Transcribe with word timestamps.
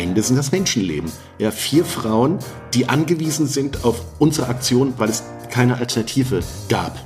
Ende 0.00 0.22
sind 0.22 0.36
das 0.36 0.50
Menschenleben. 0.50 1.12
Ja, 1.38 1.50
vier 1.50 1.84
Frauen, 1.84 2.38
die 2.72 2.88
angewiesen 2.88 3.46
sind 3.46 3.84
auf 3.84 4.02
unsere 4.18 4.48
Aktion, 4.48 4.94
weil 4.96 5.10
es 5.10 5.22
keine 5.50 5.76
Alternative 5.76 6.40
gab. 6.70 6.98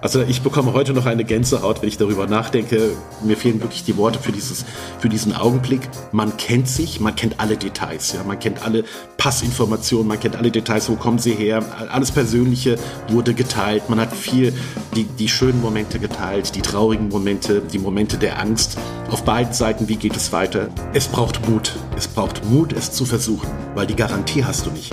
Also 0.00 0.22
ich 0.22 0.42
bekomme 0.42 0.72
heute 0.72 0.92
noch 0.92 1.06
eine 1.06 1.24
Gänsehaut, 1.24 1.80
wenn 1.80 1.88
ich 1.88 1.96
darüber 1.96 2.26
nachdenke. 2.26 2.90
Mir 3.24 3.36
fehlen 3.36 3.60
wirklich 3.62 3.84
die 3.84 3.96
Worte 3.96 4.18
für 4.18 4.32
dieses, 4.32 4.64
für 4.98 5.08
diesen 5.08 5.34
Augenblick. 5.34 5.88
Man 6.12 6.36
kennt 6.36 6.68
sich, 6.68 7.00
man 7.00 7.16
kennt 7.16 7.40
alle 7.40 7.56
Details, 7.56 8.12
ja, 8.12 8.22
man 8.22 8.38
kennt 8.38 8.62
alle 8.62 8.84
Passinformationen, 9.16 10.06
man 10.06 10.20
kennt 10.20 10.36
alle 10.36 10.50
Details, 10.50 10.88
wo 10.90 10.96
kommen 10.96 11.18
sie 11.18 11.34
her. 11.34 11.64
Alles 11.90 12.12
Persönliche 12.12 12.78
wurde 13.08 13.34
geteilt. 13.34 13.88
Man 13.88 13.98
hat 13.98 14.14
viel 14.14 14.52
die, 14.94 15.04
die 15.04 15.28
schönen 15.28 15.60
Momente 15.60 15.98
geteilt, 15.98 16.54
die 16.54 16.62
traurigen 16.62 17.08
Momente, 17.08 17.62
die 17.62 17.78
Momente 17.78 18.18
der 18.18 18.38
Angst. 18.38 18.78
Auf 19.10 19.24
beiden 19.24 19.52
Seiten, 19.52 19.88
wie 19.88 19.96
geht 19.96 20.16
es 20.16 20.32
weiter? 20.32 20.68
Es 20.92 21.08
braucht 21.08 21.48
Mut. 21.48 21.74
Es 21.96 22.06
braucht 22.06 22.44
Mut, 22.44 22.72
es 22.72 22.92
zu 22.92 23.06
versuchen, 23.06 23.48
weil 23.74 23.86
die 23.86 23.96
Garantie 23.96 24.44
hast 24.44 24.66
du 24.66 24.70
nicht. 24.70 24.92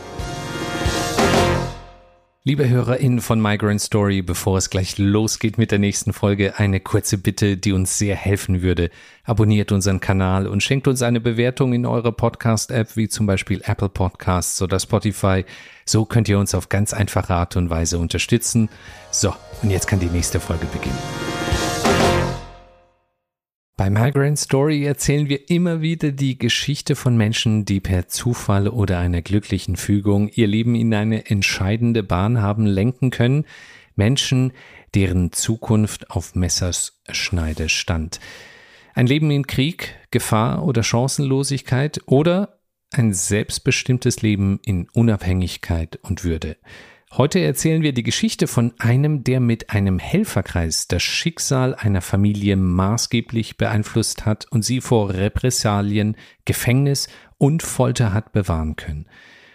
Liebe 2.43 2.67
HörerInnen 2.67 3.21
von 3.21 3.39
Migrant 3.39 3.79
Story, 3.81 4.23
bevor 4.23 4.57
es 4.57 4.71
gleich 4.71 4.97
losgeht 4.97 5.59
mit 5.59 5.69
der 5.69 5.77
nächsten 5.77 6.11
Folge, 6.11 6.57
eine 6.57 6.79
kurze 6.79 7.19
Bitte, 7.19 7.55
die 7.55 7.71
uns 7.71 7.99
sehr 7.99 8.15
helfen 8.15 8.63
würde. 8.63 8.89
Abonniert 9.23 9.71
unseren 9.71 9.99
Kanal 9.99 10.47
und 10.47 10.63
schenkt 10.63 10.87
uns 10.87 11.03
eine 11.03 11.21
Bewertung 11.21 11.71
in 11.71 11.85
eurer 11.85 12.11
Podcast-App, 12.11 12.97
wie 12.97 13.09
zum 13.09 13.27
Beispiel 13.27 13.61
Apple 13.63 13.89
Podcasts 13.89 14.59
oder 14.59 14.79
Spotify. 14.79 15.45
So 15.85 16.05
könnt 16.05 16.29
ihr 16.29 16.39
uns 16.39 16.55
auf 16.55 16.69
ganz 16.69 16.93
einfache 16.93 17.35
Art 17.35 17.57
und 17.57 17.69
Weise 17.69 17.99
unterstützen. 17.99 18.69
So, 19.11 19.35
und 19.61 19.69
jetzt 19.69 19.85
kann 19.85 19.99
die 19.99 20.07
nächste 20.07 20.39
Folge 20.39 20.65
beginnen. 20.65 20.97
Bei 23.77 23.89
Migrant 23.89 24.37
Story 24.37 24.85
erzählen 24.85 25.27
wir 25.27 25.49
immer 25.49 25.81
wieder 25.81 26.11
die 26.11 26.37
Geschichte 26.37 26.95
von 26.95 27.17
Menschen, 27.17 27.65
die 27.65 27.79
per 27.79 28.07
Zufall 28.07 28.67
oder 28.67 28.99
einer 28.99 29.21
glücklichen 29.21 29.75
Fügung 29.75 30.27
ihr 30.29 30.47
Leben 30.47 30.75
in 30.75 30.93
eine 30.93 31.25
entscheidende 31.27 32.03
Bahn 32.03 32.41
haben 32.41 32.65
lenken 32.65 33.09
können. 33.09 33.45
Menschen, 33.95 34.53
deren 34.93 35.31
Zukunft 35.31 36.11
auf 36.11 36.35
Messers 36.35 37.01
Schneide 37.09 37.69
stand. 37.69 38.19
Ein 38.93 39.07
Leben 39.07 39.31
in 39.31 39.47
Krieg, 39.47 39.95
Gefahr 40.11 40.63
oder 40.65 40.83
Chancenlosigkeit 40.83 42.01
oder 42.05 42.59
ein 42.91 43.13
selbstbestimmtes 43.13 44.21
Leben 44.21 44.59
in 44.63 44.89
Unabhängigkeit 44.89 45.97
und 46.03 46.23
Würde. 46.23 46.57
Heute 47.17 47.39
erzählen 47.39 47.81
wir 47.81 47.91
die 47.91 48.03
Geschichte 48.03 48.47
von 48.47 48.73
einem, 48.77 49.25
der 49.25 49.41
mit 49.41 49.69
einem 49.69 49.99
Helferkreis 49.99 50.87
das 50.87 51.03
Schicksal 51.03 51.75
einer 51.75 51.99
Familie 51.99 52.55
maßgeblich 52.55 53.57
beeinflusst 53.57 54.25
hat 54.25 54.45
und 54.49 54.63
sie 54.63 54.79
vor 54.79 55.13
Repressalien, 55.13 56.15
Gefängnis 56.45 57.09
und 57.37 57.63
Folter 57.63 58.13
hat 58.13 58.31
bewahren 58.31 58.77
können. 58.77 59.07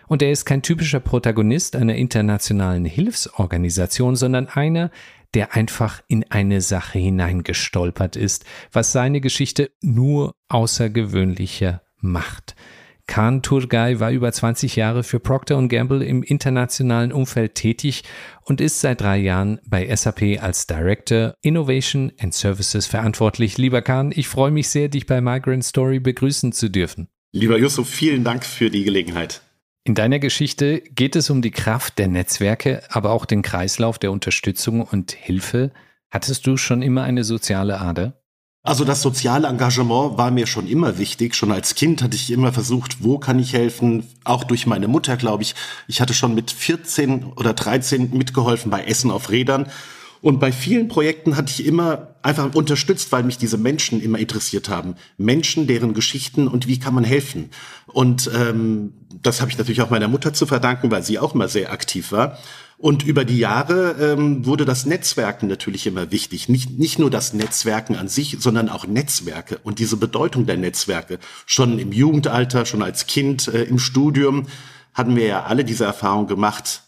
Und 0.06 0.20
er 0.20 0.32
ist 0.32 0.44
kein 0.44 0.60
typischer 0.60 1.00
Protagonist 1.00 1.76
einer 1.76 1.94
internationalen 1.94 2.84
Hilfsorganisation, 2.84 4.16
sondern 4.16 4.48
einer, 4.48 4.90
der 5.32 5.54
einfach 5.54 6.02
in 6.08 6.30
eine 6.30 6.60
Sache 6.60 6.98
hineingestolpert 6.98 8.16
ist, 8.16 8.44
was 8.70 8.92
seine 8.92 9.22
Geschichte 9.22 9.70
nur 9.80 10.34
außergewöhnlicher 10.48 11.80
macht. 12.00 12.54
Khan 13.06 13.42
Turgay 13.42 14.00
war 14.00 14.10
über 14.10 14.32
20 14.32 14.76
Jahre 14.76 15.02
für 15.02 15.20
Procter 15.20 15.60
Gamble 15.68 16.02
im 16.02 16.22
internationalen 16.22 17.12
Umfeld 17.12 17.54
tätig 17.54 18.02
und 18.42 18.60
ist 18.60 18.80
seit 18.80 19.00
drei 19.00 19.18
Jahren 19.18 19.60
bei 19.66 19.94
SAP 19.94 20.42
als 20.42 20.66
Director 20.66 21.34
Innovation 21.40 22.12
and 22.18 22.34
Services 22.34 22.86
verantwortlich. 22.86 23.58
Lieber 23.58 23.82
Khan, 23.82 24.12
ich 24.14 24.28
freue 24.28 24.50
mich 24.50 24.68
sehr, 24.68 24.88
dich 24.88 25.06
bei 25.06 25.20
Migrant 25.20 25.64
Story 25.64 26.00
begrüßen 26.00 26.52
zu 26.52 26.68
dürfen. 26.68 27.08
Lieber 27.32 27.58
Yusuf, 27.58 27.88
vielen 27.88 28.24
Dank 28.24 28.44
für 28.44 28.70
die 28.70 28.84
Gelegenheit. 28.84 29.42
In 29.84 29.94
deiner 29.94 30.18
Geschichte 30.18 30.80
geht 30.80 31.14
es 31.14 31.30
um 31.30 31.42
die 31.42 31.52
Kraft 31.52 31.98
der 31.98 32.08
Netzwerke, 32.08 32.82
aber 32.90 33.12
auch 33.12 33.24
den 33.24 33.42
Kreislauf 33.42 34.00
der 34.00 34.10
Unterstützung 34.10 34.82
und 34.82 35.12
Hilfe. 35.12 35.70
Hattest 36.10 36.46
du 36.46 36.56
schon 36.56 36.82
immer 36.82 37.04
eine 37.04 37.22
soziale 37.22 37.80
Ader? 37.80 38.20
Also 38.66 38.84
das 38.84 39.00
soziale 39.00 39.46
Engagement 39.46 40.18
war 40.18 40.32
mir 40.32 40.48
schon 40.48 40.66
immer 40.66 40.98
wichtig. 40.98 41.36
Schon 41.36 41.52
als 41.52 41.76
Kind 41.76 42.02
hatte 42.02 42.16
ich 42.16 42.32
immer 42.32 42.52
versucht, 42.52 42.96
wo 42.98 43.16
kann 43.16 43.38
ich 43.38 43.52
helfen? 43.52 44.02
Auch 44.24 44.42
durch 44.42 44.66
meine 44.66 44.88
Mutter, 44.88 45.16
glaube 45.16 45.44
ich. 45.44 45.54
Ich 45.86 46.00
hatte 46.00 46.14
schon 46.14 46.34
mit 46.34 46.50
14 46.50 47.26
oder 47.36 47.52
13 47.52 48.10
mitgeholfen 48.12 48.72
bei 48.72 48.82
Essen 48.82 49.12
auf 49.12 49.30
Rädern. 49.30 49.66
Und 50.20 50.40
bei 50.40 50.50
vielen 50.50 50.88
Projekten 50.88 51.36
hatte 51.36 51.52
ich 51.52 51.64
immer 51.64 52.16
einfach 52.22 52.56
unterstützt, 52.56 53.12
weil 53.12 53.22
mich 53.22 53.38
diese 53.38 53.56
Menschen 53.56 54.02
immer 54.02 54.18
interessiert 54.18 54.68
haben. 54.68 54.96
Menschen, 55.16 55.68
deren 55.68 55.94
Geschichten 55.94 56.48
und 56.48 56.66
wie 56.66 56.80
kann 56.80 56.92
man 56.92 57.04
helfen. 57.04 57.50
Und 57.86 58.28
ähm, 58.34 58.94
das 59.22 59.40
habe 59.40 59.52
ich 59.52 59.58
natürlich 59.58 59.80
auch 59.80 59.90
meiner 59.90 60.08
Mutter 60.08 60.34
zu 60.34 60.44
verdanken, 60.44 60.90
weil 60.90 61.04
sie 61.04 61.20
auch 61.20 61.36
immer 61.36 61.46
sehr 61.46 61.70
aktiv 61.70 62.10
war. 62.10 62.36
Und 62.78 63.04
über 63.04 63.24
die 63.24 63.38
Jahre 63.38 63.96
ähm, 64.00 64.44
wurde 64.44 64.66
das 64.66 64.84
Netzwerken 64.84 65.48
natürlich 65.48 65.86
immer 65.86 66.10
wichtig. 66.10 66.48
Nicht, 66.48 66.78
nicht 66.78 66.98
nur 66.98 67.10
das 67.10 67.32
Netzwerken 67.32 67.96
an 67.96 68.08
sich, 68.08 68.36
sondern 68.38 68.68
auch 68.68 68.86
Netzwerke 68.86 69.58
und 69.62 69.78
diese 69.78 69.96
Bedeutung 69.96 70.44
der 70.44 70.58
Netzwerke. 70.58 71.18
Schon 71.46 71.78
im 71.78 71.92
Jugendalter, 71.92 72.66
schon 72.66 72.82
als 72.82 73.06
Kind, 73.06 73.48
äh, 73.48 73.64
im 73.64 73.78
Studium 73.78 74.46
hatten 74.92 75.16
wir 75.16 75.26
ja 75.26 75.44
alle 75.44 75.64
diese 75.64 75.84
Erfahrung 75.84 76.26
gemacht, 76.26 76.82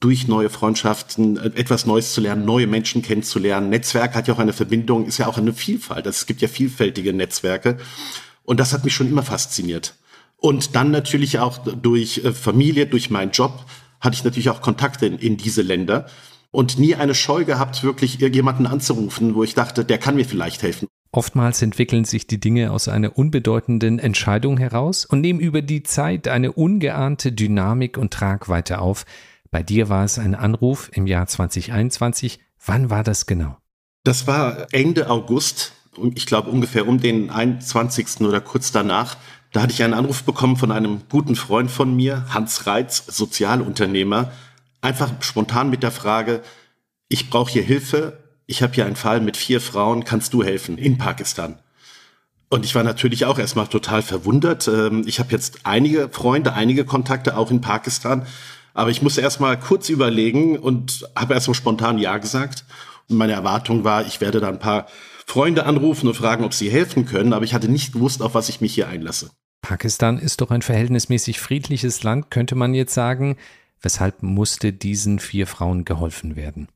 durch 0.00 0.28
neue 0.28 0.50
Freundschaften 0.50 1.36
äh, 1.36 1.50
etwas 1.54 1.86
Neues 1.86 2.14
zu 2.14 2.20
lernen, 2.20 2.44
neue 2.44 2.66
Menschen 2.66 3.02
kennenzulernen. 3.02 3.68
Netzwerk 3.68 4.14
hat 4.14 4.28
ja 4.28 4.34
auch 4.34 4.38
eine 4.38 4.52
Verbindung, 4.52 5.06
ist 5.06 5.18
ja 5.18 5.26
auch 5.26 5.38
eine 5.38 5.52
Vielfalt. 5.52 6.06
Es 6.06 6.26
gibt 6.26 6.40
ja 6.42 6.48
vielfältige 6.48 7.12
Netzwerke. 7.12 7.78
Und 8.44 8.60
das 8.60 8.72
hat 8.72 8.84
mich 8.84 8.94
schon 8.94 9.08
immer 9.08 9.22
fasziniert. 9.22 9.94
Und 10.36 10.74
dann 10.74 10.90
natürlich 10.90 11.38
auch 11.38 11.58
durch 11.58 12.24
äh, 12.24 12.32
Familie, 12.32 12.86
durch 12.86 13.10
meinen 13.10 13.30
Job 13.30 13.64
hatte 14.04 14.14
ich 14.14 14.24
natürlich 14.24 14.50
auch 14.50 14.60
Kontakte 14.60 15.06
in, 15.06 15.18
in 15.18 15.36
diese 15.36 15.62
Länder 15.62 16.06
und 16.50 16.78
nie 16.78 16.94
eine 16.94 17.14
Scheu 17.14 17.44
gehabt, 17.44 17.82
wirklich 17.82 18.20
irgendjemanden 18.20 18.66
anzurufen, 18.66 19.34
wo 19.34 19.42
ich 19.42 19.54
dachte, 19.54 19.84
der 19.84 19.98
kann 19.98 20.14
mir 20.14 20.24
vielleicht 20.24 20.62
helfen. 20.62 20.86
Oftmals 21.10 21.62
entwickeln 21.62 22.04
sich 22.04 22.26
die 22.26 22.40
Dinge 22.40 22.72
aus 22.72 22.88
einer 22.88 23.16
unbedeutenden 23.16 23.98
Entscheidung 23.98 24.58
heraus 24.58 25.04
und 25.04 25.20
nehmen 25.20 25.38
über 25.40 25.62
die 25.62 25.84
Zeit 25.84 26.26
eine 26.28 26.52
ungeahnte 26.52 27.32
Dynamik 27.32 27.98
und 27.98 28.12
Tragweite 28.12 28.80
auf. 28.80 29.04
Bei 29.50 29.62
dir 29.62 29.88
war 29.88 30.04
es 30.04 30.18
ein 30.18 30.34
Anruf 30.34 30.90
im 30.92 31.06
Jahr 31.06 31.26
2021. 31.26 32.40
Wann 32.66 32.90
war 32.90 33.04
das 33.04 33.26
genau? 33.26 33.56
Das 34.02 34.26
war 34.26 34.66
Ende 34.72 35.08
August, 35.08 35.72
ich 36.16 36.26
glaube 36.26 36.50
ungefähr 36.50 36.88
um 36.88 37.00
den 37.00 37.30
21. 37.30 38.20
oder 38.22 38.40
kurz 38.40 38.72
danach. 38.72 39.16
Da 39.54 39.62
hatte 39.62 39.72
ich 39.72 39.84
einen 39.84 39.94
Anruf 39.94 40.24
bekommen 40.24 40.56
von 40.56 40.72
einem 40.72 41.02
guten 41.08 41.36
Freund 41.36 41.70
von 41.70 41.94
mir, 41.94 42.26
Hans 42.30 42.66
Reitz, 42.66 43.04
Sozialunternehmer, 43.06 44.32
einfach 44.80 45.12
spontan 45.20 45.70
mit 45.70 45.84
der 45.84 45.92
Frage, 45.92 46.42
ich 47.08 47.30
brauche 47.30 47.52
hier 47.52 47.62
Hilfe, 47.62 48.18
ich 48.46 48.64
habe 48.64 48.74
hier 48.74 48.84
einen 48.84 48.96
Fall 48.96 49.20
mit 49.20 49.36
vier 49.36 49.60
Frauen, 49.60 50.02
kannst 50.02 50.34
du 50.34 50.42
helfen 50.42 50.76
in 50.76 50.98
Pakistan? 50.98 51.60
Und 52.48 52.64
ich 52.64 52.74
war 52.74 52.82
natürlich 52.82 53.26
auch 53.26 53.38
erstmal 53.38 53.68
total 53.68 54.02
verwundert. 54.02 54.66
Ähm, 54.66 55.04
ich 55.06 55.20
habe 55.20 55.30
jetzt 55.30 55.60
einige 55.62 56.08
Freunde, 56.08 56.54
einige 56.54 56.84
Kontakte 56.84 57.36
auch 57.36 57.52
in 57.52 57.60
Pakistan, 57.60 58.26
aber 58.74 58.90
ich 58.90 59.02
musste 59.02 59.20
erstmal 59.20 59.56
kurz 59.56 59.88
überlegen 59.88 60.58
und 60.58 61.08
habe 61.14 61.34
erstmal 61.34 61.54
spontan 61.54 62.00
Ja 62.00 62.18
gesagt. 62.18 62.64
Und 63.08 63.18
meine 63.18 63.34
Erwartung 63.34 63.84
war, 63.84 64.04
ich 64.04 64.20
werde 64.20 64.40
da 64.40 64.48
ein 64.48 64.58
paar 64.58 64.88
Freunde 65.26 65.64
anrufen 65.64 66.08
und 66.08 66.14
fragen, 66.14 66.42
ob 66.42 66.54
sie 66.54 66.70
helfen 66.70 67.06
können, 67.06 67.32
aber 67.32 67.44
ich 67.44 67.54
hatte 67.54 67.68
nicht 67.68 67.92
gewusst, 67.92 68.20
auf 68.20 68.34
was 68.34 68.48
ich 68.48 68.60
mich 68.60 68.74
hier 68.74 68.88
einlasse. 68.88 69.30
Pakistan 69.64 70.18
ist 70.18 70.42
doch 70.42 70.50
ein 70.50 70.60
verhältnismäßig 70.60 71.40
friedliches 71.40 72.02
Land, 72.02 72.30
könnte 72.30 72.54
man 72.54 72.74
jetzt 72.74 72.92
sagen. 72.92 73.38
Weshalb 73.80 74.22
musste 74.22 74.74
diesen 74.74 75.18
vier 75.18 75.46
Frauen 75.46 75.86
geholfen 75.86 76.36
werden? 76.36 76.68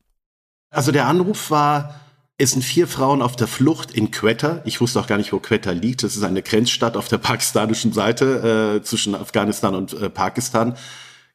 Also 0.71 0.91
der 0.91 1.07
Anruf 1.07 1.51
war, 1.51 2.01
es 2.39 2.53
sind 2.53 2.63
vier 2.63 2.89
Frauen 2.89 3.21
auf 3.21 3.37
der 3.37 3.47
Flucht 3.47 3.91
in 3.91 4.11
Quetta. 4.11 4.63
Ich 4.65 4.81
wusste 4.81 5.01
auch 5.01 5.07
gar 5.07 5.19
nicht, 5.19 5.35
wo 5.35 5.39
Quetta 5.39 5.73
liegt. 5.73 6.03
Das 6.03 6.17
ist 6.17 6.23
eine 6.23 6.41
Grenzstadt 6.41 6.97
auf 6.97 7.09
der 7.09 7.19
pakistanischen 7.19 7.93
Seite 7.93 8.79
äh, 8.79 8.83
zwischen 8.83 9.15
Afghanistan 9.15 9.75
und 9.75 9.93
äh, 9.93 10.09
Pakistan. 10.09 10.75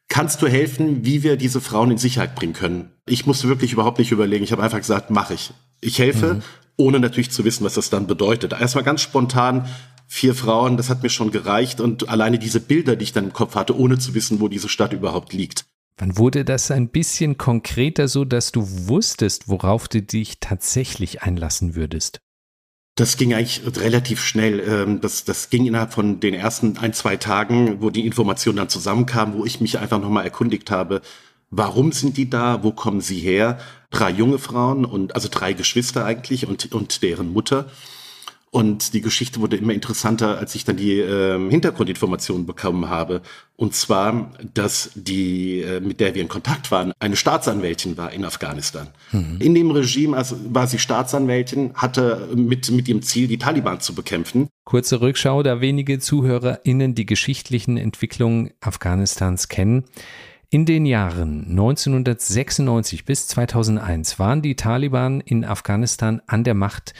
Kannst 0.08 0.42
du 0.42 0.48
helfen, 0.48 1.04
wie 1.04 1.22
wir 1.22 1.36
diese 1.36 1.60
Frauen 1.60 1.92
in 1.92 1.98
Sicherheit 1.98 2.34
bringen 2.34 2.54
können? 2.54 2.90
Ich 3.06 3.26
musste 3.26 3.48
wirklich 3.48 3.72
überhaupt 3.72 4.00
nicht 4.00 4.10
überlegen. 4.10 4.42
Ich 4.42 4.50
habe 4.50 4.62
einfach 4.64 4.78
gesagt, 4.78 5.10
mache 5.10 5.34
ich. 5.34 5.52
Ich 5.80 6.00
helfe, 6.00 6.34
mhm. 6.34 6.42
ohne 6.76 6.98
natürlich 6.98 7.30
zu 7.30 7.44
wissen, 7.44 7.64
was 7.64 7.74
das 7.74 7.90
dann 7.90 8.08
bedeutet. 8.08 8.54
Erstmal 8.54 8.82
ganz 8.82 9.02
spontan 9.02 9.68
vier 10.06 10.34
Frauen, 10.34 10.76
das 10.76 10.90
hat 10.90 11.02
mir 11.02 11.10
schon 11.10 11.30
gereicht 11.30 11.80
und 11.80 12.08
alleine 12.08 12.38
diese 12.38 12.60
Bilder, 12.60 12.96
die 12.96 13.04
ich 13.04 13.12
dann 13.12 13.24
im 13.24 13.32
Kopf 13.32 13.54
hatte, 13.54 13.78
ohne 13.78 13.98
zu 13.98 14.14
wissen, 14.14 14.40
wo 14.40 14.48
diese 14.48 14.68
Stadt 14.68 14.92
überhaupt 14.92 15.32
liegt. 15.32 15.64
Wann 15.96 16.18
wurde 16.18 16.44
das 16.44 16.70
ein 16.70 16.88
bisschen 16.88 17.38
konkreter, 17.38 18.08
so 18.08 18.24
dass 18.24 18.50
du 18.50 18.88
wusstest, 18.88 19.48
worauf 19.48 19.86
du 19.86 20.02
dich 20.02 20.40
tatsächlich 20.40 21.22
einlassen 21.22 21.76
würdest? 21.76 22.18
Das 22.96 23.16
ging 23.16 23.34
eigentlich 23.34 23.62
relativ 23.76 24.22
schnell. 24.22 24.60
Ähm, 24.60 25.00
das, 25.00 25.24
das 25.24 25.50
ging 25.50 25.66
innerhalb 25.66 25.92
von 25.92 26.20
den 26.20 26.34
ersten 26.34 26.78
ein, 26.78 26.92
zwei 26.92 27.16
Tagen, 27.16 27.80
wo 27.80 27.90
die 27.90 28.06
Informationen 28.06 28.56
dann 28.56 28.68
zusammenkamen, 28.68 29.36
wo 29.36 29.44
ich 29.44 29.60
mich 29.60 29.78
einfach 29.78 30.00
nochmal 30.00 30.24
erkundigt 30.24 30.70
habe, 30.70 31.00
warum 31.50 31.92
sind 31.92 32.16
die 32.16 32.30
da, 32.30 32.62
wo 32.62 32.72
kommen 32.72 33.00
sie 33.00 33.18
her? 33.18 33.58
Drei 33.90 34.10
junge 34.10 34.38
Frauen 34.38 34.84
und 34.84 35.14
also 35.14 35.28
drei 35.30 35.52
Geschwister 35.52 36.04
eigentlich 36.04 36.46
und, 36.46 36.72
und 36.72 37.02
deren 37.02 37.32
Mutter. 37.32 37.70
Und 38.54 38.94
die 38.94 39.00
Geschichte 39.00 39.40
wurde 39.40 39.56
immer 39.56 39.72
interessanter, 39.72 40.38
als 40.38 40.54
ich 40.54 40.64
dann 40.64 40.76
die 40.76 41.00
äh, 41.00 41.50
Hintergrundinformationen 41.50 42.46
bekommen 42.46 42.88
habe. 42.88 43.20
Und 43.56 43.74
zwar, 43.74 44.30
dass 44.54 44.92
die, 44.94 45.60
äh, 45.60 45.80
mit 45.80 45.98
der 45.98 46.14
wir 46.14 46.22
in 46.22 46.28
Kontakt 46.28 46.70
waren, 46.70 46.92
eine 47.00 47.16
Staatsanwältin 47.16 47.96
war 47.96 48.12
in 48.12 48.24
Afghanistan. 48.24 48.86
Mhm. 49.10 49.38
In 49.40 49.56
dem 49.56 49.72
Regime 49.72 50.16
also 50.16 50.36
war 50.50 50.68
sie 50.68 50.78
Staatsanwältin, 50.78 51.72
hatte 51.74 52.28
mit, 52.36 52.70
mit 52.70 52.86
dem 52.86 53.02
Ziel, 53.02 53.26
die 53.26 53.38
Taliban 53.38 53.80
zu 53.80 53.92
bekämpfen. 53.92 54.46
Kurze 54.62 55.00
Rückschau, 55.00 55.42
da 55.42 55.60
wenige 55.60 55.98
ZuhörerInnen 55.98 56.94
die 56.94 57.06
geschichtlichen 57.06 57.76
Entwicklungen 57.76 58.50
Afghanistans 58.60 59.48
kennen. 59.48 59.82
In 60.50 60.64
den 60.64 60.86
Jahren 60.86 61.48
1996 61.50 63.04
bis 63.04 63.26
2001 63.26 64.20
waren 64.20 64.42
die 64.42 64.54
Taliban 64.54 65.20
in 65.20 65.44
Afghanistan 65.44 66.22
an 66.28 66.44
der 66.44 66.54
Macht 66.54 66.94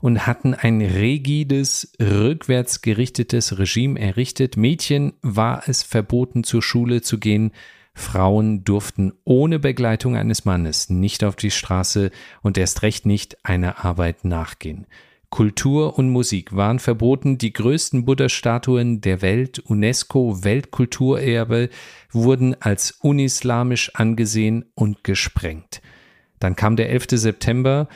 und 0.00 0.26
hatten 0.26 0.54
ein 0.54 0.80
rigides, 0.80 1.92
rückwärts 2.00 2.82
gerichtetes 2.82 3.58
Regime 3.58 3.98
errichtet. 3.98 4.56
Mädchen 4.56 5.14
war 5.22 5.62
es 5.66 5.82
verboten, 5.82 6.44
zur 6.44 6.62
Schule 6.62 7.02
zu 7.02 7.18
gehen. 7.18 7.52
Frauen 7.94 8.62
durften 8.62 9.12
ohne 9.24 9.58
Begleitung 9.58 10.16
eines 10.16 10.44
Mannes 10.44 10.88
nicht 10.88 11.24
auf 11.24 11.34
die 11.34 11.50
Straße 11.50 12.10
und 12.42 12.56
erst 12.56 12.82
recht 12.82 13.06
nicht 13.06 13.44
einer 13.44 13.84
Arbeit 13.84 14.24
nachgehen. 14.24 14.86
Kultur 15.30 15.98
und 15.98 16.08
Musik 16.08 16.56
waren 16.56 16.78
verboten, 16.78 17.36
die 17.36 17.52
größten 17.52 18.06
Buddha-Statuen 18.06 19.02
der 19.02 19.20
Welt, 19.20 19.58
UNESCO 19.58 20.42
Weltkulturerbe, 20.42 21.68
wurden 22.10 22.56
als 22.60 22.92
unislamisch 22.92 23.94
angesehen 23.94 24.64
und 24.74 25.04
gesprengt. 25.04 25.82
Dann 26.38 26.56
kam 26.56 26.76
der 26.76 26.88
11. 26.88 27.06
September, 27.10 27.88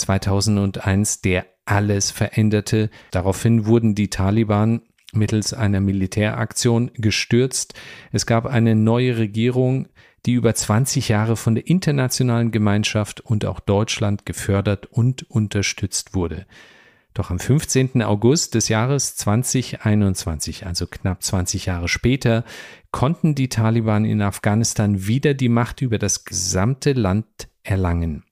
2001, 0.00 1.20
der 1.22 1.46
alles 1.64 2.10
veränderte. 2.10 2.90
Daraufhin 3.10 3.66
wurden 3.66 3.94
die 3.94 4.10
Taliban 4.10 4.82
mittels 5.12 5.54
einer 5.54 5.80
Militäraktion 5.80 6.90
gestürzt. 6.94 7.74
Es 8.12 8.26
gab 8.26 8.46
eine 8.46 8.74
neue 8.74 9.18
Regierung, 9.18 9.88
die 10.26 10.34
über 10.34 10.54
20 10.54 11.08
Jahre 11.08 11.36
von 11.36 11.54
der 11.54 11.66
internationalen 11.66 12.50
Gemeinschaft 12.50 13.20
und 13.20 13.44
auch 13.44 13.60
Deutschland 13.60 14.26
gefördert 14.26 14.86
und 14.86 15.30
unterstützt 15.30 16.14
wurde. 16.14 16.46
Doch 17.14 17.30
am 17.30 17.40
15. 17.40 18.02
August 18.02 18.54
des 18.54 18.68
Jahres 18.68 19.16
2021, 19.16 20.66
also 20.66 20.86
knapp 20.86 21.22
20 21.22 21.66
Jahre 21.66 21.88
später, 21.88 22.44
konnten 22.92 23.34
die 23.34 23.48
Taliban 23.48 24.04
in 24.04 24.22
Afghanistan 24.22 25.06
wieder 25.06 25.34
die 25.34 25.48
Macht 25.48 25.80
über 25.80 25.98
das 25.98 26.24
gesamte 26.24 26.92
Land 26.92 27.48
erlangen. 27.64 28.24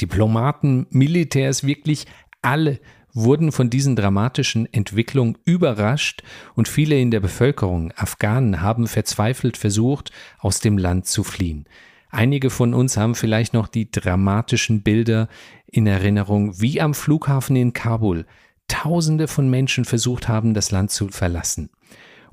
Diplomaten, 0.00 0.86
Militärs, 0.90 1.64
wirklich 1.64 2.06
alle 2.42 2.80
wurden 3.12 3.52
von 3.52 3.70
diesen 3.70 3.96
dramatischen 3.96 4.72
Entwicklungen 4.72 5.38
überrascht 5.44 6.22
und 6.54 6.68
viele 6.68 6.98
in 7.00 7.10
der 7.10 7.20
Bevölkerung, 7.20 7.92
Afghanen, 7.96 8.60
haben 8.60 8.86
verzweifelt 8.86 9.56
versucht, 9.56 10.12
aus 10.38 10.60
dem 10.60 10.78
Land 10.78 11.06
zu 11.06 11.24
fliehen. 11.24 11.66
Einige 12.10 12.50
von 12.50 12.74
uns 12.74 12.96
haben 12.96 13.14
vielleicht 13.14 13.54
noch 13.54 13.68
die 13.68 13.90
dramatischen 13.90 14.82
Bilder 14.82 15.28
in 15.66 15.86
Erinnerung, 15.86 16.60
wie 16.60 16.80
am 16.80 16.94
Flughafen 16.94 17.56
in 17.56 17.72
Kabul 17.72 18.24
Tausende 18.68 19.28
von 19.28 19.48
Menschen 19.48 19.86
versucht 19.86 20.28
haben, 20.28 20.52
das 20.52 20.70
Land 20.70 20.90
zu 20.90 21.08
verlassen. 21.08 21.70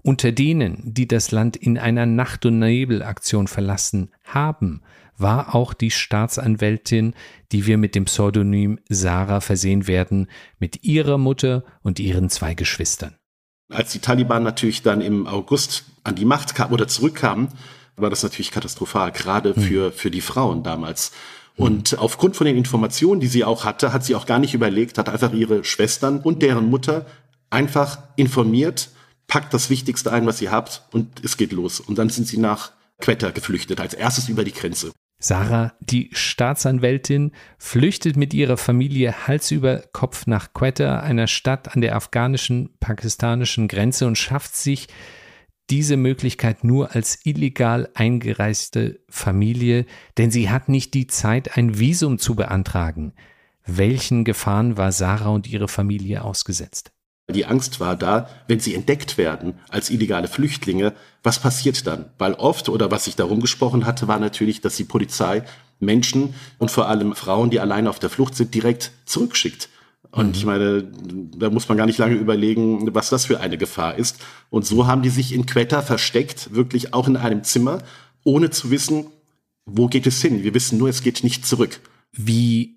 Unter 0.02 0.34
denen, 0.34 0.82
die 0.84 1.08
das 1.08 1.32
Land 1.32 1.56
in 1.56 1.78
einer 1.78 2.06
Nacht- 2.06 2.46
und 2.46 2.60
Nebelaktion 2.60 3.48
verlassen 3.48 4.12
haben, 4.26 4.82
war 5.18 5.56
auch 5.56 5.74
die 5.74 5.92
Staatsanwältin, 5.92 7.14
die 7.52 7.66
wir 7.66 7.78
mit 7.78 7.96
dem 7.96 8.06
Pseudonym 8.06 8.80
Sarah 8.90 9.42
versehen 9.42 9.88
werden, 9.88 10.28
mit 10.60 10.84
ihrer 10.84 11.18
Mutter 11.18 11.64
und 11.82 12.00
ihren 12.00 12.30
zwei 12.30 12.54
Geschwistern. 12.54 13.16
Als 13.70 13.92
die 13.92 14.00
Taliban 14.00 14.44
natürlich 14.44 14.84
dann 14.84 15.02
im 15.02 15.26
August 15.28 15.86
an 16.04 16.16
die 16.16 16.26
Macht 16.26 16.54
kamen 16.54 16.74
oder 16.74 16.88
zurückkamen, 16.88 17.50
war 17.96 18.10
das 18.10 18.24
natürlich 18.24 18.52
katastrophal, 18.52 19.12
gerade 19.12 19.56
hm. 19.56 19.64
für, 19.64 19.92
für 19.92 20.12
die 20.12 20.22
Frauen 20.22 20.64
damals. 20.64 21.12
Und 21.58 21.98
aufgrund 21.98 22.36
von 22.36 22.46
den 22.46 22.58
Informationen, 22.58 23.22
die 23.22 23.28
sie 23.28 23.46
auch 23.46 23.64
hatte, 23.64 23.94
hat 23.94 24.04
sie 24.04 24.16
auch 24.16 24.26
gar 24.26 24.40
nicht 24.40 24.54
überlegt, 24.54 24.98
hat 24.98 25.08
einfach 25.08 25.32
ihre 25.32 25.64
Schwestern 25.64 26.20
und 26.20 26.42
deren 26.42 26.70
Mutter 26.70 27.06
einfach 27.50 28.00
informiert, 28.18 28.90
packt 29.28 29.54
das 29.54 29.70
Wichtigste 29.70 30.12
ein, 30.12 30.26
was 30.26 30.42
ihr 30.42 30.52
habt 30.52 30.84
und 30.92 31.24
es 31.24 31.38
geht 31.38 31.54
los. 31.54 31.80
Und 31.80 31.98
dann 31.98 32.10
sind 32.10 32.28
sie 32.28 32.38
nach 32.38 32.72
Quetta 33.00 33.32
geflüchtet, 33.32 33.80
als 33.80 33.94
erstes 33.94 34.30
über 34.30 34.44
die 34.44 34.52
Grenze. 34.52 34.92
Sarah, 35.18 35.74
die 35.80 36.10
Staatsanwältin, 36.14 37.32
flüchtet 37.58 38.18
mit 38.18 38.34
ihrer 38.34 38.58
Familie 38.58 39.28
Hals 39.28 39.52
über 39.52 39.84
Kopf 39.92 40.28
nach 40.28 40.54
Quetta, 40.54 41.00
einer 41.00 41.28
Stadt 41.28 41.74
an 41.74 41.82
der 41.82 41.96
afghanischen-pakistanischen 41.96 43.68
Grenze 43.68 44.08
und 44.08 44.18
schafft 44.18 44.56
sich 44.56 44.88
diese 45.70 45.98
Möglichkeit 45.98 46.64
nur 46.64 46.94
als 46.94 47.26
illegal 47.26 47.90
eingereiste 47.96 49.00
Familie, 49.10 49.86
denn 50.18 50.30
sie 50.30 50.50
hat 50.50 50.70
nicht 50.70 50.94
die 50.94 51.08
Zeit, 51.08 51.58
ein 51.58 51.80
Visum 51.80 52.20
zu 52.20 52.36
beantragen. 52.36 53.14
Welchen 53.66 54.26
Gefahren 54.26 54.78
war 54.78 54.92
Sarah 54.92 55.30
und 55.30 55.48
ihre 55.48 55.68
Familie 55.68 56.24
ausgesetzt? 56.24 56.95
Die 57.34 57.46
Angst 57.46 57.80
war 57.80 57.96
da, 57.96 58.30
wenn 58.48 58.60
sie 58.60 58.76
entdeckt 58.76 59.18
werden 59.18 59.56
als 59.70 59.90
illegale 59.90 60.28
Flüchtlinge, 60.28 60.94
was 61.24 61.40
passiert 61.40 61.88
dann? 61.88 62.06
Weil 62.20 62.34
oft, 62.36 62.70
oder 62.70 62.92
was 62.92 63.08
ich 63.08 63.16
darum 63.16 63.42
gesprochen 63.42 63.86
hatte, 63.88 64.08
war 64.08 64.20
natürlich, 64.20 64.62
dass 64.62 64.76
die 64.76 64.84
Polizei 64.84 65.44
Menschen 65.80 66.36
und 66.60 66.70
vor 66.70 66.88
allem 66.88 67.16
Frauen, 67.16 67.50
die 67.50 67.60
alleine 67.60 67.90
auf 67.90 68.00
der 68.00 68.12
Flucht 68.12 68.36
sind, 68.36 68.54
direkt 68.54 68.92
zurückschickt. 69.06 69.70
Und 70.12 70.28
mhm. 70.28 70.34
ich 70.34 70.46
meine, 70.46 70.84
da 71.36 71.50
muss 71.50 71.68
man 71.68 71.78
gar 71.78 71.88
nicht 71.88 71.98
lange 71.98 72.16
überlegen, 72.16 72.94
was 72.94 73.10
das 73.10 73.26
für 73.26 73.40
eine 73.40 73.58
Gefahr 73.58 73.96
ist. 73.96 74.20
Und 74.52 74.66
so 74.66 74.86
haben 74.86 75.02
die 75.02 75.10
sich 75.10 75.34
in 75.34 75.48
Quetta 75.48 75.82
versteckt, 75.82 76.54
wirklich 76.54 76.94
auch 76.94 77.08
in 77.08 77.18
einem 77.18 77.44
Zimmer, 77.44 77.80
ohne 78.24 78.52
zu 78.52 78.70
wissen, 78.70 79.08
wo 79.66 79.88
geht 79.88 80.06
es 80.06 80.22
hin. 80.22 80.44
Wir 80.44 80.54
wissen 80.54 80.78
nur, 80.78 80.90
es 80.90 81.02
geht 81.02 81.24
nicht 81.24 81.46
zurück. 81.46 81.82
Wie 82.12 82.75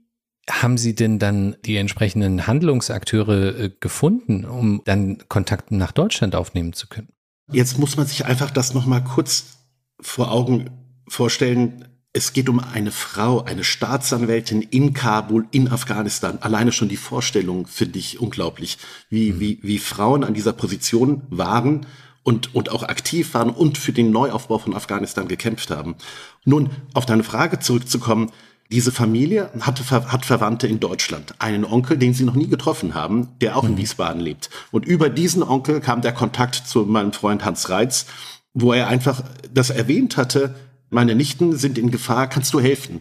haben 0.48 0.78
Sie 0.78 0.94
denn 0.94 1.18
dann 1.18 1.56
die 1.64 1.76
entsprechenden 1.76 2.46
Handlungsakteure 2.46 3.58
äh, 3.58 3.70
gefunden, 3.80 4.44
um 4.44 4.82
dann 4.84 5.18
Kontakt 5.28 5.70
nach 5.70 5.92
Deutschland 5.92 6.34
aufnehmen 6.34 6.72
zu 6.72 6.86
können? 6.86 7.08
Jetzt 7.52 7.78
muss 7.78 7.96
man 7.96 8.06
sich 8.06 8.26
einfach 8.26 8.50
das 8.50 8.74
nochmal 8.74 9.02
kurz 9.04 9.58
vor 10.00 10.30
Augen 10.32 10.70
vorstellen. 11.08 11.88
Es 12.12 12.32
geht 12.32 12.48
um 12.48 12.60
eine 12.60 12.90
Frau, 12.90 13.44
eine 13.44 13.64
Staatsanwältin 13.64 14.62
in 14.62 14.92
Kabul, 14.92 15.46
in 15.50 15.68
Afghanistan. 15.68 16.38
Alleine 16.40 16.72
schon 16.72 16.88
die 16.88 16.96
Vorstellung 16.96 17.66
finde 17.66 17.98
ich 17.98 18.20
unglaublich, 18.20 18.78
wie, 19.08 19.32
mhm. 19.32 19.40
wie, 19.40 19.58
wie 19.62 19.78
Frauen 19.78 20.24
an 20.24 20.34
dieser 20.34 20.52
Position 20.52 21.22
waren 21.30 21.86
und, 22.22 22.54
und 22.54 22.70
auch 22.70 22.82
aktiv 22.82 23.34
waren 23.34 23.50
und 23.50 23.78
für 23.78 23.92
den 23.92 24.10
Neuaufbau 24.10 24.58
von 24.58 24.74
Afghanistan 24.74 25.28
gekämpft 25.28 25.70
haben. 25.70 25.96
Nun, 26.44 26.70
auf 26.92 27.06
deine 27.06 27.24
Frage 27.24 27.58
zurückzukommen, 27.58 28.30
diese 28.70 28.92
Familie 28.92 29.50
hatte, 29.60 29.82
hat 29.90 30.26
Verwandte 30.26 30.66
in 30.66 30.78
Deutschland, 30.78 31.34
einen 31.38 31.64
Onkel, 31.64 31.96
den 31.96 32.12
sie 32.12 32.24
noch 32.24 32.34
nie 32.34 32.48
getroffen 32.48 32.94
haben, 32.94 33.28
der 33.40 33.56
auch 33.56 33.62
mhm. 33.62 33.70
in 33.70 33.76
Wiesbaden 33.78 34.20
lebt. 34.20 34.50
Und 34.70 34.86
über 34.86 35.08
diesen 35.08 35.42
Onkel 35.42 35.80
kam 35.80 36.02
der 36.02 36.12
Kontakt 36.12 36.54
zu 36.54 36.80
meinem 36.80 37.12
Freund 37.12 37.44
Hans 37.44 37.70
Reitz, 37.70 38.06
wo 38.52 38.72
er 38.72 38.88
einfach 38.88 39.22
das 39.52 39.70
erwähnt 39.70 40.16
hatte, 40.16 40.54
meine 40.90 41.14
Nichten 41.14 41.56
sind 41.56 41.78
in 41.78 41.90
Gefahr, 41.90 42.28
kannst 42.28 42.52
du 42.54 42.60
helfen? 42.60 43.00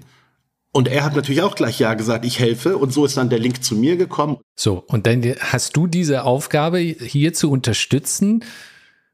Und 0.74 0.88
er 0.88 1.04
hat 1.04 1.16
natürlich 1.16 1.42
auch 1.42 1.56
gleich 1.56 1.80
Ja 1.80 1.94
gesagt, 1.96 2.26
ich 2.26 2.40
helfe. 2.40 2.78
Und 2.78 2.94
so 2.94 3.06
ist 3.06 3.18
dann 3.18 3.30
der 3.30 3.40
Link 3.40 3.64
zu 3.64 3.76
mir 3.76 3.98
gekommen. 3.98 4.38
So, 4.56 4.84
und 4.88 5.08
dann 5.08 5.24
hast 5.40 5.76
du 5.76 5.88
diese 5.88 6.24
Aufgabe 6.24 6.78
hier 6.78 7.34
zu 7.34 7.50
unterstützen 7.50 8.44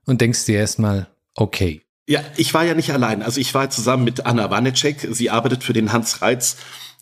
und 0.05 0.21
denkst 0.21 0.45
dir 0.45 0.57
erstmal, 0.57 1.07
okay, 1.35 1.82
ja, 2.07 2.21
ich 2.35 2.53
war 2.53 2.63
ja 2.63 2.73
nicht 2.73 2.91
allein. 2.91 3.21
Also 3.21 3.39
ich 3.39 3.53
war 3.53 3.69
zusammen 3.69 4.03
mit 4.03 4.25
Anna 4.25 4.49
Wanecek. 4.49 5.07
Sie 5.11 5.29
arbeitet 5.29 5.63
für 5.63 5.73
den 5.73 5.93
Hans 5.93 6.21
Reitz. 6.21 6.57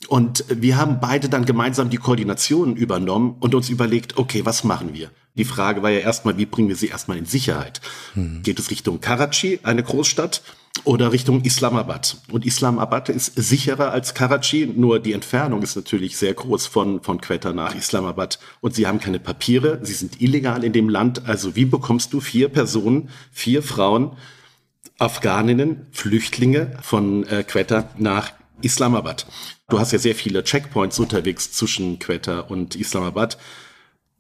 Und 0.08 0.46
wir 0.50 0.78
haben 0.78 1.00
beide 1.00 1.30
dann 1.30 1.46
gemeinsam 1.46 1.90
die 1.90 1.98
Koordination 1.98 2.76
übernommen 2.76 3.36
und 3.40 3.54
uns 3.54 3.70
überlegt, 3.70 4.18
okay, 4.18 4.46
was 4.46 4.64
machen 4.64 4.94
wir? 4.94 5.12
Die 5.36 5.46
Frage 5.46 5.84
war 5.84 5.92
ja 5.92 6.00
erstmal, 6.00 6.38
wie 6.38 6.46
bringen 6.46 6.70
wir 6.70 6.76
sie 6.76 6.88
erstmal 6.88 7.18
in 7.18 7.26
Sicherheit? 7.26 7.82
Hm. 8.14 8.42
Geht 8.44 8.60
es 8.60 8.72
Richtung 8.72 9.00
Karachi, 9.00 9.60
eine 9.64 9.84
Großstadt? 9.84 10.42
oder 10.84 11.12
Richtung 11.12 11.44
Islamabad. 11.44 12.18
Und 12.32 12.46
Islamabad 12.46 13.10
ist 13.10 13.34
sicherer 13.36 13.92
als 13.92 14.14
Karachi, 14.14 14.72
nur 14.74 15.00
die 15.00 15.14
Entfernung 15.14 15.62
ist 15.62 15.76
natürlich 15.76 16.18
sehr 16.18 16.34
groß 16.34 16.66
von, 16.66 17.04
von 17.04 17.20
Quetta 17.20 17.54
nach 17.54 17.76
Islamabad. 17.76 18.40
Und 18.62 18.74
sie 18.74 18.88
haben 18.88 19.00
keine 19.00 19.20
Papiere, 19.20 19.80
sie 19.84 19.94
sind 19.94 20.22
illegal 20.22 20.64
in 20.64 20.74
dem 20.74 20.90
Land. 20.90 21.26
Also 21.26 21.56
wie 21.56 21.66
bekommst 21.66 22.14
du 22.14 22.20
vier 22.20 22.50
Personen, 22.50 23.10
vier 23.32 23.62
Frauen, 23.62 24.14
Afghaninnen, 25.02 25.88
Flüchtlinge 25.92 26.78
von 26.84 27.26
äh, 27.26 27.44
Quetta 27.44 27.90
nach 27.98 28.34
Islamabad? 28.62 29.26
Du 29.68 29.80
hast 29.80 29.92
ja 29.94 29.98
sehr 29.98 30.14
viele 30.14 30.44
Checkpoints 30.44 31.00
unterwegs 31.00 31.52
zwischen 31.52 31.98
Quetta 31.98 32.42
und 32.42 32.76
Islamabad. 32.76 33.40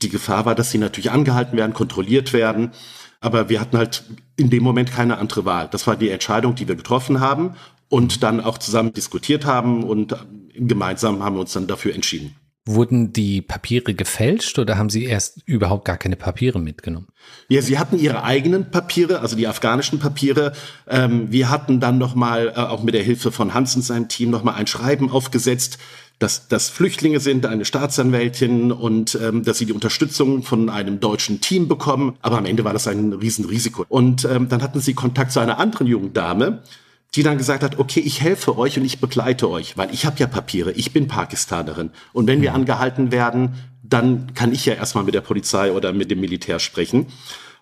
Die 0.02 0.10
Gefahr 0.10 0.48
war, 0.48 0.56
dass 0.56 0.72
sie 0.72 0.80
natürlich 0.80 1.12
angehalten 1.12 1.56
werden, 1.56 1.74
kontrolliert 1.74 2.34
werden. 2.34 2.72
Aber 3.20 3.48
wir 3.48 3.62
hatten 3.62 3.78
halt 3.78 4.06
in 4.38 4.50
dem 4.50 4.64
Moment 4.64 4.92
keine 4.92 5.20
andere 5.20 5.46
Wahl. 5.46 5.68
Das 5.70 5.86
war 5.86 5.96
die 5.96 6.10
Entscheidung, 6.10 6.56
die 6.56 6.68
wir 6.68 6.76
getroffen 6.76 7.20
haben 7.20 7.56
und 7.88 8.24
dann 8.24 8.42
auch 8.42 8.58
zusammen 8.58 8.92
diskutiert 8.92 9.46
haben 9.46 9.84
und 9.84 10.16
gemeinsam 10.56 11.22
haben 11.24 11.36
wir 11.36 11.42
uns 11.42 11.54
dann 11.54 11.68
dafür 11.68 11.94
entschieden. 11.94 12.36
Wurden 12.66 13.12
die 13.12 13.42
Papiere 13.42 13.96
gefälscht 13.96 14.60
oder 14.60 14.78
haben 14.78 14.92
Sie 14.92 15.06
erst 15.06 15.42
überhaupt 15.48 15.86
gar 15.86 15.98
keine 15.98 16.16
Papiere 16.16 16.60
mitgenommen? 16.60 17.08
Ja, 17.50 17.64
sie 17.64 17.80
hatten 17.80 17.98
ihre 17.98 18.24
eigenen 18.24 18.70
Papiere, 18.70 19.22
also 19.22 19.36
die 19.36 19.48
afghanischen 19.48 19.98
Papiere. 19.98 20.54
Ähm, 20.88 21.32
wir 21.32 21.50
hatten 21.50 21.80
dann 21.80 21.98
nochmal, 21.98 22.50
äh, 22.50 22.60
auch 22.60 22.84
mit 22.84 22.94
der 22.94 23.02
Hilfe 23.02 23.32
von 23.32 23.56
Hans 23.56 23.76
und 23.76 23.82
seinem 23.82 24.10
Team, 24.10 24.30
nochmal 24.30 24.56
ein 24.56 24.68
Schreiben 24.68 25.10
aufgesetzt, 25.10 25.80
dass 26.20 26.48
das 26.50 26.70
Flüchtlinge 26.70 27.20
sind, 27.20 27.48
eine 27.48 27.66
Staatsanwältin 27.66 28.72
und 28.72 29.18
ähm, 29.20 29.44
dass 29.44 29.58
sie 29.58 29.66
die 29.66 29.74
Unterstützung 29.74 30.44
von 30.44 30.70
einem 30.70 31.00
deutschen 31.00 31.42
Team 31.42 31.68
bekommen. 31.68 32.16
Aber 32.22 32.38
am 32.38 32.46
Ende 32.46 32.64
war 32.64 32.74
das 32.74 32.88
ein 32.88 33.14
Riesenrisiko. 33.14 33.86
Und 33.90 34.26
ähm, 34.26 34.50
dann 34.50 34.62
hatten 34.62 34.80
sie 34.82 34.94
Kontakt 34.94 35.32
zu 35.32 35.40
einer 35.40 35.58
anderen 35.60 35.88
jungen 35.88 36.14
Dame, 36.14 36.62
die 37.16 37.24
dann 37.24 37.38
gesagt 37.38 37.64
hat, 37.64 37.78
okay, 37.78 38.00
ich 38.00 38.22
helfe 38.22 38.58
euch 38.58 38.78
und 38.78 38.86
ich 38.86 39.00
begleite 39.00 39.50
euch, 39.50 39.78
weil 39.78 39.94
ich 39.94 40.06
habe 40.06 40.18
ja 40.20 40.28
Papiere, 40.28 40.72
ich 40.72 40.94
bin 40.94 41.08
Pakistanerin. 41.08 41.92
Und 42.14 42.28
wenn 42.28 42.42
wir 42.42 42.52
mhm. 42.52 42.58
angehalten 42.58 43.12
werden, 43.12 43.56
dann 43.84 44.34
kann 44.34 44.54
ich 44.54 44.66
ja 44.66 44.74
erstmal 44.74 45.04
mit 45.04 45.14
der 45.14 45.22
Polizei 45.22 45.72
oder 45.72 45.92
mit 45.92 46.10
dem 46.10 46.22
Militär 46.22 46.60
sprechen. 46.60 47.08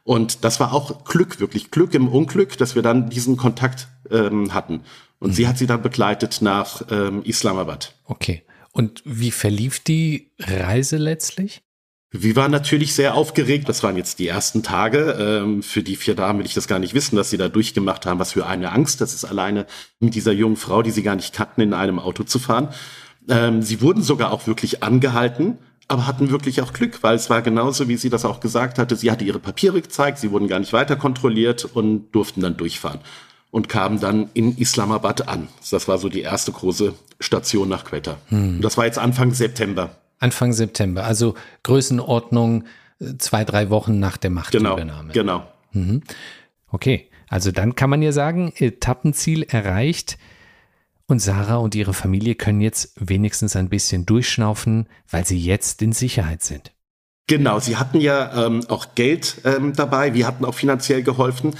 Und 0.04 0.44
das 0.44 0.60
war 0.60 0.74
auch 0.74 1.04
Glück, 1.04 1.40
wirklich 1.40 1.72
Glück 1.72 1.94
im 1.94 2.08
Unglück, 2.08 2.58
dass 2.58 2.76
wir 2.76 2.82
dann 2.82 3.10
diesen 3.10 3.38
Kontakt 3.38 3.88
ähm, 4.12 4.54
hatten. 4.54 4.82
Und 5.20 5.32
mhm. 5.32 5.34
sie 5.34 5.48
hat 5.48 5.58
sie 5.58 5.68
dann 5.68 5.82
begleitet 5.82 6.42
nach 6.42 6.84
ähm, 6.92 7.24
Islamabad. 7.24 7.96
Okay. 8.06 8.44
Und 8.72 9.02
wie 9.04 9.32
verlief 9.32 9.80
die 9.80 10.32
Reise 10.40 10.98
letztlich? 10.98 11.64
Wir 12.12 12.36
waren 12.36 12.52
natürlich 12.52 12.96
sehr 12.96 13.14
aufgeregt. 13.14 13.70
Das 13.70 13.84
waren 13.84 13.96
jetzt 13.96 14.18
die 14.18 14.28
ersten 14.28 14.64
Tage. 14.64 15.16
Ähm, 15.20 15.62
für 15.62 15.84
die 15.84 15.96
vier 15.96 16.16
Damen 16.16 16.40
will 16.40 16.46
ich 16.46 16.56
das 16.56 16.68
gar 16.68 16.80
nicht 16.80 16.96
wissen, 16.96 17.16
dass 17.16 17.30
sie 17.30 17.38
da 17.38 17.50
durchgemacht 17.50 18.06
haben. 18.06 18.20
Was 18.20 18.34
für 18.34 18.48
eine 18.48 18.72
Angst. 18.72 19.00
Das 19.02 19.14
ist 19.14 19.26
alleine 19.26 19.68
mit 20.00 20.16
dieser 20.16 20.32
jungen 20.32 20.56
Frau, 20.56 20.82
die 20.82 20.92
sie 20.92 21.04
gar 21.04 21.16
nicht 21.16 21.36
kannten, 21.36 21.62
in 21.62 21.74
einem 21.74 22.00
Auto 22.00 22.24
zu 22.24 22.40
fahren. 22.40 22.70
Ähm, 23.28 23.62
sie 23.62 23.82
wurden 23.82 24.02
sogar 24.02 24.32
auch 24.32 24.48
wirklich 24.48 24.82
angehalten, 24.82 25.60
aber 25.88 26.08
hatten 26.08 26.32
wirklich 26.32 26.62
auch 26.62 26.74
Glück, 26.74 27.04
weil 27.04 27.16
es 27.16 27.30
war 27.30 27.44
genauso, 27.44 27.88
wie 27.88 27.98
sie 27.98 28.10
das 28.10 28.26
auch 28.26 28.40
gesagt 28.40 28.80
hatte. 28.80 28.96
Sie 28.96 29.12
hatte 29.12 29.24
ihre 29.24 29.40
Papiere 29.40 29.82
gezeigt, 29.82 30.18
sie 30.18 30.32
wurden 30.32 30.48
gar 30.48 30.60
nicht 30.60 30.74
weiter 30.74 30.96
kontrolliert 30.96 31.66
und 31.66 32.12
durften 32.12 32.42
dann 32.42 32.58
durchfahren 32.58 33.00
und 33.52 33.70
kamen 33.70 34.00
dann 34.00 34.30
in 34.34 34.58
Islamabad 34.58 35.28
an. 35.28 35.48
Das 35.70 35.88
war 35.88 36.00
so 36.00 36.10
die 36.10 36.22
erste 36.22 36.52
große 36.52 36.94
Station 37.20 37.70
nach 37.70 37.86
Quetta. 37.86 38.18
Hm. 38.30 38.62
das 38.62 38.78
war 38.78 38.86
jetzt 38.86 38.98
Anfang 38.98 39.34
September. 39.34 39.92
Anfang 40.20 40.54
September, 40.54 41.06
also 41.06 41.36
Größenordnung 41.64 42.66
äh, 43.00 43.18
zwei, 43.18 43.46
drei 43.46 43.70
Wochen 43.70 44.00
nach 44.00 44.18
der 44.18 44.30
Machtübernahme. 44.30 45.14
Genau, 45.14 45.48
genau. 45.72 45.88
Mhm. 45.88 46.04
Okay, 46.68 47.10
also 47.28 47.52
dann 47.52 47.76
kann 47.76 47.90
man 47.90 48.02
ja 48.02 48.12
sagen, 48.12 48.54
Etappenziel 48.56 49.44
erreicht 49.44 50.18
und 51.08 51.20
Sarah 51.20 51.58
und 51.58 51.74
ihre 51.76 51.94
Familie 51.94 52.36
können 52.36 52.62
jetzt 52.62 52.94
wenigstens 52.96 53.56
ein 53.56 53.70
bisschen 53.70 54.06
durchschnaufen, 54.06 54.88
weil 55.10 55.26
sie 55.26 55.40
jetzt 55.40 55.82
in 55.82 55.94
Sicherheit 55.94 56.44
sind. 56.44 56.72
Genau, 57.28 57.60
sie 57.60 57.78
hatten 57.78 58.02
ja 58.02 58.46
ähm, 58.46 58.66
auch 58.70 58.96
Geld 58.96 59.42
ähm, 59.46 59.74
dabei, 59.74 60.16
wir 60.16 60.26
hatten 60.26 60.46
auch 60.46 60.56
finanziell 60.56 61.04
geholfen 61.04 61.56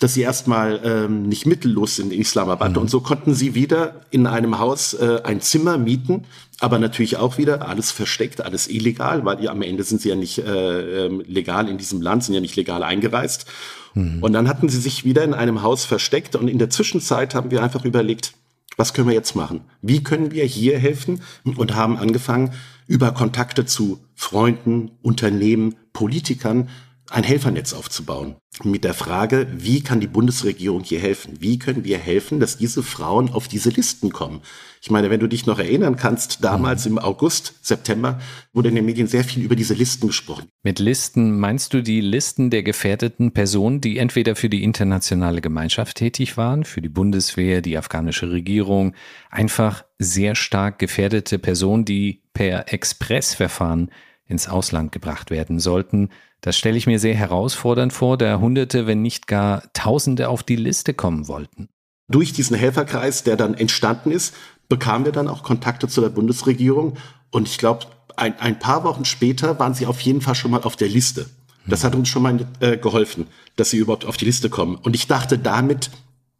dass 0.00 0.14
sie 0.14 0.22
erstmal 0.22 0.80
ähm, 0.84 1.28
nicht 1.28 1.46
mittellos 1.46 1.96
sind 1.96 2.12
in 2.12 2.20
Islamabad. 2.20 2.72
Mhm. 2.72 2.78
Und 2.78 2.90
so 2.90 3.00
konnten 3.00 3.34
sie 3.34 3.54
wieder 3.54 4.00
in 4.10 4.26
einem 4.26 4.58
Haus 4.58 4.94
äh, 4.94 5.20
ein 5.22 5.40
Zimmer 5.40 5.78
mieten, 5.78 6.24
aber 6.60 6.78
natürlich 6.78 7.16
auch 7.16 7.38
wieder 7.38 7.68
alles 7.68 7.90
versteckt, 7.90 8.40
alles 8.40 8.68
illegal, 8.68 9.24
weil 9.24 9.42
ja, 9.42 9.50
am 9.50 9.62
Ende 9.62 9.84
sind 9.84 10.00
sie 10.00 10.08
ja 10.08 10.16
nicht 10.16 10.38
äh, 10.38 11.06
ähm, 11.06 11.22
legal 11.26 11.68
in 11.68 11.78
diesem 11.78 12.02
Land, 12.02 12.24
sind 12.24 12.34
ja 12.34 12.40
nicht 12.40 12.56
legal 12.56 12.82
eingereist. 12.82 13.46
Mhm. 13.94 14.18
Und 14.20 14.32
dann 14.32 14.48
hatten 14.48 14.68
sie 14.68 14.80
sich 14.80 15.04
wieder 15.04 15.22
in 15.22 15.34
einem 15.34 15.62
Haus 15.62 15.84
versteckt 15.84 16.34
und 16.34 16.48
in 16.48 16.58
der 16.58 16.70
Zwischenzeit 16.70 17.34
haben 17.34 17.50
wir 17.50 17.62
einfach 17.62 17.84
überlegt, 17.84 18.34
was 18.76 18.92
können 18.92 19.08
wir 19.08 19.14
jetzt 19.14 19.36
machen? 19.36 19.60
Wie 19.82 20.02
können 20.02 20.32
wir 20.32 20.44
hier 20.44 20.78
helfen? 20.78 21.22
Und 21.56 21.76
haben 21.76 21.96
angefangen, 21.96 22.52
über 22.88 23.12
Kontakte 23.12 23.64
zu 23.64 24.00
Freunden, 24.14 24.90
Unternehmen, 25.00 25.76
Politikern 25.92 26.68
ein 27.10 27.22
Helfernetz 27.24 27.72
aufzubauen. 27.74 28.36
Mit 28.62 28.84
der 28.84 28.94
Frage, 28.94 29.48
wie 29.56 29.82
kann 29.82 30.00
die 30.00 30.06
Bundesregierung 30.06 30.84
hier 30.84 31.00
helfen? 31.00 31.34
Wie 31.40 31.58
können 31.58 31.84
wir 31.84 31.98
helfen, 31.98 32.40
dass 32.40 32.56
diese 32.56 32.82
Frauen 32.82 33.30
auf 33.30 33.48
diese 33.48 33.68
Listen 33.68 34.10
kommen? 34.10 34.40
Ich 34.80 34.90
meine, 34.90 35.10
wenn 35.10 35.20
du 35.20 35.26
dich 35.26 35.44
noch 35.44 35.58
erinnern 35.58 35.96
kannst, 35.96 36.44
damals 36.44 36.86
im 36.86 36.98
August, 36.98 37.54
September 37.62 38.20
wurde 38.52 38.68
in 38.68 38.76
den 38.76 38.86
Medien 38.86 39.06
sehr 39.06 39.24
viel 39.24 39.42
über 39.42 39.56
diese 39.56 39.74
Listen 39.74 40.06
gesprochen. 40.06 40.48
Mit 40.62 40.78
Listen 40.78 41.38
meinst 41.38 41.74
du 41.74 41.82
die 41.82 42.00
Listen 42.00 42.50
der 42.50 42.62
gefährdeten 42.62 43.32
Personen, 43.32 43.80
die 43.80 43.98
entweder 43.98 44.36
für 44.36 44.48
die 44.48 44.62
internationale 44.62 45.40
Gemeinschaft 45.40 45.96
tätig 45.96 46.36
waren, 46.36 46.64
für 46.64 46.80
die 46.80 46.88
Bundeswehr, 46.88 47.60
die 47.60 47.76
afghanische 47.76 48.30
Regierung, 48.30 48.94
einfach 49.30 49.84
sehr 49.98 50.34
stark 50.34 50.78
gefährdete 50.78 51.38
Personen, 51.38 51.84
die 51.84 52.22
per 52.32 52.72
Expressverfahren 52.72 53.90
ins 54.26 54.48
Ausland 54.48 54.92
gebracht 54.92 55.30
werden 55.30 55.58
sollten, 55.58 56.10
das 56.40 56.58
stelle 56.58 56.76
ich 56.76 56.86
mir 56.86 56.98
sehr 56.98 57.14
herausfordernd 57.14 57.92
vor, 57.92 58.18
da 58.18 58.38
Hunderte, 58.38 58.86
wenn 58.86 59.00
nicht 59.00 59.26
gar 59.26 59.62
Tausende 59.72 60.28
auf 60.28 60.42
die 60.42 60.56
Liste 60.56 60.92
kommen 60.92 61.26
wollten. 61.26 61.70
Durch 62.08 62.34
diesen 62.34 62.54
Helferkreis, 62.54 63.22
der 63.22 63.36
dann 63.36 63.54
entstanden 63.54 64.10
ist, 64.10 64.34
bekamen 64.68 65.06
wir 65.06 65.12
dann 65.12 65.28
auch 65.28 65.42
Kontakte 65.42 65.88
zu 65.88 66.02
der 66.02 66.10
Bundesregierung. 66.10 66.98
Und 67.30 67.48
ich 67.48 67.56
glaube, 67.56 67.86
ein, 68.16 68.38
ein 68.40 68.58
paar 68.58 68.84
Wochen 68.84 69.06
später 69.06 69.58
waren 69.58 69.72
sie 69.72 69.86
auf 69.86 70.00
jeden 70.00 70.20
Fall 70.20 70.34
schon 70.34 70.50
mal 70.50 70.62
auf 70.64 70.76
der 70.76 70.88
Liste. 70.88 71.30
Das 71.66 71.82
hat 71.82 71.94
uns 71.94 72.10
schon 72.10 72.22
mal 72.22 72.46
äh, 72.60 72.76
geholfen, 72.76 73.26
dass 73.56 73.70
sie 73.70 73.78
überhaupt 73.78 74.04
auf 74.04 74.18
die 74.18 74.26
Liste 74.26 74.50
kommen. 74.50 74.76
Und 74.76 74.94
ich 74.94 75.06
dachte, 75.06 75.38
damit 75.38 75.90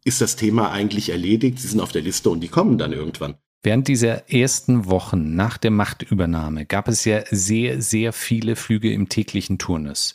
ist 0.03 0.21
das 0.21 0.35
Thema 0.35 0.69
eigentlich 0.69 1.09
erledigt. 1.09 1.59
Sie 1.59 1.67
sind 1.67 1.79
auf 1.79 1.91
der 1.91 2.03
Liste 2.03 2.29
und 2.29 2.41
die 2.41 2.47
kommen 2.47 2.77
dann 2.77 2.93
irgendwann. 2.93 3.35
Während 3.65 3.87
dieser 3.87 4.31
ersten 4.31 4.85
Wochen 4.85 5.35
nach 5.35 5.57
der 5.57 5.71
Machtübernahme 5.71 6.67
gab 6.67 6.87
es 6.87 7.03
ja 7.03 7.23
sehr, 7.31 7.81
sehr 7.81 8.13
viele 8.13 8.55
Flüge 8.55 8.93
im 8.93 9.09
täglichen 9.09 9.57
Turnus. 9.57 10.13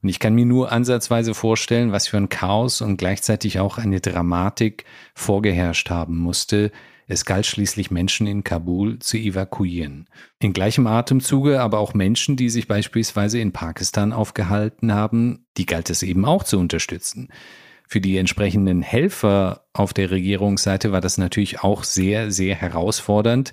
Und 0.00 0.10
ich 0.10 0.20
kann 0.20 0.36
mir 0.36 0.46
nur 0.46 0.70
ansatzweise 0.70 1.34
vorstellen, 1.34 1.90
was 1.90 2.06
für 2.06 2.18
ein 2.18 2.28
Chaos 2.28 2.82
und 2.82 2.96
gleichzeitig 2.96 3.58
auch 3.58 3.78
eine 3.78 4.00
Dramatik 4.00 4.84
vorgeherrscht 5.12 5.90
haben 5.90 6.16
musste. 6.16 6.70
Es 7.08 7.24
galt 7.24 7.46
schließlich 7.46 7.90
Menschen 7.90 8.28
in 8.28 8.44
Kabul 8.44 9.00
zu 9.00 9.16
evakuieren. 9.16 10.06
In 10.38 10.52
gleichem 10.52 10.86
Atemzuge 10.86 11.60
aber 11.60 11.80
auch 11.80 11.94
Menschen, 11.94 12.36
die 12.36 12.48
sich 12.48 12.68
beispielsweise 12.68 13.40
in 13.40 13.50
Pakistan 13.50 14.12
aufgehalten 14.12 14.94
haben, 14.94 15.46
die 15.56 15.66
galt 15.66 15.90
es 15.90 16.04
eben 16.04 16.24
auch 16.24 16.44
zu 16.44 16.60
unterstützen. 16.60 17.28
Für 17.86 18.00
die 18.00 18.16
entsprechenden 18.16 18.82
Helfer 18.82 19.66
auf 19.72 19.92
der 19.92 20.10
Regierungsseite 20.10 20.92
war 20.92 21.00
das 21.00 21.18
natürlich 21.18 21.60
auch 21.60 21.84
sehr, 21.84 22.30
sehr 22.30 22.54
herausfordernd. 22.54 23.52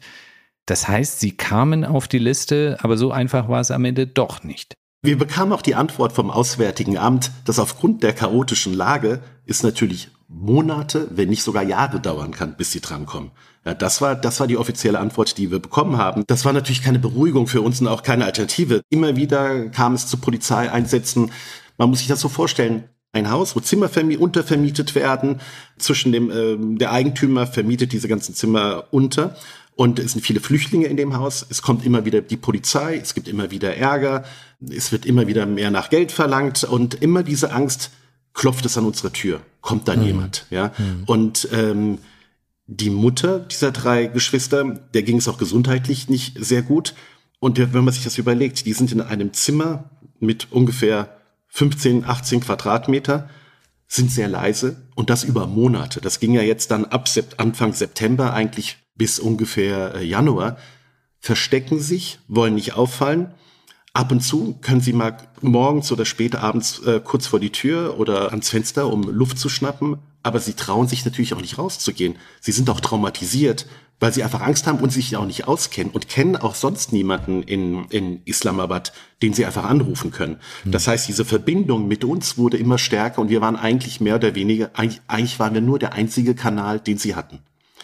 Das 0.65 0.88
heißt, 0.88 1.19
sie 1.19 1.31
kamen 1.31 1.83
auf 1.83 2.07
die 2.07 2.19
Liste, 2.19 2.77
aber 2.81 2.97
so 2.97 3.11
einfach 3.11 3.50
war 3.50 3.59
es 3.59 3.71
am 3.71 3.85
Ende 3.85 4.07
doch 4.07 4.43
nicht. 4.43 4.73
Wir 5.03 5.17
bekamen 5.17 5.51
auch 5.51 5.63
die 5.63 5.75
Antwort 5.75 6.13
vom 6.13 6.29
Auswärtigen 6.29 6.97
Amt, 6.97 7.31
dass 7.45 7.57
aufgrund 7.57 8.03
der 8.03 8.13
chaotischen 8.13 8.73
Lage 8.73 9.21
es 9.45 9.63
natürlich 9.63 10.09
Monate, 10.27 11.07
wenn 11.11 11.29
nicht 11.29 11.43
sogar 11.43 11.63
Jahre 11.63 12.00
dauern 12.00 12.31
kann, 12.31 12.55
bis 12.55 12.71
sie 12.71 12.81
drankommen. 12.81 13.31
Ja, 13.65 13.73
das 13.73 14.01
war, 14.01 14.15
das 14.15 14.39
war 14.39 14.47
die 14.47 14.57
offizielle 14.57 15.00
Antwort, 15.00 15.38
die 15.38 15.51
wir 15.51 15.59
bekommen 15.59 15.97
haben. 15.97 16.23
Das 16.27 16.45
war 16.45 16.53
natürlich 16.53 16.83
keine 16.83 17.00
Beruhigung 17.00 17.47
für 17.47 17.61
uns 17.61 17.81
und 17.81 17.88
auch 17.88 18.03
keine 18.03 18.25
Alternative. 18.25 18.81
Immer 18.89 19.15
wieder 19.15 19.69
kam 19.69 19.93
es 19.93 20.07
zu 20.07 20.17
Polizeieinsätzen. 20.17 21.31
Man 21.77 21.89
muss 21.89 22.00
sich 22.00 22.07
das 22.07 22.21
so 22.21 22.29
vorstellen 22.29 22.85
ein 23.13 23.29
Haus, 23.29 23.55
wo 23.55 23.59
Zimmer 23.59 23.89
untervermietet 24.19 24.95
werden. 24.95 25.41
Zwischen 25.77 26.11
dem 26.11 26.29
äh, 26.29 26.77
der 26.77 26.91
Eigentümer 26.91 27.45
vermietet 27.47 27.91
diese 27.91 28.07
ganzen 28.07 28.35
Zimmer 28.35 28.85
unter. 28.91 29.35
Und 29.75 29.99
es 29.99 30.13
sind 30.13 30.21
viele 30.21 30.39
Flüchtlinge 30.39 30.87
in 30.87 30.97
dem 30.97 31.17
Haus. 31.17 31.45
Es 31.49 31.61
kommt 31.61 31.85
immer 31.85 32.05
wieder 32.05 32.21
die 32.21 32.37
Polizei. 32.37 32.97
Es 32.97 33.13
gibt 33.13 33.27
immer 33.27 33.51
wieder 33.51 33.75
Ärger. 33.75 34.23
Es 34.69 34.91
wird 34.91 35.05
immer 35.05 35.27
wieder 35.27 35.45
mehr 35.45 35.71
nach 35.71 35.89
Geld 35.89 36.11
verlangt. 36.11 36.63
Und 36.63 36.95
immer 36.95 37.23
diese 37.23 37.51
Angst 37.51 37.91
klopft 38.33 38.65
es 38.65 38.77
an 38.77 38.85
unsere 38.85 39.11
Tür. 39.11 39.41
Kommt 39.61 39.87
dann 39.87 39.99
mhm. 39.99 40.05
jemand? 40.05 40.45
Ja. 40.49 40.71
Mhm. 40.77 41.03
Und 41.05 41.47
ähm, 41.51 41.97
die 42.67 42.89
Mutter 42.89 43.39
dieser 43.39 43.71
drei 43.71 44.05
Geschwister, 44.05 44.63
der 44.93 45.03
ging 45.03 45.17
es 45.17 45.27
auch 45.27 45.37
gesundheitlich 45.37 46.07
nicht 46.09 46.37
sehr 46.39 46.61
gut. 46.61 46.93
Und 47.39 47.57
wenn 47.57 47.83
man 47.83 47.93
sich 47.93 48.03
das 48.03 48.17
überlegt, 48.17 48.65
die 48.65 48.73
sind 48.73 48.91
in 48.91 49.01
einem 49.01 49.33
Zimmer 49.33 49.89
mit 50.19 50.51
ungefähr 50.51 51.20
15, 51.51 52.05
18 52.05 52.39
Quadratmeter. 52.41 53.29
sind 53.88 54.10
sehr 54.10 54.29
leise 54.29 54.88
und 54.96 55.10
das 55.10 55.25
über 55.25 55.48
Monate. 55.48 56.00
Das 56.00 56.22
ging 56.22 56.34
ja 56.34 56.41
jetzt 56.41 56.72
dann 56.72 56.86
ab 56.86 57.10
Anfang 57.38 57.74
September 57.74 58.34
eigentlich 58.34 58.77
bis 58.96 59.20
ungefähr 59.20 59.96
äh, 59.96 60.05
Januar. 60.05 60.58
Verstecken 61.20 61.81
sich, 61.81 62.20
wollen 62.29 62.55
nicht 62.55 62.74
auffallen. 62.74 63.34
Ab 63.93 64.13
und 64.13 64.22
zu 64.22 64.58
können 64.62 64.79
sie 64.79 64.93
mal 64.93 65.17
morgens 65.41 65.91
oder 65.91 66.05
spät 66.05 66.36
abends 66.36 66.79
äh, 66.86 67.01
kurz 67.03 67.27
vor 67.27 67.41
die 67.41 67.51
Tür 67.51 68.00
oder 68.00 68.29
ans 68.31 68.50
Fenster, 68.50 68.88
um 68.88 69.03
Luft 69.03 69.38
zu 69.38 69.50
schnappen. 69.50 69.98
Aber 70.24 70.39
sie 70.39 70.53
trauen 70.53 70.88
sich 70.88 71.03
natürlich 71.03 71.34
auch 71.34 71.41
nicht 71.41 71.58
rauszugehen. 71.58 72.15
Sie 72.39 72.53
sind 72.53 72.70
auch 72.70 72.79
traumatisiert, 72.79 73.65
weil 74.01 74.12
sie 74.12 74.24
einfach 74.24 74.41
Angst 74.41 74.67
haben 74.67 74.79
und 74.79 74.91
sich 74.91 75.15
auch 75.15 75.25
nicht 75.25 75.48
auskennen 75.48 75.93
und 75.93 76.10
kennen 76.10 76.36
auch 76.36 76.55
sonst 76.55 76.91
niemanden 76.91 77.43
in, 77.43 77.86
in 77.86 78.22
Islamabad, 78.25 78.91
den 79.22 79.34
sie 79.34 79.46
einfach 79.46 79.63
anrufen 79.63 80.12
können. 80.12 80.38
Mhm. 80.65 80.72
Das 80.72 80.88
heißt, 80.88 81.08
diese 81.08 81.24
Verbindung 81.24 81.88
mit 81.88 82.03
uns 82.03 82.38
wurde 82.38 82.58
immer 82.58 82.79
stärker 82.79 83.22
und 83.22 83.29
wir 83.29 83.41
waren 83.41 83.55
eigentlich 83.55 84.01
mehr 84.01 84.15
oder 84.15 84.36
weniger, 84.36 84.72
eigentlich, 84.74 85.01
eigentlich 85.08 85.39
waren 85.39 85.53
wir 85.53 85.62
nur 85.62 85.77
der 85.77 85.93
einzige 85.93 86.34
Kanal, 86.34 86.79
den 86.79 86.98
sie 86.98 87.13
hatten. 87.13 87.39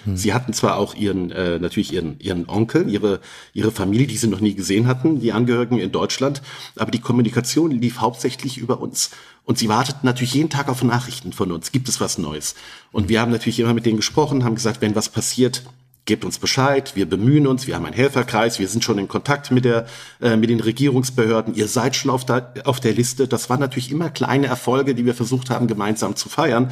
Mhm. 0.06 0.18
Sie 0.18 0.34
hatten 0.34 0.54
zwar 0.54 0.78
auch 0.78 0.96
ihren, 0.96 1.30
äh, 1.30 1.60
natürlich 1.60 1.94
ihren, 1.94 2.20
ihren 2.20 2.50
Onkel, 2.50 2.90
ihre, 2.90 3.20
ihre 3.54 3.72
Familie, 3.72 4.08
die 4.08 4.18
sie 4.18 4.28
noch 4.28 4.42
nie 4.42 4.56
gesehen 4.56 4.88
hatten, 4.88 5.20
die 5.20 5.34
Angehörigen 5.34 5.78
in 5.78 5.92
Deutschland, 5.92 6.42
aber 6.78 6.90
die 6.90 7.00
Kommunikation 7.00 7.70
lief 7.70 8.00
hauptsächlich 8.00 8.58
über 8.58 8.82
uns. 8.82 9.12
Und 9.44 9.60
sie 9.60 9.70
warteten 9.70 10.02
natürlich 10.02 10.34
jeden 10.34 10.50
Tag 10.50 10.68
auf 10.68 10.84
Nachrichten 10.84 11.32
von 11.32 11.52
uns. 11.52 11.72
Gibt 11.72 11.88
es 11.88 12.02
was 12.02 12.18
Neues? 12.18 12.56
Und 12.92 13.08
wir 13.08 13.22
haben 13.22 13.32
natürlich 13.32 13.60
immer 13.60 13.76
mit 13.76 13.86
denen 13.86 13.98
gesprochen, 13.98 14.44
haben 14.44 14.56
gesagt, 14.56 14.82
wenn 14.82 14.96
was 14.96 15.10
passiert, 15.10 15.62
gebt 16.08 16.26
uns 16.26 16.40
Bescheid, 16.40 16.96
wir 16.96 17.08
bemühen 17.08 17.46
uns, 17.46 17.68
wir 17.68 17.76
haben 17.76 17.86
einen 17.86 17.94
Helferkreis, 17.94 18.58
wir 18.58 18.68
sind 18.68 18.84
schon 18.84 18.98
in 18.98 19.08
Kontakt 19.08 19.52
mit 19.52 19.66
der 19.66 19.86
äh, 20.20 20.36
mit 20.36 20.50
den 20.50 20.60
Regierungsbehörden, 20.60 21.54
ihr 21.54 21.68
seid 21.68 21.96
schon 21.96 22.10
auf 22.10 22.26
der 22.26 22.54
auf 22.64 22.80
der 22.80 22.94
Liste. 22.94 23.28
Das 23.28 23.50
waren 23.50 23.60
natürlich 23.60 23.92
immer 23.92 24.10
kleine 24.10 24.48
Erfolge, 24.48 24.96
die 24.96 25.06
wir 25.06 25.14
versucht 25.14 25.52
haben 25.52 25.68
gemeinsam 25.68 26.16
zu 26.16 26.30
feiern. 26.30 26.72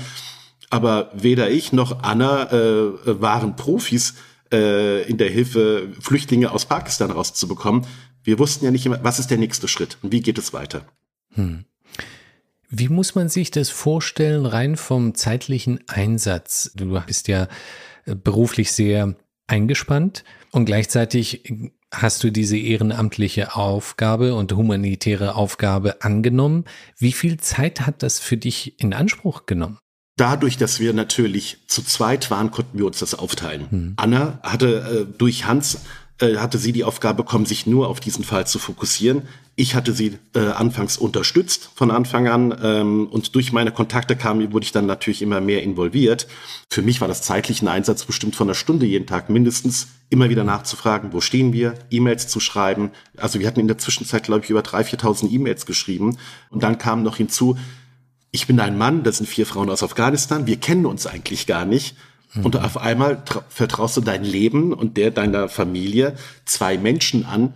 Aber 0.72 1.12
weder 1.14 1.52
ich 1.52 1.72
noch 1.74 2.02
Anna 2.02 2.52
äh, 2.52 3.22
waren 3.22 3.56
Profis 3.56 4.16
äh, 4.52 5.04
in 5.04 5.18
der 5.18 5.30
Hilfe, 5.30 5.90
Flüchtlinge 6.00 6.52
aus 6.52 6.66
Pakistan 6.66 7.12
rauszubekommen. 7.12 7.86
Wir 8.24 8.40
wussten 8.40 8.66
ja 8.66 8.72
nicht 8.72 8.86
immer, 8.86 9.04
was 9.04 9.20
ist 9.20 9.30
der 9.30 9.38
nächste 9.38 9.68
Schritt 9.68 9.98
und 10.02 10.12
wie 10.12 10.22
geht 10.22 10.38
es 10.40 10.54
weiter. 10.54 10.86
Hm. 11.34 11.66
Wie 12.70 12.90
muss 12.90 13.14
man 13.14 13.30
sich 13.30 13.52
das 13.52 13.70
vorstellen, 13.70 14.46
rein 14.46 14.76
vom 14.76 15.14
zeitlichen 15.14 15.80
Einsatz? 15.88 16.72
Du 16.76 17.00
bist 17.06 17.28
ja 17.28 17.48
äh, 18.06 18.16
beruflich 18.16 18.72
sehr 18.72 19.16
eingespannt 19.48 20.24
und 20.52 20.66
gleichzeitig 20.66 21.44
hast 21.94 22.24
du 22.24 22.32
diese 22.32 22.58
ehrenamtliche 22.58 23.56
Aufgabe 23.56 24.36
und 24.36 24.52
humanitäre 24.54 25.36
Aufgabe 25.36 26.02
angenommen. 26.02 26.66
Wie 26.98 27.14
viel 27.14 27.38
Zeit 27.38 27.82
hat 27.82 28.04
das 28.04 28.20
für 28.20 28.38
dich 28.38 28.80
in 28.80 28.94
Anspruch 28.94 29.46
genommen? 29.46 29.80
Dadurch, 30.18 30.58
dass 30.58 30.80
wir 30.80 30.94
natürlich 30.94 31.58
zu 31.68 31.84
zweit 31.84 32.32
waren, 32.32 32.52
konnten 32.52 32.78
wir 32.78 32.86
uns 32.86 33.00
das 33.00 33.16
aufteilen. 33.16 33.70
Hm. 33.70 33.94
Anna 33.98 34.40
hatte 34.44 35.08
äh, 35.10 35.18
durch 35.18 35.46
Hans 35.46 35.82
äh, 36.20 36.38
hatte 36.38 36.58
sie 36.58 36.72
die 36.72 36.84
Aufgabe 36.84 37.24
bekommen, 37.24 37.46
sich 37.46 37.68
nur 37.68 37.90
auf 37.90 38.00
diesen 38.00 38.24
Fall 38.24 38.48
zu 38.48 38.58
fokussieren. 38.58 39.24
Ich 39.58 39.76
hatte 39.76 39.94
sie 39.94 40.18
äh, 40.34 40.48
anfangs 40.48 40.98
unterstützt 40.98 41.70
von 41.76 41.92
Anfang 41.92 42.28
an 42.28 42.58
ähm, 42.62 43.08
und 43.08 43.36
durch 43.36 43.52
meine 43.52 43.72
Kontakte 43.72 44.16
kam, 44.16 44.40
wurde 44.54 44.66
ich 44.66 44.72
dann 44.72 44.86
natürlich 44.86 45.22
immer 45.22 45.42
mehr 45.42 45.64
involviert. 45.64 46.28
Für 46.70 46.82
mich 46.82 47.02
war 47.02 47.08
das 47.08 47.22
zeitlich 47.22 47.62
ein 47.62 47.68
Einsatz 47.68 48.06
bestimmt 48.06 48.36
von 48.36 48.48
einer 48.48 48.56
Stunde 48.56 48.86
jeden 48.86 49.08
Tag 49.08 49.30
mindestens, 49.30 49.88
immer 50.10 50.30
wieder 50.30 50.44
nachzufragen, 50.44 51.12
wo 51.14 51.20
stehen 51.20 51.52
wir, 51.52 51.74
E-Mails 51.90 52.28
zu 52.28 52.40
schreiben. 52.40 52.92
Also 53.18 53.40
wir 53.40 53.48
hatten 53.48 53.60
in 53.60 53.68
der 53.68 53.78
Zwischenzeit, 53.78 54.24
glaube 54.24 54.44
ich, 54.44 54.50
über 54.50 54.62
3.000, 54.62 55.02
4.000 55.02 55.32
E-Mails 55.32 55.66
geschrieben 55.66 56.18
und 56.50 56.64
dann 56.64 56.78
kam 56.78 57.04
noch 57.04 57.18
hinzu, 57.18 57.58
ich 58.32 58.48
bin 58.48 58.60
ein 58.60 58.78
Mann, 58.78 59.04
das 59.04 59.18
sind 59.18 59.28
vier 59.28 59.46
Frauen 59.46 59.70
aus 59.70 59.84
Afghanistan, 59.84 60.48
wir 60.48 60.58
kennen 60.58 60.86
uns 60.86 61.08
eigentlich 61.08 61.48
gar 61.48 61.66
nicht. 61.66 61.96
Mhm. 62.36 62.46
Und 62.46 62.58
auf 62.58 62.78
einmal 62.78 63.24
vertraust 63.50 63.98
du 63.98 64.02
dein 64.02 64.24
Leben 64.24 64.74
und 64.74 64.98
der 64.98 65.12
deiner 65.12 65.50
Familie 65.50 66.16
zwei 66.46 66.78
Menschen 66.78 67.26
an, 67.26 67.54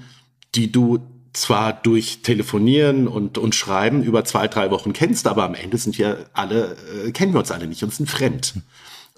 die 0.55 0.71
du 0.71 0.99
zwar 1.33 1.73
durch 1.73 2.21
Telefonieren 2.23 3.07
und, 3.07 3.37
und 3.37 3.55
Schreiben 3.55 4.03
über 4.03 4.25
zwei, 4.25 4.47
drei 4.47 4.71
Wochen 4.71 4.93
kennst, 4.93 5.27
aber 5.27 5.43
am 5.43 5.53
Ende 5.53 5.77
sind 5.77 5.97
wir 5.97 6.25
alle, 6.33 6.75
äh, 7.05 7.11
kennen 7.11 7.33
wir 7.33 7.39
uns 7.39 7.51
alle 7.51 7.67
nicht 7.67 7.83
und 7.83 7.93
sind 7.93 8.09
fremd. 8.09 8.55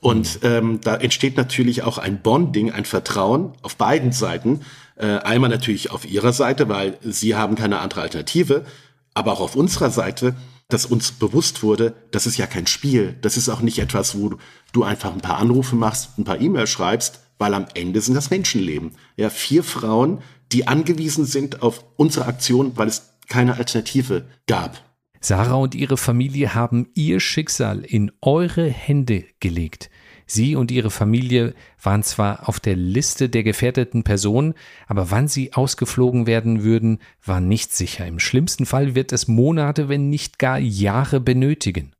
Und 0.01 0.39
ähm, 0.41 0.81
da 0.81 0.95
entsteht 0.95 1.37
natürlich 1.37 1.83
auch 1.83 1.99
ein 1.99 2.21
Bonding, 2.21 2.71
ein 2.71 2.85
Vertrauen 2.85 3.53
auf 3.61 3.75
beiden 3.75 4.11
Seiten. 4.11 4.61
Äh, 4.95 5.17
einmal 5.19 5.49
natürlich 5.49 5.91
auf 5.91 6.09
ihrer 6.09 6.33
Seite, 6.33 6.67
weil 6.69 6.97
sie 7.01 7.35
haben 7.35 7.55
keine 7.55 7.79
andere 7.79 8.01
Alternative, 8.01 8.65
aber 9.13 9.33
auch 9.33 9.41
auf 9.41 9.55
unserer 9.55 9.91
Seite, 9.91 10.35
dass 10.69 10.85
uns 10.85 11.11
bewusst 11.11 11.63
wurde, 11.63 11.93
das 12.11 12.25
ist 12.25 12.37
ja 12.37 12.47
kein 12.47 12.65
Spiel. 12.65 13.15
Das 13.21 13.37
ist 13.37 13.49
auch 13.49 13.61
nicht 13.61 13.77
etwas, 13.77 14.17
wo 14.17 14.37
du 14.71 14.83
einfach 14.83 15.13
ein 15.13 15.21
paar 15.21 15.37
Anrufe 15.37 15.75
machst, 15.75 16.17
ein 16.17 16.23
paar 16.23 16.39
E-Mails 16.39 16.69
schreibst, 16.69 17.21
weil 17.37 17.53
am 17.53 17.65
Ende 17.73 18.01
sind 18.01 18.13
das 18.13 18.29
Menschenleben. 18.29 18.91
Ja, 19.15 19.29
vier 19.29 19.63
Frauen, 19.63 20.19
die 20.51 20.67
angewiesen 20.67 21.25
sind 21.25 21.61
auf 21.61 21.83
unsere 21.95 22.25
Aktion, 22.25 22.73
weil 22.75 22.87
es 22.87 23.13
keine 23.27 23.57
Alternative 23.57 24.25
gab. 24.47 24.81
Sarah 25.21 25.55
und 25.55 25.75
ihre 25.75 25.97
Familie 25.97 26.55
haben 26.55 26.89
ihr 26.95 27.19
Schicksal 27.19 27.85
in 27.85 28.11
eure 28.21 28.67
Hände 28.67 29.23
gelegt. 29.39 29.89
Sie 30.25 30.55
und 30.55 30.71
ihre 30.71 30.89
Familie 30.89 31.53
waren 31.81 32.03
zwar 32.03 32.47
auf 32.47 32.59
der 32.59 32.75
Liste 32.75 33.29
der 33.29 33.43
gefährdeten 33.43 34.03
Personen, 34.03 34.53
aber 34.87 35.11
wann 35.11 35.27
sie 35.27 35.53
ausgeflogen 35.53 36.25
werden 36.25 36.63
würden, 36.63 36.99
war 37.23 37.39
nicht 37.39 37.73
sicher. 37.73 38.07
Im 38.07 38.17
schlimmsten 38.17 38.65
Fall 38.65 38.95
wird 38.95 39.11
es 39.11 39.27
Monate, 39.27 39.89
wenn 39.89 40.09
nicht 40.09 40.39
gar 40.39 40.57
Jahre 40.57 41.19
benötigen. 41.19 41.91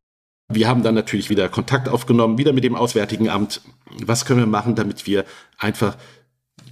Wir 0.54 0.68
haben 0.68 0.84
dann 0.84 0.96
natürlich 0.96 1.30
wieder 1.30 1.50
Kontakt 1.50 1.90
aufgenommen, 1.90 2.38
wieder 2.38 2.54
mit 2.54 2.64
dem 2.64 2.76
Auswärtigen 2.76 3.30
Amt. 3.30 3.62
Was 4.04 4.26
können 4.26 4.40
wir 4.40 4.48
machen, 4.48 4.76
damit 4.76 5.06
wir 5.08 5.26
einfach 5.58 5.98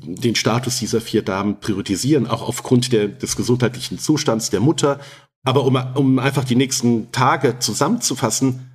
den 0.01 0.35
Status 0.35 0.79
dieser 0.79 1.01
vier 1.01 1.23
Damen 1.23 1.59
priorisieren, 1.59 2.27
auch 2.27 2.41
aufgrund 2.41 2.91
der, 2.93 3.07
des 3.07 3.35
gesundheitlichen 3.35 3.99
Zustands 3.99 4.49
der 4.49 4.59
Mutter. 4.59 4.99
Aber 5.43 5.65
um, 5.65 5.75
um 5.95 6.19
einfach 6.19 6.43
die 6.43 6.55
nächsten 6.55 7.11
Tage 7.11 7.59
zusammenzufassen, 7.59 8.69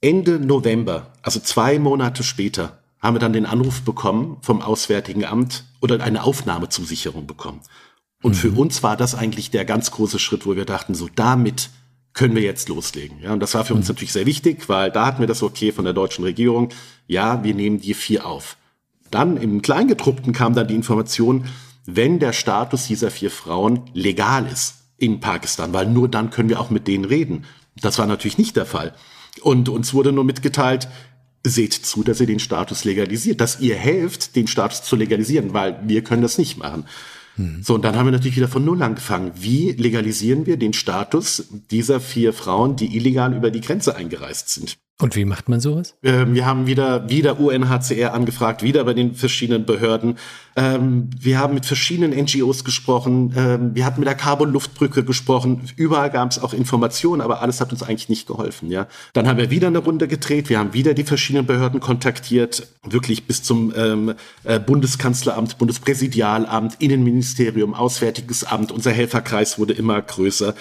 Ende 0.00 0.38
November, 0.38 1.12
also 1.22 1.40
zwei 1.40 1.78
Monate 1.78 2.22
später, 2.22 2.78
haben 3.00 3.14
wir 3.14 3.20
dann 3.20 3.32
den 3.32 3.46
Anruf 3.46 3.82
bekommen 3.82 4.38
vom 4.42 4.60
Auswärtigen 4.62 5.24
Amt 5.24 5.64
oder 5.80 6.02
eine 6.02 6.22
Aufnahmezusicherung 6.22 7.26
bekommen. 7.26 7.60
Und 8.22 8.32
mhm. 8.32 8.36
für 8.36 8.50
uns 8.52 8.82
war 8.82 8.96
das 8.96 9.14
eigentlich 9.14 9.50
der 9.50 9.64
ganz 9.64 9.90
große 9.90 10.18
Schritt, 10.18 10.46
wo 10.46 10.56
wir 10.56 10.66
dachten, 10.66 10.94
so 10.94 11.08
damit 11.14 11.70
können 12.12 12.34
wir 12.34 12.42
jetzt 12.42 12.68
loslegen. 12.68 13.18
Ja, 13.20 13.32
und 13.32 13.40
das 13.40 13.54
war 13.54 13.64
für 13.64 13.74
uns 13.74 13.86
mhm. 13.86 13.94
natürlich 13.94 14.12
sehr 14.12 14.26
wichtig, 14.26 14.68
weil 14.68 14.90
da 14.90 15.06
hatten 15.06 15.20
wir 15.20 15.26
das 15.26 15.42
Okay 15.42 15.72
von 15.72 15.84
der 15.84 15.94
deutschen 15.94 16.24
Regierung. 16.24 16.70
Ja, 17.06 17.44
wir 17.44 17.54
nehmen 17.54 17.80
die 17.80 17.94
vier 17.94 18.26
auf. 18.26 18.56
Dann 19.10 19.36
im 19.36 19.62
Kleingedruckten 19.62 20.32
kam 20.32 20.54
dann 20.54 20.68
die 20.68 20.74
Information, 20.74 21.46
wenn 21.86 22.18
der 22.18 22.32
Status 22.32 22.86
dieser 22.86 23.10
vier 23.10 23.30
Frauen 23.30 23.90
legal 23.94 24.46
ist 24.46 24.74
in 24.98 25.20
Pakistan, 25.20 25.72
weil 25.72 25.86
nur 25.86 26.08
dann 26.08 26.30
können 26.30 26.48
wir 26.48 26.60
auch 26.60 26.70
mit 26.70 26.86
denen 26.86 27.04
reden. 27.04 27.44
Das 27.80 27.98
war 27.98 28.06
natürlich 28.06 28.38
nicht 28.38 28.56
der 28.56 28.66
Fall. 28.66 28.94
Und 29.42 29.68
uns 29.68 29.94
wurde 29.94 30.12
nur 30.12 30.24
mitgeteilt, 30.24 30.88
seht 31.42 31.72
zu, 31.72 32.02
dass 32.02 32.20
ihr 32.20 32.26
den 32.26 32.38
Status 32.38 32.84
legalisiert, 32.84 33.40
dass 33.40 33.60
ihr 33.60 33.76
helft, 33.76 34.36
den 34.36 34.46
Status 34.46 34.82
zu 34.82 34.94
legalisieren, 34.94 35.54
weil 35.54 35.80
wir 35.84 36.04
können 36.04 36.22
das 36.22 36.36
nicht 36.36 36.58
machen. 36.58 36.84
Hm. 37.36 37.62
So, 37.62 37.74
und 37.74 37.84
dann 37.84 37.96
haben 37.96 38.06
wir 38.06 38.12
natürlich 38.12 38.36
wieder 38.36 38.48
von 38.48 38.64
Null 38.64 38.82
angefangen. 38.82 39.32
Wie 39.36 39.72
legalisieren 39.72 40.46
wir 40.46 40.56
den 40.56 40.72
Status 40.72 41.48
dieser 41.70 42.00
vier 42.00 42.32
Frauen, 42.32 42.76
die 42.76 42.96
illegal 42.96 43.34
über 43.34 43.50
die 43.50 43.60
Grenze 43.60 43.96
eingereist 43.96 44.48
sind? 44.48 44.78
Und 45.00 45.16
wie 45.16 45.24
macht 45.24 45.48
man 45.48 45.60
sowas? 45.60 45.96
Ähm, 46.02 46.34
wir 46.34 46.44
haben 46.44 46.66
wieder, 46.66 47.08
wieder 47.08 47.40
UNHCR 47.40 48.12
angefragt, 48.12 48.62
wieder 48.62 48.84
bei 48.84 48.92
den 48.92 49.14
verschiedenen 49.14 49.64
Behörden. 49.64 50.18
Ähm, 50.56 51.08
wir 51.18 51.38
haben 51.38 51.54
mit 51.54 51.64
verschiedenen 51.64 52.12
NGOs 52.12 52.64
gesprochen. 52.64 53.32
Ähm, 53.34 53.74
wir 53.74 53.86
hatten 53.86 54.00
mit 54.00 54.06
der 54.06 54.14
Carbon-Luftbrücke 54.14 55.02
gesprochen. 55.02 55.62
Überall 55.76 56.10
gab 56.10 56.30
es 56.30 56.38
auch 56.42 56.52
Informationen, 56.52 57.22
aber 57.22 57.40
alles 57.40 57.60
hat 57.60 57.72
uns 57.72 57.82
eigentlich 57.82 58.10
nicht 58.10 58.26
geholfen. 58.26 58.70
Ja, 58.70 58.88
Dann 59.14 59.26
haben 59.26 59.38
wir 59.38 59.50
wieder 59.50 59.68
eine 59.68 59.78
Runde 59.78 60.06
gedreht. 60.06 60.50
Wir 60.50 60.58
haben 60.58 60.74
wieder 60.74 60.92
die 60.92 61.04
verschiedenen 61.04 61.46
Behörden 61.46 61.80
kontaktiert, 61.80 62.68
wirklich 62.86 63.26
bis 63.26 63.42
zum 63.42 63.72
ähm, 63.74 64.14
äh, 64.44 64.60
Bundeskanzleramt, 64.60 65.56
Bundespräsidialamt, 65.56 66.76
Innenministerium, 66.78 67.72
Auswärtiges 67.72 68.44
Amt. 68.44 68.70
Unser 68.70 68.90
Helferkreis 68.90 69.58
wurde 69.58 69.72
immer 69.72 70.00
größer. 70.02 70.54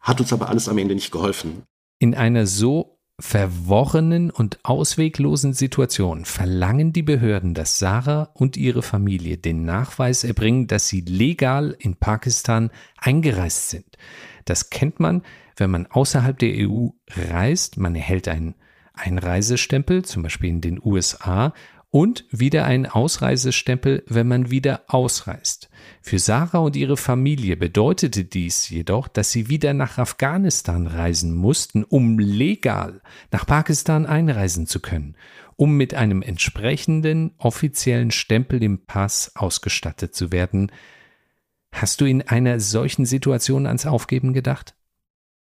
Hat 0.00 0.20
uns 0.20 0.32
aber 0.32 0.48
alles 0.48 0.68
am 0.68 0.78
Ende 0.78 0.94
nicht 0.94 1.10
geholfen. 1.10 1.64
In 1.98 2.14
einer 2.14 2.46
so 2.46 2.95
verworrenen 3.18 4.30
und 4.30 4.58
ausweglosen 4.62 5.54
Situation 5.54 6.26
verlangen 6.26 6.92
die 6.92 7.02
Behörden, 7.02 7.54
dass 7.54 7.78
Sarah 7.78 8.30
und 8.34 8.56
ihre 8.58 8.82
Familie 8.82 9.38
den 9.38 9.64
Nachweis 9.64 10.22
erbringen, 10.22 10.66
dass 10.66 10.88
sie 10.88 11.00
legal 11.00 11.74
in 11.78 11.96
Pakistan 11.96 12.70
eingereist 12.98 13.70
sind. 13.70 13.86
Das 14.44 14.68
kennt 14.68 15.00
man, 15.00 15.22
wenn 15.56 15.70
man 15.70 15.86
außerhalb 15.86 16.38
der 16.38 16.68
EU 16.68 16.88
reist. 17.30 17.78
Man 17.78 17.94
erhält 17.94 18.28
einen 18.28 18.54
Einreisestempel, 18.92 20.04
zum 20.04 20.22
Beispiel 20.22 20.50
in 20.50 20.60
den 20.60 20.80
USA, 20.82 21.54
und 21.96 22.26
wieder 22.30 22.66
ein 22.66 22.84
Ausreisestempel, 22.84 24.04
wenn 24.06 24.28
man 24.28 24.50
wieder 24.50 24.82
ausreist. 24.86 25.70
Für 26.02 26.18
Sarah 26.18 26.58
und 26.58 26.76
ihre 26.76 26.98
Familie 26.98 27.56
bedeutete 27.56 28.24
dies 28.24 28.68
jedoch, 28.68 29.08
dass 29.08 29.30
sie 29.30 29.48
wieder 29.48 29.72
nach 29.72 29.96
Afghanistan 29.96 30.86
reisen 30.86 31.34
mussten, 31.34 31.84
um 31.84 32.18
legal 32.18 33.00
nach 33.32 33.46
Pakistan 33.46 34.04
einreisen 34.04 34.66
zu 34.66 34.80
können, 34.80 35.16
um 35.56 35.78
mit 35.78 35.94
einem 35.94 36.20
entsprechenden 36.20 37.32
offiziellen 37.38 38.10
Stempel 38.10 38.62
im 38.62 38.84
Pass 38.84 39.32
ausgestattet 39.34 40.14
zu 40.14 40.30
werden. 40.30 40.70
Hast 41.72 42.02
du 42.02 42.04
in 42.04 42.20
einer 42.20 42.60
solchen 42.60 43.06
Situation 43.06 43.66
ans 43.66 43.86
Aufgeben 43.86 44.34
gedacht? 44.34 44.74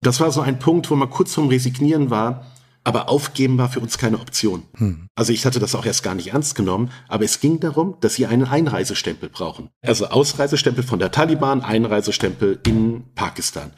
Das 0.01 0.19
war 0.19 0.29
so 0.29 0.41
ein 0.41 0.60
Punkt, 0.60 0.91
wo 0.91 0.97
man 0.97 1.10
kurz 1.10 1.36
vorm 1.36 1.47
Resignieren 1.47 2.10
war, 2.10 2.45
aber 2.84 3.10
aufgeben 3.10 3.58
war 3.58 3.69
für 3.69 3.80
uns 3.80 3.98
keine 3.98 4.19
Option. 4.19 4.63
Hm. 4.76 5.08
Also 5.15 5.32
ich 5.32 5.46
hatte 5.46 5.60
das 5.60 5.76
auch 5.76 5.86
erst 5.86 6.04
gar 6.04 6.15
nicht 6.15 6.34
ernst 6.34 6.56
genommen, 6.56 6.91
aber 7.08 7.24
es 7.24 7.39
ging 7.39 7.60
darum, 7.60 7.98
dass 8.02 8.15
sie 8.15 8.26
einen 8.26 8.46
Einreisestempel 8.46 9.30
brauchen. 9.30 9.69
Also 9.82 10.08
Ausreisestempel 10.08 10.84
von 10.84 11.00
der 11.00 11.12
Taliban, 11.12 11.62
Einreisestempel 11.62 12.60
in 12.65 13.04
Pakistan. 13.15 13.72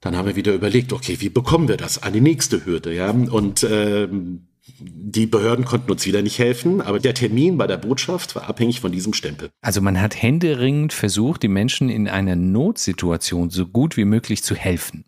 Dann 0.00 0.16
haben 0.16 0.26
wir 0.26 0.36
wieder 0.36 0.52
überlegt, 0.52 0.92
okay, 0.92 1.16
wie 1.20 1.30
bekommen 1.30 1.66
wir 1.66 1.78
das? 1.78 2.02
An 2.02 2.12
die 2.12 2.20
nächste 2.20 2.66
Hürde, 2.66 2.94
ja. 2.94 3.10
Und 3.10 3.66
ähm, 3.68 4.48
die 4.78 5.26
Behörden 5.26 5.64
konnten 5.64 5.90
uns 5.90 6.06
wieder 6.06 6.22
nicht 6.22 6.38
helfen, 6.38 6.80
aber 6.80 6.98
der 6.98 7.14
Termin 7.14 7.58
bei 7.58 7.66
der 7.66 7.76
Botschaft 7.76 8.34
war 8.34 8.48
abhängig 8.48 8.80
von 8.80 8.92
diesem 8.92 9.12
Stempel. 9.12 9.50
Also 9.60 9.80
man 9.80 10.00
hat 10.00 10.20
händeringend 10.20 10.92
versucht, 10.92 11.42
die 11.42 11.48
Menschen 11.48 11.88
in 11.88 12.08
einer 12.08 12.36
Notsituation 12.36 13.50
so 13.50 13.66
gut 13.66 13.96
wie 13.96 14.04
möglich 14.04 14.42
zu 14.42 14.54
helfen. 14.54 15.04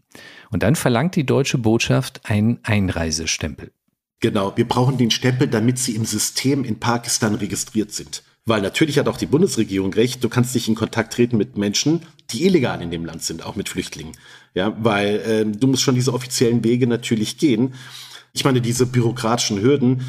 Und 0.50 0.62
dann 0.62 0.76
verlangt 0.76 1.16
die 1.16 1.26
deutsche 1.26 1.58
Botschaft 1.58 2.20
einen 2.24 2.58
Einreisestempel. 2.62 3.72
Genau, 4.20 4.56
wir 4.56 4.66
brauchen 4.66 4.96
den 4.96 5.10
Stempel, 5.10 5.46
damit 5.46 5.78
sie 5.78 5.94
im 5.94 6.04
System 6.04 6.64
in 6.64 6.80
Pakistan 6.80 7.34
registriert 7.34 7.92
sind. 7.92 8.22
Weil 8.46 8.62
natürlich 8.62 8.98
hat 8.98 9.08
auch 9.08 9.16
die 9.16 9.26
Bundesregierung 9.26 9.92
recht, 9.92 10.22
du 10.22 10.28
kannst 10.28 10.54
nicht 10.54 10.68
in 10.68 10.76
Kontakt 10.76 11.12
treten 11.12 11.36
mit 11.36 11.58
Menschen, 11.58 12.02
die 12.30 12.46
illegal 12.46 12.80
in 12.80 12.92
dem 12.92 13.04
Land 13.04 13.24
sind, 13.24 13.44
auch 13.44 13.56
mit 13.56 13.68
Flüchtlingen. 13.68 14.16
Ja, 14.54 14.74
weil 14.80 15.16
äh, 15.16 15.44
du 15.44 15.66
musst 15.66 15.82
schon 15.82 15.96
diese 15.96 16.14
offiziellen 16.14 16.62
Wege 16.62 16.86
natürlich 16.86 17.38
gehen. 17.38 17.74
Ich 18.32 18.44
meine, 18.44 18.60
diese 18.60 18.86
bürokratischen 18.86 19.60
Hürden 19.60 20.02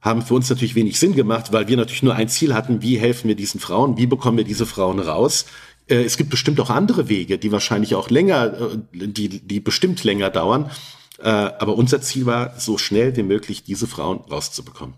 haben 0.00 0.22
für 0.22 0.34
uns 0.34 0.50
natürlich 0.50 0.74
wenig 0.74 0.98
Sinn 0.98 1.14
gemacht, 1.14 1.52
weil 1.52 1.68
wir 1.68 1.76
natürlich 1.76 2.02
nur 2.02 2.14
ein 2.14 2.28
Ziel 2.28 2.54
hatten, 2.54 2.82
wie 2.82 2.98
helfen 2.98 3.28
wir 3.28 3.36
diesen 3.36 3.60
Frauen, 3.60 3.96
wie 3.96 4.06
bekommen 4.06 4.38
wir 4.38 4.44
diese 4.44 4.66
Frauen 4.66 4.98
raus. 4.98 5.46
Äh, 5.88 6.02
es 6.04 6.16
gibt 6.16 6.30
bestimmt 6.30 6.60
auch 6.60 6.70
andere 6.70 7.08
Wege, 7.08 7.38
die 7.38 7.52
wahrscheinlich 7.52 7.94
auch 7.94 8.10
länger, 8.10 8.54
äh, 8.60 9.08
die, 9.08 9.28
die 9.28 9.60
bestimmt 9.60 10.02
länger 10.04 10.30
dauern. 10.30 10.70
Äh, 11.18 11.28
aber 11.28 11.76
unser 11.76 12.00
Ziel 12.00 12.26
war, 12.26 12.58
so 12.58 12.78
schnell 12.78 13.16
wie 13.16 13.22
möglich 13.22 13.64
diese 13.64 13.86
Frauen 13.86 14.18
rauszubekommen. 14.30 14.94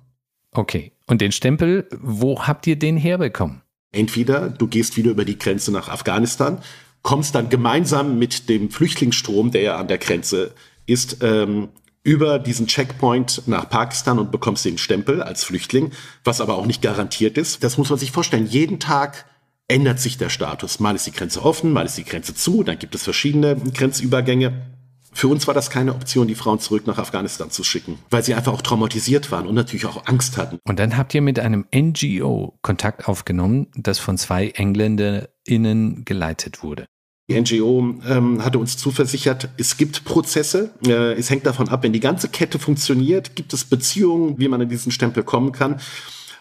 Okay. 0.52 0.92
Und 1.06 1.20
den 1.20 1.32
Stempel, 1.32 1.88
wo 2.00 2.42
habt 2.42 2.66
ihr 2.66 2.76
den 2.76 2.96
herbekommen? 2.96 3.62
Entweder 3.92 4.50
du 4.50 4.66
gehst 4.66 4.96
wieder 4.96 5.10
über 5.10 5.24
die 5.24 5.38
Grenze 5.38 5.72
nach 5.72 5.88
Afghanistan, 5.88 6.60
kommst 7.02 7.34
dann 7.34 7.48
gemeinsam 7.48 8.18
mit 8.18 8.48
dem 8.48 8.70
Flüchtlingsstrom, 8.70 9.50
der 9.50 9.62
ja 9.62 9.76
an 9.76 9.88
der 9.88 9.98
Grenze 9.98 10.52
ist, 10.86 11.18
ähm, 11.22 11.68
über 12.02 12.38
diesen 12.38 12.66
Checkpoint 12.66 13.42
nach 13.46 13.68
Pakistan 13.68 14.18
und 14.18 14.30
bekommst 14.30 14.64
den 14.64 14.78
Stempel 14.78 15.22
als 15.22 15.44
Flüchtling, 15.44 15.92
was 16.24 16.40
aber 16.40 16.56
auch 16.56 16.66
nicht 16.66 16.82
garantiert 16.82 17.36
ist. 17.36 17.62
Das 17.62 17.76
muss 17.76 17.90
man 17.90 17.98
sich 17.98 18.12
vorstellen. 18.12 18.46
Jeden 18.46 18.80
Tag 18.80 19.26
ändert 19.68 20.00
sich 20.00 20.16
der 20.16 20.30
Status. 20.30 20.80
Mal 20.80 20.96
ist 20.96 21.06
die 21.06 21.12
Grenze 21.12 21.44
offen, 21.44 21.72
mal 21.72 21.86
ist 21.86 21.98
die 21.98 22.04
Grenze 22.04 22.34
zu, 22.34 22.62
dann 22.64 22.78
gibt 22.78 22.94
es 22.94 23.04
verschiedene 23.04 23.54
Grenzübergänge. 23.56 24.66
Für 25.12 25.28
uns 25.28 25.46
war 25.46 25.54
das 25.54 25.70
keine 25.70 25.94
Option, 25.94 26.28
die 26.28 26.34
Frauen 26.34 26.60
zurück 26.60 26.86
nach 26.86 26.98
Afghanistan 26.98 27.50
zu 27.50 27.64
schicken, 27.64 27.98
weil 28.10 28.22
sie 28.22 28.34
einfach 28.34 28.52
auch 28.52 28.62
traumatisiert 28.62 29.30
waren 29.30 29.46
und 29.46 29.54
natürlich 29.54 29.86
auch 29.86 30.06
Angst 30.06 30.36
hatten. 30.36 30.58
Und 30.64 30.78
dann 30.78 30.96
habt 30.96 31.14
ihr 31.14 31.22
mit 31.22 31.38
einem 31.38 31.66
NGO 31.74 32.58
Kontakt 32.62 33.08
aufgenommen, 33.08 33.68
das 33.74 33.98
von 33.98 34.16
zwei 34.16 34.48
EngländerInnen 34.50 36.04
geleitet 36.04 36.62
wurde. 36.62 36.86
Die 37.30 37.38
NGO 37.38 37.96
ähm, 38.08 38.42
hatte 38.42 38.58
uns 38.58 38.78
zuversichert, 38.78 39.50
es 39.58 39.76
gibt 39.76 40.04
Prozesse. 40.04 40.70
Äh, 40.86 41.12
es 41.14 41.28
hängt 41.28 41.44
davon 41.44 41.68
ab, 41.68 41.82
wenn 41.82 41.92
die 41.92 42.00
ganze 42.00 42.28
Kette 42.28 42.58
funktioniert, 42.58 43.36
gibt 43.36 43.52
es 43.52 43.64
Beziehungen, 43.64 44.38
wie 44.38 44.48
man 44.48 44.62
an 44.62 44.68
diesen 44.68 44.92
Stempel 44.92 45.24
kommen 45.24 45.52
kann 45.52 45.78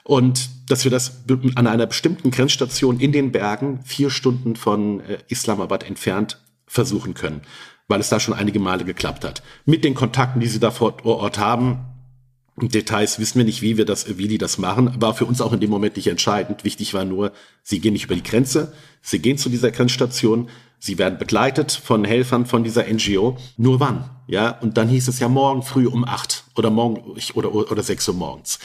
und 0.08 0.50
dass 0.70 0.86
wir 0.86 0.92
das 0.92 1.24
an 1.56 1.68
einer 1.68 1.86
bestimmten 1.86 2.32
Grenzstation 2.32 3.02
in 3.02 3.12
den 3.12 3.34
Bergen 3.34 3.82
vier 3.84 4.10
Stunden 4.10 4.56
von 4.56 5.02
äh, 5.02 5.18
Islamabad 5.28 5.84
entfernt 5.84 6.42
versuchen 6.66 7.14
können, 7.14 7.42
weil 7.90 8.00
es 8.00 8.08
da 8.08 8.18
schon 8.22 8.34
einige 8.34 8.60
Male 8.60 8.86
geklappt 8.86 9.26
hat. 9.26 9.44
Mit 9.66 9.84
den 9.84 9.96
Kontakten, 9.96 10.40
die 10.40 10.48
sie 10.48 10.62
da 10.62 10.72
vor 10.72 11.06
Ort 11.06 11.38
haben, 11.38 11.80
Details 12.56 13.20
wissen 13.20 13.38
wir 13.38 13.46
nicht, 13.46 13.62
wie 13.62 13.78
wir 13.78 13.84
das, 13.84 14.18
wie 14.18 14.30
die 14.30 14.38
das 14.38 14.58
machen, 14.58 14.96
war 15.02 15.14
für 15.14 15.26
uns 15.26 15.42
auch 15.42 15.52
in 15.52 15.60
dem 15.60 15.70
Moment 15.70 15.98
nicht 15.98 16.08
entscheidend. 16.08 16.64
Wichtig 16.64 16.94
war 16.94 17.04
nur, 17.04 17.34
sie 17.62 17.80
gehen 17.80 17.92
nicht 17.92 18.06
über 18.06 18.16
die 18.16 18.24
Grenze, 18.24 18.74
sie 19.02 19.20
gehen 19.20 19.38
zu 19.38 19.50
dieser 19.50 19.72
Grenzstation, 19.72 20.50
sie 20.80 20.98
werden 20.98 21.20
begleitet 21.20 21.72
von 21.72 22.06
Helfern 22.06 22.46
von 22.46 22.64
dieser 22.64 22.86
NGO. 22.86 23.38
Nur 23.58 23.82
wann? 23.82 24.10
Ja, 24.28 24.52
und 24.52 24.78
dann 24.78 24.88
hieß 24.88 25.10
es 25.10 25.20
ja 25.20 25.28
morgen 25.28 25.64
früh 25.64 25.86
um 25.86 26.06
acht 26.06 26.46
oder 26.56 26.70
morgen 26.70 27.18
oder, 27.34 27.54
oder 27.54 27.84
sechs 27.84 28.08
Uhr 28.08 28.16
morgens. 28.16 28.60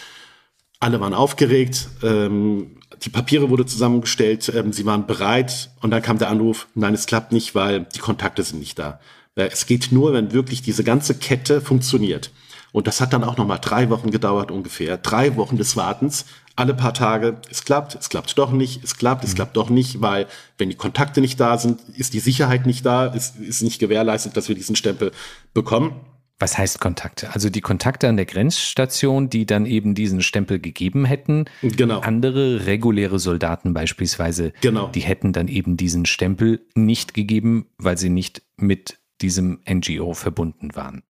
Alle 0.82 0.98
waren 0.98 1.14
aufgeregt, 1.14 1.86
ähm, 2.02 2.72
die 3.04 3.08
Papiere 3.08 3.50
wurde 3.50 3.64
zusammengestellt, 3.64 4.52
ähm, 4.52 4.72
sie 4.72 4.84
waren 4.84 5.06
bereit 5.06 5.70
und 5.80 5.92
dann 5.92 6.02
kam 6.02 6.18
der 6.18 6.28
Anruf, 6.28 6.66
nein, 6.74 6.92
es 6.92 7.06
klappt 7.06 7.30
nicht, 7.30 7.54
weil 7.54 7.86
die 7.94 8.00
Kontakte 8.00 8.42
sind 8.42 8.58
nicht 8.58 8.80
da. 8.80 8.98
Äh, 9.36 9.48
es 9.52 9.66
geht 9.66 9.92
nur, 9.92 10.12
wenn 10.12 10.32
wirklich 10.32 10.60
diese 10.60 10.82
ganze 10.82 11.14
Kette 11.14 11.60
funktioniert. 11.60 12.32
Und 12.72 12.88
das 12.88 13.00
hat 13.00 13.12
dann 13.12 13.22
auch 13.22 13.36
nochmal 13.36 13.60
drei 13.60 13.90
Wochen 13.90 14.10
gedauert 14.10 14.50
ungefähr. 14.50 14.96
Drei 14.96 15.36
Wochen 15.36 15.56
des 15.56 15.76
Wartens. 15.76 16.24
Alle 16.56 16.74
paar 16.74 16.94
Tage, 16.94 17.36
es 17.48 17.64
klappt, 17.64 17.94
es 17.94 18.08
klappt 18.08 18.36
doch 18.36 18.50
nicht, 18.50 18.82
es 18.82 18.96
klappt, 18.96 19.22
es 19.22 19.30
mhm. 19.30 19.36
klappt 19.36 19.56
doch 19.56 19.70
nicht, 19.70 20.00
weil 20.00 20.26
wenn 20.58 20.68
die 20.68 20.74
Kontakte 20.74 21.20
nicht 21.20 21.38
da 21.38 21.58
sind, 21.58 21.80
ist 21.96 22.12
die 22.12 22.18
Sicherheit 22.18 22.66
nicht 22.66 22.84
da, 22.84 23.06
ist, 23.06 23.36
ist 23.36 23.62
nicht 23.62 23.78
gewährleistet, 23.78 24.36
dass 24.36 24.48
wir 24.48 24.56
diesen 24.56 24.74
Stempel 24.74 25.12
bekommen. 25.54 25.94
Was 26.42 26.58
heißt 26.58 26.80
Kontakte? 26.80 27.32
Also 27.32 27.50
die 27.50 27.60
Kontakte 27.60 28.08
an 28.08 28.16
der 28.16 28.26
Grenzstation, 28.26 29.30
die 29.30 29.46
dann 29.46 29.64
eben 29.64 29.94
diesen 29.94 30.22
Stempel 30.22 30.58
gegeben 30.58 31.04
hätten. 31.04 31.44
Genau. 31.62 32.00
Andere 32.00 32.66
reguläre 32.66 33.20
Soldaten 33.20 33.72
beispielsweise, 33.74 34.52
genau. 34.60 34.88
die 34.88 35.02
hätten 35.02 35.32
dann 35.32 35.46
eben 35.46 35.76
diesen 35.76 36.04
Stempel 36.04 36.66
nicht 36.74 37.14
gegeben, 37.14 37.66
weil 37.78 37.96
sie 37.96 38.08
nicht 38.08 38.42
mit 38.56 38.98
diesem 39.20 39.60
NGO 39.72 40.14
verbunden 40.14 40.74
waren. 40.74 41.04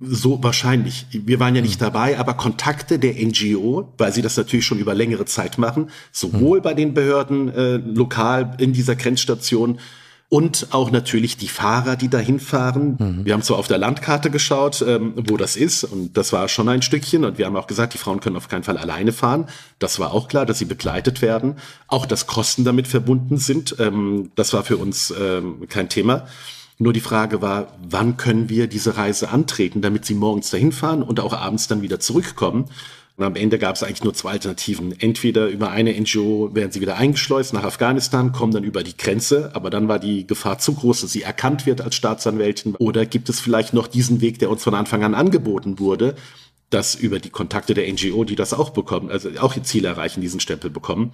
So 0.00 0.42
wahrscheinlich. 0.42 1.04
Wir 1.10 1.38
waren 1.38 1.54
ja 1.54 1.60
nicht 1.60 1.80
hm. 1.82 1.86
dabei, 1.86 2.18
aber 2.18 2.32
Kontakte 2.32 2.98
der 2.98 3.12
NGO, 3.12 3.92
weil 3.98 4.14
sie 4.14 4.22
das 4.22 4.38
natürlich 4.38 4.64
schon 4.64 4.78
über 4.78 4.94
längere 4.94 5.26
Zeit 5.26 5.58
machen, 5.58 5.90
sowohl 6.12 6.60
hm. 6.60 6.62
bei 6.62 6.72
den 6.72 6.94
Behörden 6.94 7.50
äh, 7.50 7.76
lokal 7.76 8.56
in 8.58 8.72
dieser 8.72 8.96
Grenzstation 8.96 9.80
und 10.30 10.68
auch 10.72 10.90
natürlich 10.90 11.38
die 11.38 11.48
Fahrer, 11.48 11.96
die 11.96 12.08
dahin 12.08 12.38
fahren. 12.38 12.96
Mhm. 12.98 13.24
Wir 13.24 13.32
haben 13.32 13.42
zwar 13.42 13.58
auf 13.58 13.66
der 13.66 13.78
Landkarte 13.78 14.30
geschaut, 14.30 14.84
ähm, 14.86 15.14
wo 15.16 15.38
das 15.38 15.56
ist, 15.56 15.84
und 15.84 16.18
das 16.18 16.34
war 16.34 16.48
schon 16.48 16.68
ein 16.68 16.82
Stückchen. 16.82 17.24
Und 17.24 17.38
wir 17.38 17.46
haben 17.46 17.56
auch 17.56 17.66
gesagt, 17.66 17.94
die 17.94 17.98
Frauen 17.98 18.20
können 18.20 18.36
auf 18.36 18.48
keinen 18.48 18.62
Fall 18.62 18.76
alleine 18.76 19.12
fahren. 19.12 19.46
Das 19.78 19.98
war 19.98 20.12
auch 20.12 20.28
klar, 20.28 20.44
dass 20.44 20.58
sie 20.58 20.66
begleitet 20.66 21.22
werden. 21.22 21.56
Auch 21.86 22.04
dass 22.04 22.26
Kosten 22.26 22.64
damit 22.64 22.86
verbunden 22.88 23.38
sind, 23.38 23.76
ähm, 23.78 24.30
das 24.34 24.52
war 24.52 24.64
für 24.64 24.76
uns 24.76 25.14
ähm, 25.18 25.66
kein 25.68 25.88
Thema. 25.88 26.26
Nur 26.78 26.92
die 26.92 27.00
Frage 27.00 27.40
war, 27.40 27.68
wann 27.88 28.18
können 28.18 28.50
wir 28.50 28.66
diese 28.66 28.98
Reise 28.98 29.30
antreten, 29.30 29.80
damit 29.80 30.04
sie 30.04 30.14
morgens 30.14 30.50
dahin 30.50 30.72
fahren 30.72 31.02
und 31.02 31.20
auch 31.20 31.32
abends 31.32 31.68
dann 31.68 31.80
wieder 31.80 32.00
zurückkommen. 32.00 32.66
Und 33.18 33.24
am 33.24 33.34
Ende 33.34 33.58
gab 33.58 33.74
es 33.74 33.82
eigentlich 33.82 34.04
nur 34.04 34.14
zwei 34.14 34.30
Alternativen. 34.30 34.94
Entweder 35.00 35.48
über 35.48 35.72
eine 35.72 35.92
NGO 36.00 36.54
werden 36.54 36.70
sie 36.70 36.80
wieder 36.80 36.96
eingeschleust 36.96 37.52
nach 37.52 37.64
Afghanistan, 37.64 38.30
kommen 38.30 38.52
dann 38.52 38.62
über 38.62 38.84
die 38.84 38.96
Grenze, 38.96 39.50
aber 39.54 39.70
dann 39.70 39.88
war 39.88 39.98
die 39.98 40.24
Gefahr 40.24 40.60
zu 40.60 40.72
groß, 40.74 41.00
dass 41.00 41.10
sie 41.10 41.22
erkannt 41.22 41.66
wird 41.66 41.80
als 41.80 41.96
Staatsanwältin. 41.96 42.76
Oder 42.76 43.06
gibt 43.06 43.28
es 43.28 43.40
vielleicht 43.40 43.74
noch 43.74 43.88
diesen 43.88 44.20
Weg, 44.20 44.38
der 44.38 44.50
uns 44.50 44.62
von 44.62 44.74
Anfang 44.74 45.02
an 45.02 45.16
angeboten 45.16 45.80
wurde, 45.80 46.14
dass 46.70 46.94
über 46.94 47.18
die 47.18 47.30
Kontakte 47.30 47.74
der 47.74 47.92
NGO, 47.92 48.22
die 48.22 48.36
das 48.36 48.54
auch 48.54 48.70
bekommen, 48.70 49.10
also 49.10 49.30
auch 49.40 49.56
ihr 49.56 49.64
Ziel 49.64 49.84
erreichen, 49.84 50.20
diesen 50.20 50.38
Stempel 50.38 50.70
bekommen. 50.70 51.10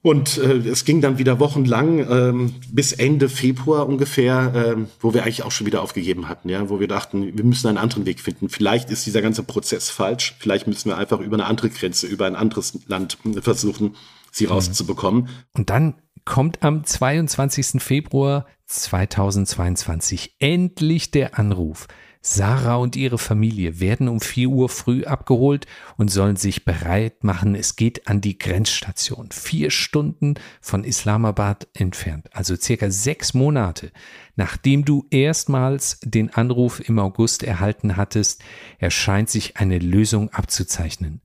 Und 0.00 0.38
äh, 0.38 0.58
es 0.58 0.84
ging 0.84 1.00
dann 1.00 1.18
wieder 1.18 1.40
wochenlang 1.40 1.98
ähm, 2.08 2.54
bis 2.70 2.92
Ende 2.92 3.28
Februar 3.28 3.88
ungefähr, 3.88 4.54
äh, 4.54 4.86
wo 5.00 5.12
wir 5.12 5.24
eigentlich 5.24 5.42
auch 5.42 5.50
schon 5.50 5.66
wieder 5.66 5.82
aufgegeben 5.82 6.28
hatten, 6.28 6.48
ja, 6.48 6.68
wo 6.70 6.78
wir 6.78 6.86
dachten, 6.86 7.36
wir 7.36 7.44
müssen 7.44 7.66
einen 7.66 7.78
anderen 7.78 8.06
Weg 8.06 8.20
finden. 8.20 8.48
Vielleicht 8.48 8.90
ist 8.90 9.06
dieser 9.06 9.22
ganze 9.22 9.42
Prozess 9.42 9.90
falsch. 9.90 10.36
Vielleicht 10.38 10.68
müssen 10.68 10.88
wir 10.88 10.96
einfach 10.96 11.18
über 11.18 11.34
eine 11.34 11.46
andere 11.46 11.68
Grenze, 11.70 12.06
über 12.06 12.26
ein 12.26 12.36
anderes 12.36 12.78
Land 12.86 13.18
versuchen, 13.40 13.96
sie 14.30 14.46
mhm. 14.46 14.52
rauszubekommen. 14.52 15.28
Und 15.52 15.68
dann 15.68 15.94
kommt 16.24 16.62
am 16.62 16.84
22. 16.84 17.82
Februar 17.82 18.46
2022 18.66 20.36
endlich 20.38 21.10
der 21.10 21.38
Anruf. 21.38 21.88
Sarah 22.20 22.76
und 22.76 22.96
ihre 22.96 23.18
Familie 23.18 23.80
werden 23.80 24.08
um 24.08 24.20
4 24.20 24.48
Uhr 24.48 24.68
früh 24.68 25.04
abgeholt 25.04 25.66
und 25.96 26.10
sollen 26.10 26.36
sich 26.36 26.64
bereit 26.64 27.22
machen. 27.22 27.54
Es 27.54 27.76
geht 27.76 28.08
an 28.08 28.20
die 28.20 28.38
Grenzstation. 28.38 29.30
Vier 29.30 29.70
Stunden 29.70 30.34
von 30.60 30.84
Islamabad 30.84 31.68
entfernt. 31.74 32.28
Also 32.32 32.56
circa 32.56 32.90
sechs 32.90 33.34
Monate, 33.34 33.92
nachdem 34.36 34.84
du 34.84 35.06
erstmals 35.10 36.00
den 36.02 36.34
Anruf 36.34 36.80
im 36.80 36.98
August 36.98 37.42
erhalten 37.42 37.96
hattest, 37.96 38.42
erscheint 38.78 39.30
sich 39.30 39.56
eine 39.56 39.78
Lösung 39.78 40.30
abzuzeichnen. 40.30 41.22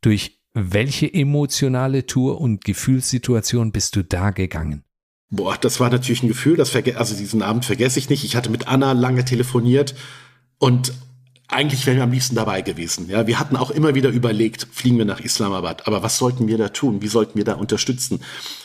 Durch 0.00 0.40
welche 0.54 1.12
emotionale 1.12 2.06
Tour 2.06 2.40
und 2.40 2.64
Gefühlssituation 2.64 3.72
bist 3.72 3.96
du 3.96 4.04
da 4.04 4.30
gegangen? 4.30 4.84
Boah, 5.30 5.56
das 5.58 5.80
war 5.80 5.88
natürlich 5.88 6.22
ein 6.22 6.28
Gefühl, 6.28 6.56
das 6.56 6.76
also 6.76 7.16
diesen 7.16 7.40
Abend 7.40 7.64
vergesse 7.64 7.98
ich 7.98 8.10
nicht. 8.10 8.22
Ich 8.22 8.36
hatte 8.36 8.50
mit 8.50 8.68
Anna 8.68 8.92
lange 8.92 9.24
telefoniert 9.24 9.94
und 10.62 10.92
eigentlich 11.48 11.86
wären 11.86 11.96
wir 11.96 12.04
am 12.04 12.12
liebsten 12.12 12.36
dabei 12.36 12.62
gewesen. 12.62 13.08
Ja, 13.08 13.26
wir 13.26 13.40
hatten 13.40 13.56
auch 13.56 13.72
immer 13.72 13.96
wieder 13.96 14.10
überlegt, 14.10 14.68
fliegen 14.70 14.96
wir 14.96 15.04
nach 15.04 15.18
Islamabad. 15.18 15.88
Aber 15.88 16.04
was 16.04 16.18
sollten 16.18 16.46
wir 16.46 16.56
da 16.56 16.68
tun? 16.68 17.02
Wie 17.02 17.08
sollten 17.08 17.36
wir 17.36 17.42
da 17.44 17.54
unterstützen? 17.54 18.20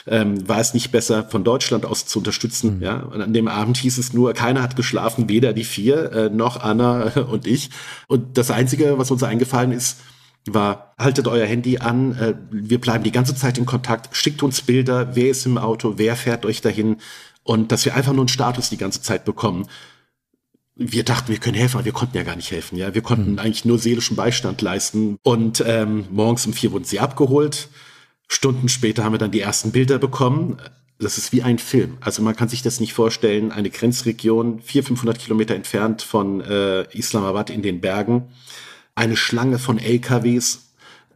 Ähm, 0.05 0.47
war 0.47 0.59
es 0.59 0.75
nicht 0.75 0.91
besser, 0.91 1.23
von 1.23 1.43
Deutschland 1.43 1.87
aus 1.87 2.05
zu 2.05 2.19
unterstützen? 2.19 2.77
Mhm. 2.77 2.83
Ja, 2.83 2.99
und 2.99 3.19
an 3.19 3.33
dem 3.33 3.47
Abend 3.47 3.77
hieß 3.77 3.97
es 3.97 4.13
nur, 4.13 4.33
keiner 4.33 4.61
hat 4.61 4.75
geschlafen, 4.75 5.27
weder 5.27 5.53
die 5.53 5.63
vier 5.63 6.11
äh, 6.11 6.29
noch 6.29 6.61
Anna 6.61 7.13
und 7.31 7.47
ich. 7.47 7.71
Und 8.07 8.37
das 8.37 8.51
Einzige, 8.51 8.99
was 8.99 9.09
uns 9.09 9.23
eingefallen 9.23 9.71
ist, 9.71 9.97
war, 10.45 10.93
haltet 10.99 11.27
euer 11.27 11.47
Handy 11.47 11.79
an, 11.79 12.13
äh, 12.13 12.35
wir 12.51 12.79
bleiben 12.79 13.03
die 13.03 13.11
ganze 13.11 13.33
Zeit 13.33 13.57
in 13.57 13.65
Kontakt, 13.65 14.15
schickt 14.15 14.43
uns 14.43 14.61
Bilder, 14.61 15.15
wer 15.15 15.31
ist 15.31 15.47
im 15.47 15.57
Auto, 15.57 15.95
wer 15.97 16.15
fährt 16.15 16.45
euch 16.45 16.61
dahin 16.61 16.97
und 17.41 17.71
dass 17.71 17.85
wir 17.85 17.95
einfach 17.95 18.13
nur 18.13 18.21
einen 18.21 18.29
Status 18.29 18.69
die 18.69 18.77
ganze 18.77 19.01
Zeit 19.01 19.25
bekommen 19.25 19.65
wir 20.77 21.03
dachten, 21.03 21.29
wir 21.29 21.39
können 21.39 21.55
helfen, 21.55 21.77
aber 21.77 21.85
wir 21.85 21.91
konnten 21.91 22.17
ja 22.17 22.23
gar 22.23 22.35
nicht 22.35 22.51
helfen. 22.51 22.77
Ja, 22.77 22.93
wir 22.93 23.01
konnten 23.01 23.33
mhm. 23.33 23.39
eigentlich 23.39 23.65
nur 23.65 23.79
seelischen 23.79 24.15
Beistand 24.15 24.61
leisten. 24.61 25.17
Und 25.23 25.63
ähm, 25.65 26.05
morgens 26.11 26.45
um 26.45 26.53
vier 26.53 26.71
wurden 26.71 26.83
sie 26.83 26.99
abgeholt. 26.99 27.69
Stunden 28.27 28.69
später 28.69 29.03
haben 29.03 29.13
wir 29.13 29.19
dann 29.19 29.31
die 29.31 29.41
ersten 29.41 29.71
Bilder 29.71 29.97
bekommen. 29.97 30.57
Das 30.99 31.17
ist 31.17 31.31
wie 31.31 31.43
ein 31.43 31.59
Film. 31.59 31.97
Also 32.01 32.21
man 32.21 32.35
kann 32.35 32.49
sich 32.49 32.61
das 32.61 32.79
nicht 32.79 32.93
vorstellen. 32.93 33.51
Eine 33.51 33.69
Grenzregion, 33.69 34.61
400, 34.61 34.87
500 34.87 35.19
Kilometer 35.19 35.55
entfernt 35.55 36.01
von 36.01 36.41
äh, 36.41 36.83
Islamabad 36.95 37.49
in 37.49 37.61
den 37.61 37.81
Bergen. 37.81 38.27
Eine 38.95 39.15
Schlange 39.15 39.59
von 39.59 39.77
LKWs, 39.79 40.66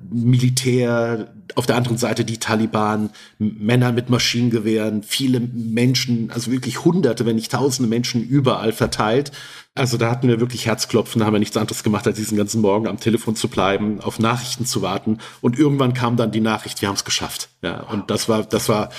Militär, 0.10 1.34
auf 1.56 1.66
der 1.66 1.76
anderen 1.76 1.98
Seite 1.98 2.26
die 2.26 2.38
Taliban, 2.38 3.10
Männer 3.40 3.92
mit 3.92 4.10
Maschinengewehren, 4.10 5.04
viele 5.04 5.40
Menschen, 5.40 6.32
also 6.32 6.52
wirklich 6.52 6.86
Hunderte, 6.86 7.26
wenn 7.26 7.36
nicht 7.36 7.52
Tausende 7.52 7.90
Menschen 7.90 8.24
überall 8.24 8.72
verteilt. 8.72 9.32
Also 9.76 9.98
da 9.98 10.10
hatten 10.10 10.28
wir 10.28 10.40
wirklich 10.40 10.66
Herzklopfen, 10.66 11.20
da 11.20 11.26
haben 11.26 11.34
wir 11.34 11.40
nichts 11.40 11.58
anderes 11.58 11.84
gemacht, 11.84 12.06
als 12.08 12.18
diesen 12.18 12.38
ganzen 12.38 12.62
Morgen 12.62 12.88
am 12.88 13.00
Telefon 13.00 13.36
zu 13.36 13.48
bleiben, 13.48 14.02
auf 14.02 14.20
Nachrichten 14.20 14.66
zu 14.66 14.82
warten. 14.82 15.20
Und 15.42 15.58
irgendwann 15.58 15.94
kam 15.94 16.18
dann 16.18 16.32
die 16.32 16.42
Nachricht, 16.42 16.82
wir 16.82 16.90
haben 16.90 16.96
es 16.96 17.06
geschafft. 17.06 17.50
Ja, 17.62 17.82
und 17.82 18.10
das 18.10 18.28
war, 18.28 18.44
das 18.44 18.68
war, 18.68 18.90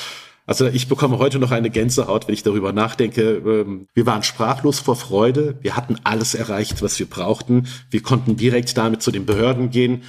also 0.47 0.67
ich 0.67 0.88
bekomme 0.88 1.19
heute 1.19 1.38
noch 1.38 1.51
eine 1.51 1.71
Gänsehaut, 1.71 2.27
wenn 2.27 2.35
ich 2.35 2.43
darüber 2.43 2.73
nachdenke. 2.73 3.43
Ähm, 3.45 3.87
wir 3.95 4.07
waren 4.07 4.23
sprachlos 4.23 4.81
vor 4.81 4.97
Freude. 4.97 5.57
Wir 5.61 5.77
hatten 5.77 5.97
alles 6.05 6.35
erreicht, 6.35 6.83
was 6.83 6.99
wir 6.99 7.07
brauchten. 7.07 7.69
Wir 7.91 8.03
konnten 8.03 8.37
direkt 8.37 8.77
damit 8.77 9.03
zu 9.03 9.11
den 9.12 9.25
Behörden 9.25 9.71
gehen. 9.71 10.03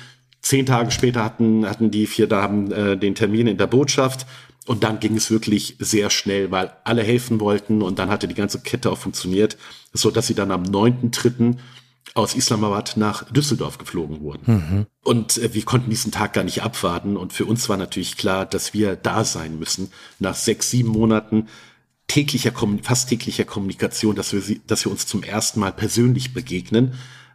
Zehn 0.43 0.65
Tage 0.65 0.91
später 0.91 1.23
hatten, 1.23 1.65
hatten 1.65 1.89
die 1.89 2.05
vier 2.05 2.27
Damen 2.27 2.71
äh, 2.71 2.97
den 2.97 3.15
Termin 3.15 3.47
in 3.47 3.57
der 3.57 3.67
Botschaft. 3.67 4.27
Und 4.65 4.83
dann 4.83 4.99
ging 4.99 5.15
es 5.15 5.31
wirklich 5.31 5.77
sehr 5.79 6.09
schnell, 6.09 6.51
weil 6.51 6.71
alle 6.83 7.01
helfen 7.01 7.39
wollten 7.39 7.81
und 7.81 7.99
dann 7.99 8.09
hatte 8.09 8.27
die 8.27 8.35
ganze 8.35 8.61
Kette 8.61 8.91
auch 8.91 8.97
funktioniert, 8.97 9.57
so 9.91 10.09
dass 10.09 10.27
sie 10.27 10.35
dann 10.35 10.51
am 10.51 10.63
9.3. 10.63 11.57
aus 12.13 12.33
Islamabad 12.33 12.95
nach 12.95 13.29
Düsseldorf 13.31 13.77
geflogen 13.77 14.21
wurden. 14.21 14.43
Mhm. 14.45 14.85
Und 15.03 15.37
äh, 15.37 15.53
wir 15.53 15.63
konnten 15.63 15.89
diesen 15.89 16.11
Tag 16.11 16.33
gar 16.33 16.43
nicht 16.43 16.61
abwarten 16.61 17.17
und 17.17 17.33
für 17.33 17.45
uns 17.45 17.67
war 17.67 17.77
natürlich 17.77 18.15
klar, 18.15 18.45
dass 18.45 18.73
wir 18.73 18.95
da 18.95 19.25
sein 19.25 19.59
müssen. 19.59 19.91
Nach 20.19 20.35
sechs, 20.35 20.69
sieben 20.69 20.89
Monaten 20.89 21.47
täglicher, 22.07 22.51
fast 22.83 23.09
täglicher 23.09 23.45
Kommunikation, 23.45 24.15
dass 24.15 24.33
wir, 24.33 24.41
sie, 24.41 24.61
dass 24.67 24.85
wir 24.85 24.91
uns 24.91 25.07
zum 25.07 25.23
ersten 25.23 25.59
Mal 25.59 25.71
persönlich 25.71 26.33
begegnen 26.33 26.93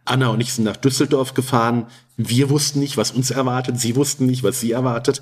Anna 0.09 0.29
und 0.29 0.41
ich 0.41 0.53
sind 0.53 0.63
nach 0.63 0.77
Düsseldorf 0.77 1.33
gefahren. 1.33 1.87
Wir 2.17 2.49
wussten 2.49 2.79
nicht, 2.79 2.97
was 2.97 3.11
uns 3.11 3.31
erwartet. 3.31 3.79
Sie 3.79 3.95
wussten 3.95 4.25
nicht, 4.25 4.43
was 4.43 4.59
sie 4.59 4.71
erwartet. 4.71 5.21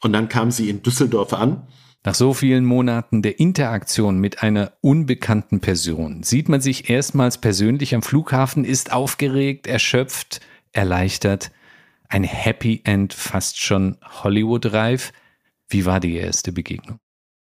Und 0.00 0.12
dann 0.12 0.28
kam 0.28 0.50
sie 0.50 0.70
in 0.70 0.82
Düsseldorf 0.82 1.32
an. 1.32 1.66
Nach 2.04 2.14
so 2.14 2.32
vielen 2.32 2.64
Monaten 2.64 3.22
der 3.22 3.40
Interaktion 3.40 4.18
mit 4.18 4.42
einer 4.42 4.72
unbekannten 4.80 5.60
Person 5.60 6.22
sieht 6.22 6.48
man 6.48 6.60
sich 6.60 6.88
erstmals 6.88 7.38
persönlich 7.38 7.94
am 7.94 8.02
Flughafen, 8.02 8.64
ist 8.64 8.92
aufgeregt, 8.92 9.66
erschöpft, 9.66 10.40
erleichtert. 10.72 11.50
Ein 12.08 12.22
Happy 12.22 12.82
End, 12.84 13.12
fast 13.12 13.60
schon 13.60 13.98
Hollywood-reif. 14.22 15.12
Wie 15.68 15.84
war 15.84 16.00
die 16.00 16.14
erste 16.14 16.52
Begegnung? 16.52 17.00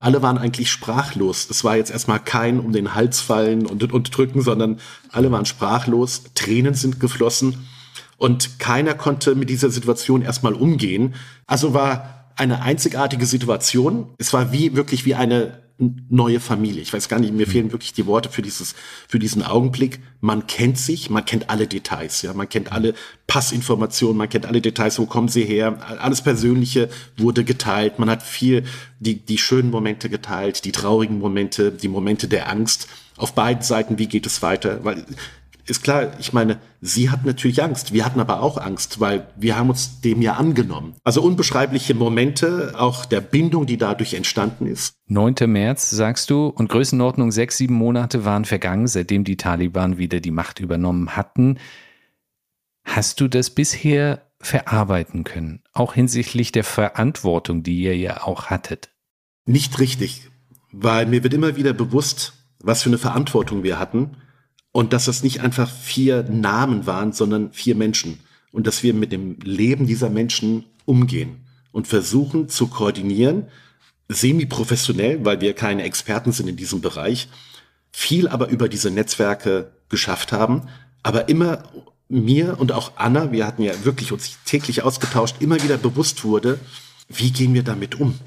Alle 0.01 0.23
waren 0.23 0.39
eigentlich 0.39 0.71
sprachlos. 0.71 1.47
Es 1.51 1.63
war 1.63 1.77
jetzt 1.77 1.91
erstmal 1.91 2.21
kein 2.21 2.59
um 2.59 2.73
den 2.73 2.95
Hals 2.95 3.21
fallen 3.21 3.67
und, 3.67 3.93
und 3.93 4.17
drücken, 4.17 4.41
sondern 4.41 4.81
alle 5.13 5.31
waren 5.31 5.45
sprachlos. 5.45 6.25
Tränen 6.35 6.75
sind 6.75 7.01
geflossen 7.01 7.69
und 8.17 8.59
keiner 8.59 8.95
konnte 8.95 9.35
mit 9.35 9.51
dieser 9.51 9.71
Situation 9.71 10.23
erstmal 10.23 10.55
umgehen. 10.55 11.15
Also 11.47 11.75
war 11.75 12.33
eine 12.37 12.63
einzigartige 12.63 13.27
Situation. 13.27 14.09
Es 14.17 14.33
war 14.33 14.53
wie 14.53 14.75
wirklich 14.75 15.05
wie 15.05 15.15
eine 15.15 15.63
neue 15.81 16.40
Familie. 16.40 16.83
Ich 16.83 16.93
weiß 16.93 17.09
gar 17.09 17.19
nicht, 17.19 17.33
mir 17.33 17.47
mhm. 17.47 17.51
fehlen 17.51 17.73
wirklich 17.73 17.93
die 17.95 18.07
Worte 18.07 18.29
für 18.29 18.43
dieses, 18.43 18.75
für 19.09 19.19
diesen 19.19 19.43
Augenblick. 19.43 20.01
Man 20.21 20.47
kennt 20.47 20.79
sich, 20.79 21.09
man 21.09 21.25
kennt 21.25 21.49
alle 21.49 21.66
Details, 21.66 22.23
ja, 22.23 22.35
man 22.35 22.49
kennt 22.49 22.71
alle 22.71 22.95
Passinformationen, 23.27 24.19
man 24.19 24.29
kennt 24.29 24.47
alle 24.47 24.61
Details, 24.61 24.99
wo 24.99 25.07
kommen 25.07 25.29
sie 25.29 25.45
her, 25.45 25.79
alles 26.01 26.23
Persönliche 26.23 26.90
wurde 27.16 27.45
geteilt, 27.45 27.99
man 27.99 28.11
hat 28.11 28.23
viel 28.23 28.64
die, 28.99 29.16
die 29.16 29.38
schönen 29.38 29.71
Momente 29.71 30.11
geteilt, 30.11 30.64
die 30.64 30.73
traurigen 30.73 31.19
Momente, 31.19 31.73
die 31.73 31.88
Momente 31.88 32.29
der 32.29 32.51
Angst 32.51 32.87
auf 33.16 33.35
beiden 33.35 33.62
Seiten, 33.62 33.99
wie 33.99 34.07
geht 34.07 34.27
es 34.27 34.43
weiter, 34.43 34.85
weil 34.85 35.05
ist 35.70 35.83
klar, 35.83 36.18
ich 36.18 36.33
meine, 36.33 36.59
sie 36.80 37.11
hat 37.11 37.24
natürlich 37.24 37.62
Angst. 37.62 37.92
Wir 37.92 38.04
hatten 38.04 38.20
aber 38.20 38.42
auch 38.42 38.59
Angst, 38.59 39.00
weil 39.00 39.28
wir 39.37 39.56
haben 39.56 39.70
uns 39.70 40.00
dem 40.00 40.20
ja 40.20 40.35
angenommen. 40.35 40.94
Also 41.04 41.22
unbeschreibliche 41.22 41.94
Momente, 41.94 42.74
auch 42.76 43.04
der 43.06 43.20
Bindung, 43.20 43.66
die 43.66 43.76
dadurch 43.76 44.14
entstanden 44.14 44.66
ist. 44.66 44.94
9. 45.06 45.35
März, 45.46 45.90
sagst 45.90 46.30
du, 46.30 46.48
und 46.48 46.68
Größenordnung 46.68 47.30
sechs, 47.30 47.56
sieben 47.56 47.74
Monate 47.74 48.24
waren 48.24 48.44
vergangen, 48.44 48.88
seitdem 48.88 49.24
die 49.24 49.37
Taliban 49.37 49.96
wieder 49.96 50.20
die 50.20 50.33
Macht 50.33 50.61
übernommen 50.61 51.16
hatten. 51.16 51.59
Hast 52.85 53.20
du 53.20 53.28
das 53.28 53.50
bisher 53.50 54.26
verarbeiten 54.40 55.24
können, 55.24 55.62
auch 55.72 55.94
hinsichtlich 55.94 56.50
der 56.50 56.64
Verantwortung, 56.64 57.62
die 57.62 57.80
ihr 57.80 57.96
ja 57.96 58.22
auch 58.24 58.46
hattet? 58.46 58.90
Nicht 59.46 59.78
richtig, 59.78 60.30
weil 60.72 61.06
mir 61.06 61.22
wird 61.22 61.35
immer 61.35 61.56
wieder 61.56 61.72
bewusst, 61.72 62.33
was 62.59 62.83
für 62.83 62.90
eine 62.90 62.98
Verantwortung 62.98 63.62
wir 63.62 63.78
hatten 63.78 64.16
und 64.72 64.92
dass 64.92 65.06
das 65.06 65.22
nicht 65.22 65.40
einfach 65.40 65.70
vier 65.70 66.22
Namen 66.24 66.87
waren, 66.87 67.12
sondern 67.12 67.52
vier 67.52 67.74
Menschen. 67.74 68.20
Und 68.52 68.66
dass 68.66 68.83
wir 68.83 68.94
mit 68.94 69.12
dem 69.12 69.38
Leben 69.40 69.87
dieser 69.87 70.11
Menschen 70.11 70.64
umgehen 70.85 71.44
und 71.72 71.87
versuchen 71.87 72.48
zu 72.48 72.66
koordinieren, 72.66 73.46
semi-professionell, 74.09 75.24
weil 75.24 75.40
wir 75.40 75.54
keine 75.54 75.85
Experten 75.85 76.33
sind 76.33 76.48
in 76.48 76.56
diesem 76.56 76.80
Bereich, 76.80 77.28
viel 77.92 78.28
aber 78.28 78.48
über 78.48 78.68
diese 78.68 78.90
Netzwerke 78.90 79.72
geschafft 79.88 80.33
haben, 80.33 80.68
aber 81.02 81.28
immer 81.28 81.64
mir 82.09 82.59
und 82.59 82.72
auch 82.72 82.92
Anna, 82.96 83.30
wir 83.30 83.46
hatten 83.46 83.62
ja 83.62 83.85
wirklich 83.85 84.11
uns 84.11 84.38
täglich 84.44 84.83
ausgetauscht, 84.83 85.37
immer 85.40 85.62
wieder 85.62 85.76
bewusst 85.76 86.24
wurde, 86.24 86.59
wie 87.09 87.30
gehen 87.30 87.54
wir 87.54 87.62
damit 87.62 88.00
um? 88.00 88.18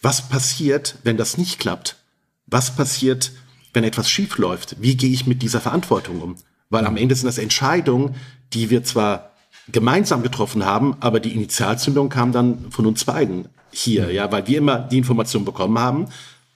Was 0.00 0.28
passiert, 0.28 0.96
wenn 1.02 1.16
das 1.16 1.36
nicht 1.36 1.58
klappt? 1.58 1.96
Was 2.46 2.76
passiert, 2.76 3.32
wenn 3.76 3.84
etwas 3.84 4.10
schief 4.10 4.38
läuft, 4.38 4.76
wie 4.80 4.96
gehe 4.96 5.10
ich 5.10 5.26
mit 5.26 5.42
dieser 5.42 5.60
Verantwortung 5.60 6.22
um? 6.22 6.36
Weil 6.70 6.86
am 6.86 6.96
Ende 6.96 7.14
sind 7.14 7.26
das 7.26 7.36
Entscheidungen, 7.36 8.14
die 8.54 8.70
wir 8.70 8.82
zwar 8.84 9.32
gemeinsam 9.68 10.22
getroffen 10.22 10.64
haben, 10.64 10.96
aber 11.00 11.20
die 11.20 11.34
Initialzündung 11.34 12.08
kam 12.08 12.32
dann 12.32 12.70
von 12.70 12.86
uns 12.86 13.04
beiden 13.04 13.48
hier, 13.70 14.10
ja, 14.10 14.32
weil 14.32 14.46
wir 14.46 14.56
immer 14.56 14.78
die 14.78 14.96
Information 14.96 15.44
bekommen 15.44 15.78
haben 15.78 16.06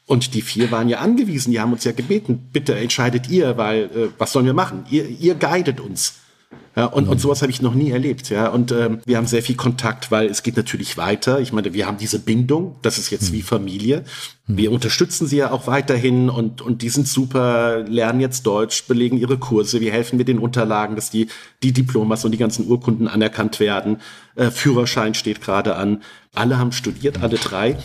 und 0.06 0.33
die 0.33 0.40
vier 0.40 0.70
waren 0.70 0.88
ja 0.88 1.00
angewiesen, 1.00 1.50
die 1.50 1.61
haben 1.61 1.74
uns 1.74 1.85
ja 1.85 1.92
gebeten, 1.92 2.48
bitte 2.52 2.74
entscheidet 2.74 3.28
ihr, 3.28 3.59
weil 3.59 3.83
äh, 3.85 4.09
was 4.16 4.33
sollen 4.33 4.46
wir 4.46 4.54
machen? 4.54 4.87
Ihr, 4.90 5.06
ihr 5.06 5.35
guidet 5.35 5.78
uns. 5.78 6.14
Ja, 6.76 6.85
und, 6.85 7.09
und 7.09 7.20
sowas 7.20 7.42
habe 7.42 7.50
ich 7.50 7.62
noch 7.62 7.74
nie 7.74 7.90
erlebt. 7.90 8.30
Ja, 8.30 8.48
und 8.48 8.70
ähm, 8.70 9.00
wir 9.04 9.16
haben 9.16 9.26
sehr 9.26 9.42
viel 9.42 9.56
Kontakt, 9.56 10.11
weil 10.12 10.26
es 10.28 10.44
geht 10.44 10.56
natürlich 10.56 10.96
weiter. 10.96 11.40
Ich 11.40 11.52
meine, 11.52 11.74
wir 11.74 11.87
haben 11.87 11.98
diese 11.98 12.20
Bindung. 12.20 12.76
Das 12.83 12.96
ist 12.96 13.11
jetzt 13.11 13.33
wie 13.33 13.42
Familie. 13.42 14.04
Wir 14.46 14.70
unterstützen 14.70 15.26
sie 15.26 15.38
ja 15.38 15.50
auch 15.50 15.66
weiterhin 15.66 16.30
und 16.30 16.62
und 16.62 16.83
die 16.83 16.88
sind 16.88 17.09
super, 17.09 17.83
lernen 17.83 18.20
jetzt 18.20 18.46
Deutsch, 18.46 18.85
belegen 18.87 19.18
ihre 19.18 19.38
Kurse. 19.38 19.80
Wir 19.80 19.92
helfen 19.92 20.16
mit 20.16 20.28
den 20.28 20.38
Unterlagen, 20.38 20.94
dass 20.94 21.11
die 21.11 21.28
die 21.62 21.72
Diplomas 21.72 22.24
und 22.24 22.30
die 22.33 22.38
ganzen 22.38 22.68
Urkunden 22.68 23.09
anerkannt 23.09 23.59
werden. 23.59 23.98
Äh, 24.37 24.50
Führerschein 24.50 25.14
steht 25.14 25.40
gerade 25.40 25.74
an. 25.74 26.02
Alle 26.35 26.59
haben 26.59 26.72
studiert, 26.72 27.20
alle 27.22 27.37
drei 27.37 27.76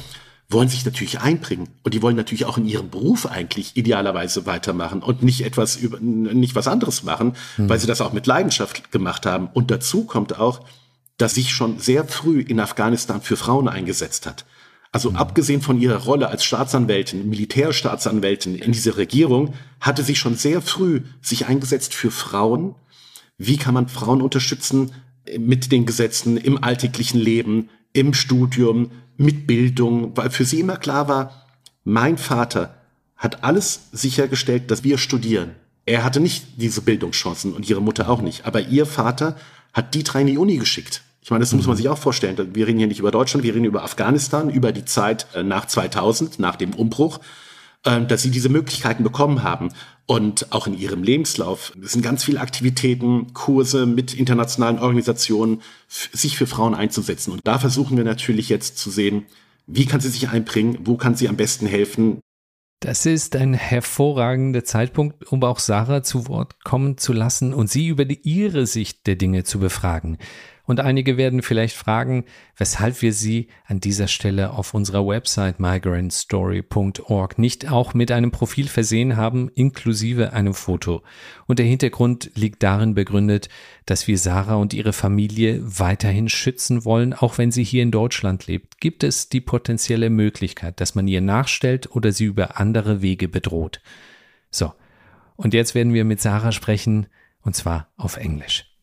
wollen 0.50 0.70
sich 0.70 0.86
natürlich 0.86 1.20
einbringen 1.20 1.70
und 1.84 1.94
die 1.94 2.02
wollen 2.02 2.16
natürlich 2.16 2.46
auch 2.46 2.58
in 2.58 2.66
ihrem 2.66 2.90
Beruf 2.90 3.26
eigentlich 3.26 3.76
idealerweise 3.76 4.46
weitermachen 4.46 5.02
und 5.02 5.24
nicht 5.24 5.42
etwas 5.42 5.76
über, 5.76 6.00
nicht 6.00 6.56
was 6.56 6.68
anderes 6.68 7.04
machen, 7.04 7.34
mhm. 7.58 7.70
weil 7.70 7.80
sie 7.80 7.88
das 7.88 8.02
auch 8.02 8.14
mit 8.14 8.28
Leidenschaft 8.28 8.92
gemacht 8.92 9.26
haben. 9.26 9.50
Und 9.54 9.72
dazu 9.72 10.04
kommt 10.06 10.38
auch, 10.38 10.62
dass 11.18 11.36
sich 11.36 11.52
schon 11.52 11.80
sehr 11.80 12.06
früh 12.06 12.42
in 12.42 12.60
Afghanistan 12.60 13.22
für 13.22 13.38
Frauen 13.38 13.68
eingesetzt 13.68 14.28
hat. 14.28 14.46
Also 14.92 15.12
mhm. 15.12 15.18
abgesehen 15.18 15.62
von 15.62 15.82
ihrer 15.82 16.04
Rolle 16.04 16.28
als 16.30 16.46
Staatsanwältin, 16.46 17.28
Militärstaatsanwältin 17.28 18.56
in 18.56 18.72
dieser 18.72 18.98
Regierung, 18.98 19.54
hatte 19.80 20.04
sie 20.04 20.16
schon 20.16 20.36
sehr 20.36 20.62
früh 20.62 21.02
sich 21.22 21.48
eingesetzt 21.48 21.94
für 21.94 22.12
Frauen. 22.12 22.76
Wie 23.38 23.58
kann 23.58 23.74
man 23.74 23.88
Frauen 23.88 24.22
unterstützen, 24.22 24.92
mit 25.40 25.72
den 25.72 25.86
Gesetzen, 25.86 26.38
im 26.38 26.64
alltäglichen 26.64 27.20
Leben, 27.20 27.70
im 27.94 28.14
Studium, 28.14 28.92
mit 29.18 29.48
Bildung, 29.48 30.16
weil 30.16 30.30
für 30.30 30.46
sie 30.46 30.60
immer 30.60 30.78
klar 30.78 31.08
war, 31.08 31.46
mein 31.84 32.18
Vater 32.18 32.76
hat 33.16 33.44
alles 33.44 33.90
sichergestellt, 33.92 34.72
dass 34.72 34.84
wir 34.84 34.98
studieren. 34.98 35.52
Er 35.86 36.04
hatte 36.04 36.20
nicht 36.20 36.46
diese 36.58 36.82
Bildungschancen 36.82 37.54
und 37.54 37.70
ihre 37.70 37.82
Mutter 37.82 38.10
auch 38.10 38.22
nicht. 38.22 38.46
Aber 38.46 38.62
ihr 38.62 38.86
Vater 38.86 39.38
hat 39.74 39.94
die 39.94 40.04
drei 40.04 40.22
in 40.22 40.28
die 40.28 40.38
Uni 40.38 40.58
geschickt. 40.58 41.04
Ich 41.22 41.32
meine, 41.32 41.42
das 41.42 41.54
muss 41.54 41.68
man 41.68 41.76
sich 41.76 41.90
auch 41.90 41.98
vorstellen. 41.98 42.56
Wir 42.56 42.68
reden 42.68 42.78
hier 42.78 42.88
nicht 42.88 43.00
über 43.00 43.12
Deutschland, 43.12 43.44
wir 43.44 43.54
reden 43.54 43.66
über 43.66 43.84
Afghanistan, 43.84 44.50
über 44.50 44.72
die 44.72 44.86
Zeit 44.86 45.28
äh, 45.34 45.44
nach 45.44 45.66
2000, 45.66 46.40
nach 46.40 46.56
dem 46.56 46.74
Umbruch, 46.74 47.20
ähm, 47.84 48.08
dass 48.08 48.22
sie 48.22 48.30
diese 48.30 48.50
Möglichkeiten 48.50 49.04
bekommen 49.04 49.42
haben. 49.42 49.70
Und 50.08 50.52
auch 50.52 50.68
in 50.68 50.78
ihrem 50.78 51.02
Lebenslauf 51.02 51.74
es 51.84 51.94
sind 51.94 52.04
ganz 52.04 52.24
viele 52.24 52.40
Aktivitäten, 52.40 53.34
Kurse 53.34 53.88
mit 53.88 54.14
internationalen 54.14 54.78
Organisationen, 54.78 55.62
sich 55.88 56.38
für 56.38 56.46
Frauen 56.46 56.76
einzusetzen. 56.76 57.32
Und 57.32 57.42
da 57.44 57.58
versuchen 57.58 57.98
wir 57.98 58.04
natürlich 58.04 58.50
jetzt 58.50 58.78
zu 58.78 58.92
sehen, 58.92 59.26
wie 59.66 59.86
kann 59.86 60.02
sie 60.02 60.10
sich 60.10 60.30
einbringen, 60.30 60.78
wo 60.84 60.96
kann 60.96 61.16
sie 61.16 61.28
am 61.28 61.38
besten 61.38 61.66
helfen, 61.66 62.20
das 62.82 63.08
ist 63.08 63.36
ein 63.36 63.56
hervorragender 63.56 64.64
Zeitpunkt, 64.64 65.32
um 65.32 65.44
auch 65.44 65.58
Sarah 65.58 66.04
zu 66.04 66.28
Wort 66.28 66.64
kommen 66.64 67.00
zu 67.00 67.14
lassen 67.14 67.52
und 67.52 67.68
sie 67.68 67.88
über 67.88 68.06
die, 68.06 68.20
ihre 68.22 68.68
Sicht 68.68 69.08
der 69.08 69.16
Dinge 69.16 69.44
zu 69.44 69.60
befragen. 69.60 70.20
Und 70.66 70.80
einige 70.80 71.18
werden 71.18 71.44
vielleicht 71.44 71.76
fragen, 71.76 72.26
weshalb 72.58 73.02
wir 73.02 73.14
sie 73.14 73.50
an 73.66 73.80
dieser 73.80 74.08
Stelle 74.08 74.52
auf 74.52 74.74
unserer 74.74 75.06
Website 75.08 75.60
migrantstory.org 75.60 77.38
nicht 77.38 77.72
auch 77.72 77.94
mit 77.94 78.12
einem 78.12 78.32
Profil 78.32 78.68
versehen 78.68 79.16
haben, 79.16 79.50
inklusive 79.54 80.34
einem 80.34 80.54
Foto. 80.54 81.04
Und 81.46 81.60
der 81.60 81.68
Hintergrund 81.68 82.32
liegt 82.36 82.64
darin 82.64 82.96
begründet, 82.96 83.50
dass 83.86 84.08
wir 84.08 84.18
Sarah 84.18 84.56
und 84.56 84.74
ihre 84.74 84.94
Familie 84.94 85.62
weiterhin 85.64 86.30
schützen 86.30 86.84
wollen, 86.84 87.14
auch 87.14 87.38
wenn 87.38 87.52
sie 87.52 87.64
hier 87.64 87.84
in 87.84 87.92
Deutschland 87.92 88.48
lebt. 88.48 88.80
Gibt 88.80 89.04
es 89.04 89.30
die 89.30 89.42
potenzielle 89.42 90.10
Möglichkeit, 90.10 90.82
dass 90.82 90.96
man 90.96 91.08
ihr 91.08 91.22
nachstellt 91.22 91.96
oder 91.96 92.12
sie 92.12 92.26
über 92.26 92.60
andere 92.60 93.02
Wege 93.02 93.28
bedroht? 93.28 93.82
So. 94.50 94.74
Und 95.36 95.54
jetzt 95.54 95.76
werden 95.76 95.94
wir 95.94 96.06
mit 96.06 96.22
Sarah 96.22 96.52
sprechen, 96.52 97.08
und 97.42 97.56
zwar 97.56 97.90
auf 97.98 98.18
Englisch. 98.18 98.75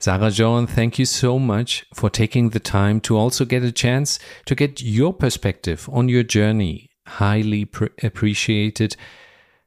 Sarah 0.00 0.30
Joan, 0.30 0.66
thank 0.66 0.98
you 0.98 1.04
so 1.04 1.38
much 1.38 1.84
for 1.92 2.08
taking 2.08 2.48
the 2.48 2.58
time 2.58 3.02
to 3.02 3.18
also 3.18 3.44
get 3.44 3.62
a 3.62 3.70
chance 3.70 4.18
to 4.46 4.54
get 4.54 4.80
your 4.80 5.12
perspective 5.12 5.90
on 5.92 6.08
your 6.08 6.22
journey. 6.22 6.88
Highly 7.06 7.68
appreciated. 8.02 8.96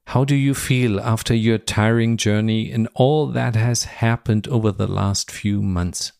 How 0.07 0.25
do 0.25 0.35
you 0.35 0.55
feel 0.55 0.99
after 0.99 1.35
your 1.35 1.59
tiring 1.59 2.17
journey 2.17 2.71
and 2.71 2.89
all 2.95 3.27
that 3.27 3.55
has 3.55 3.83
happened 3.83 4.47
over 4.47 4.71
the 4.71 4.87
last 4.87 5.29
few 5.29 5.61
months? 5.61 6.13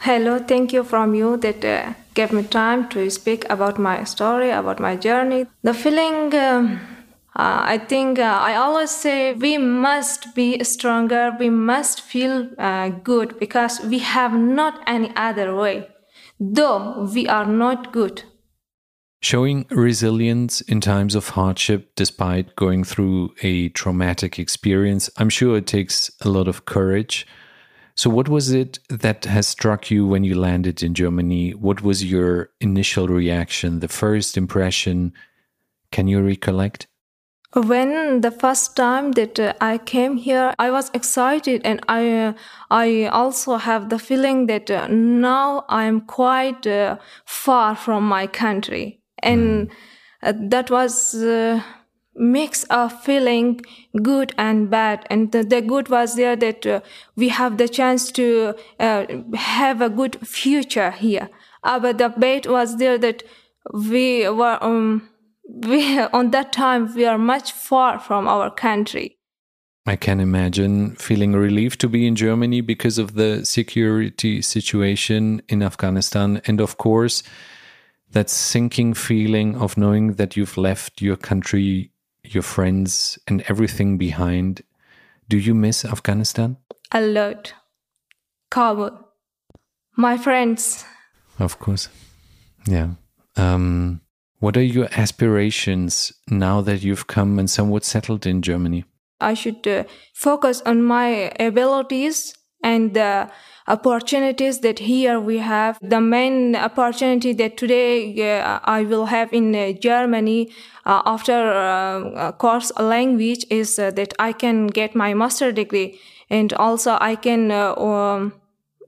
Hello, 0.00 0.38
thank 0.38 0.74
you 0.74 0.84
from 0.84 1.14
you 1.14 1.38
that 1.38 1.64
uh, 1.64 1.94
gave 2.12 2.34
me 2.34 2.42
time 2.42 2.86
to 2.90 3.08
speak 3.08 3.46
about 3.48 3.78
my 3.78 4.04
story, 4.04 4.50
about 4.50 4.78
my 4.78 4.94
journey. 4.94 5.46
The 5.62 5.72
feeling. 5.72 6.34
Um, 6.34 6.97
uh, 7.38 7.62
I 7.62 7.78
think 7.78 8.18
uh, 8.18 8.22
I 8.22 8.56
always 8.56 8.90
say 8.90 9.32
we 9.32 9.58
must 9.58 10.34
be 10.34 10.62
stronger, 10.64 11.36
we 11.38 11.50
must 11.50 12.00
feel 12.00 12.50
uh, 12.58 12.88
good 12.88 13.38
because 13.38 13.80
we 13.80 14.00
have 14.00 14.32
not 14.32 14.82
any 14.88 15.12
other 15.14 15.54
way, 15.54 15.86
though 16.40 17.08
we 17.14 17.28
are 17.28 17.46
not 17.46 17.92
good. 17.92 18.24
Showing 19.22 19.66
resilience 19.70 20.62
in 20.62 20.80
times 20.80 21.14
of 21.14 21.28
hardship 21.28 21.92
despite 21.94 22.56
going 22.56 22.82
through 22.82 23.34
a 23.42 23.68
traumatic 23.68 24.40
experience, 24.40 25.08
I'm 25.16 25.30
sure 25.30 25.58
it 25.58 25.66
takes 25.68 26.10
a 26.22 26.28
lot 26.28 26.48
of 26.48 26.64
courage. 26.64 27.24
So, 27.94 28.10
what 28.10 28.28
was 28.28 28.50
it 28.50 28.80
that 28.88 29.26
has 29.26 29.46
struck 29.46 29.92
you 29.92 30.06
when 30.06 30.24
you 30.24 30.36
landed 30.36 30.82
in 30.82 30.94
Germany? 30.94 31.52
What 31.52 31.82
was 31.82 32.04
your 32.04 32.50
initial 32.60 33.06
reaction, 33.06 33.78
the 33.78 33.88
first 33.88 34.36
impression? 34.36 35.12
Can 35.92 36.08
you 36.08 36.20
recollect? 36.20 36.88
When 37.54 38.20
the 38.20 38.30
first 38.30 38.76
time 38.76 39.12
that 39.12 39.40
uh, 39.40 39.54
I 39.58 39.78
came 39.78 40.18
here, 40.18 40.54
I 40.58 40.70
was 40.70 40.90
excited, 40.92 41.62
and 41.64 41.80
I 41.88 42.12
uh, 42.12 42.32
I 42.70 43.06
also 43.06 43.56
have 43.56 43.88
the 43.88 43.98
feeling 43.98 44.46
that 44.48 44.70
uh, 44.70 44.86
now 44.88 45.64
I 45.66 45.84
am 45.84 46.02
quite 46.02 46.66
uh, 46.66 46.98
far 47.24 47.74
from 47.74 48.06
my 48.06 48.26
country, 48.26 49.00
and 49.22 49.70
mm. 50.22 50.50
that 50.50 50.70
was 50.70 51.14
uh, 51.14 51.62
mix 52.14 52.64
of 52.64 52.92
feeling 53.02 53.62
good 54.02 54.34
and 54.36 54.68
bad. 54.68 55.06
And 55.08 55.32
the, 55.32 55.42
the 55.42 55.62
good 55.62 55.88
was 55.88 56.16
there 56.16 56.36
that 56.36 56.66
uh, 56.66 56.80
we 57.16 57.30
have 57.30 57.56
the 57.56 57.68
chance 57.68 58.12
to 58.12 58.56
have 58.78 59.80
a 59.80 59.88
good 59.88 60.18
future 60.20 60.90
here, 60.90 61.30
but 61.64 61.96
the 61.96 62.10
bad 62.10 62.44
was 62.44 62.76
there 62.76 62.98
that 62.98 63.22
we 63.72 64.28
were. 64.28 64.58
Um, 64.60 65.08
we 65.48 65.98
on 66.12 66.30
that 66.30 66.52
time 66.52 66.94
we 66.94 67.04
are 67.04 67.18
much 67.18 67.52
far 67.52 67.98
from 67.98 68.28
our 68.28 68.50
country. 68.50 69.18
I 69.86 69.96
can 69.96 70.20
imagine 70.20 70.96
feeling 70.96 71.32
relieved 71.32 71.80
to 71.80 71.88
be 71.88 72.06
in 72.06 72.14
Germany 72.14 72.60
because 72.60 72.98
of 72.98 73.14
the 73.14 73.46
security 73.46 74.42
situation 74.42 75.40
in 75.48 75.62
Afghanistan. 75.62 76.42
And 76.46 76.60
of 76.60 76.76
course, 76.76 77.22
that 78.10 78.28
sinking 78.28 78.92
feeling 78.94 79.56
of 79.56 79.78
knowing 79.78 80.14
that 80.14 80.36
you've 80.36 80.58
left 80.58 81.00
your 81.00 81.16
country, 81.16 81.90
your 82.22 82.42
friends, 82.42 83.18
and 83.26 83.42
everything 83.48 83.96
behind. 83.96 84.62
Do 85.28 85.38
you 85.38 85.54
miss 85.54 85.86
Afghanistan? 85.86 86.58
A 86.92 87.00
lot. 87.00 87.54
Kabul. 88.50 88.90
My 89.96 90.18
friends. 90.18 90.84
Of 91.38 91.58
course. 91.58 91.88
Yeah. 92.66 92.90
Um, 93.36 94.02
what 94.40 94.56
are 94.56 94.62
your 94.62 94.88
aspirations 94.92 96.12
now 96.28 96.60
that 96.60 96.82
you've 96.82 97.06
come 97.06 97.38
and 97.38 97.50
somewhat 97.50 97.84
settled 97.84 98.26
in 98.26 98.42
Germany? 98.42 98.84
I 99.20 99.34
should 99.34 99.66
uh, 99.66 99.84
focus 100.14 100.62
on 100.64 100.82
my 100.82 101.32
abilities 101.40 102.34
and 102.62 102.94
the 102.94 103.30
opportunities 103.66 104.60
that 104.60 104.78
here 104.78 105.20
we 105.20 105.38
have. 105.38 105.78
The 105.82 106.00
main 106.00 106.56
opportunity 106.56 107.32
that 107.34 107.56
today 107.56 108.40
uh, 108.40 108.60
I 108.64 108.82
will 108.82 109.06
have 109.06 109.32
in 109.32 109.54
uh, 109.54 109.72
Germany 109.72 110.50
uh, 110.86 111.02
after 111.04 111.32
uh, 111.34 112.32
course 112.32 112.72
language 112.78 113.44
is 113.50 113.78
uh, 113.78 113.90
that 113.92 114.14
I 114.18 114.32
can 114.32 114.68
get 114.68 114.94
my 114.94 115.14
master 115.14 115.52
degree 115.52 115.98
and 116.30 116.52
also 116.52 116.96
I 117.00 117.16
can 117.16 117.50
um, 117.50 118.34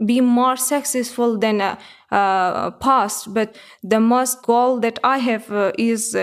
be 0.05 0.21
more 0.21 0.57
successful 0.57 1.39
than 1.39 1.61
uh, 1.61 1.73
uh, 1.73 1.77
past. 2.11 3.33
But 3.33 3.57
the 3.83 4.01
most 4.01 4.43
goal 4.43 4.81
that 4.81 4.99
I 5.05 5.19
have 5.19 5.51
uh, 5.53 5.73
is 5.79 6.17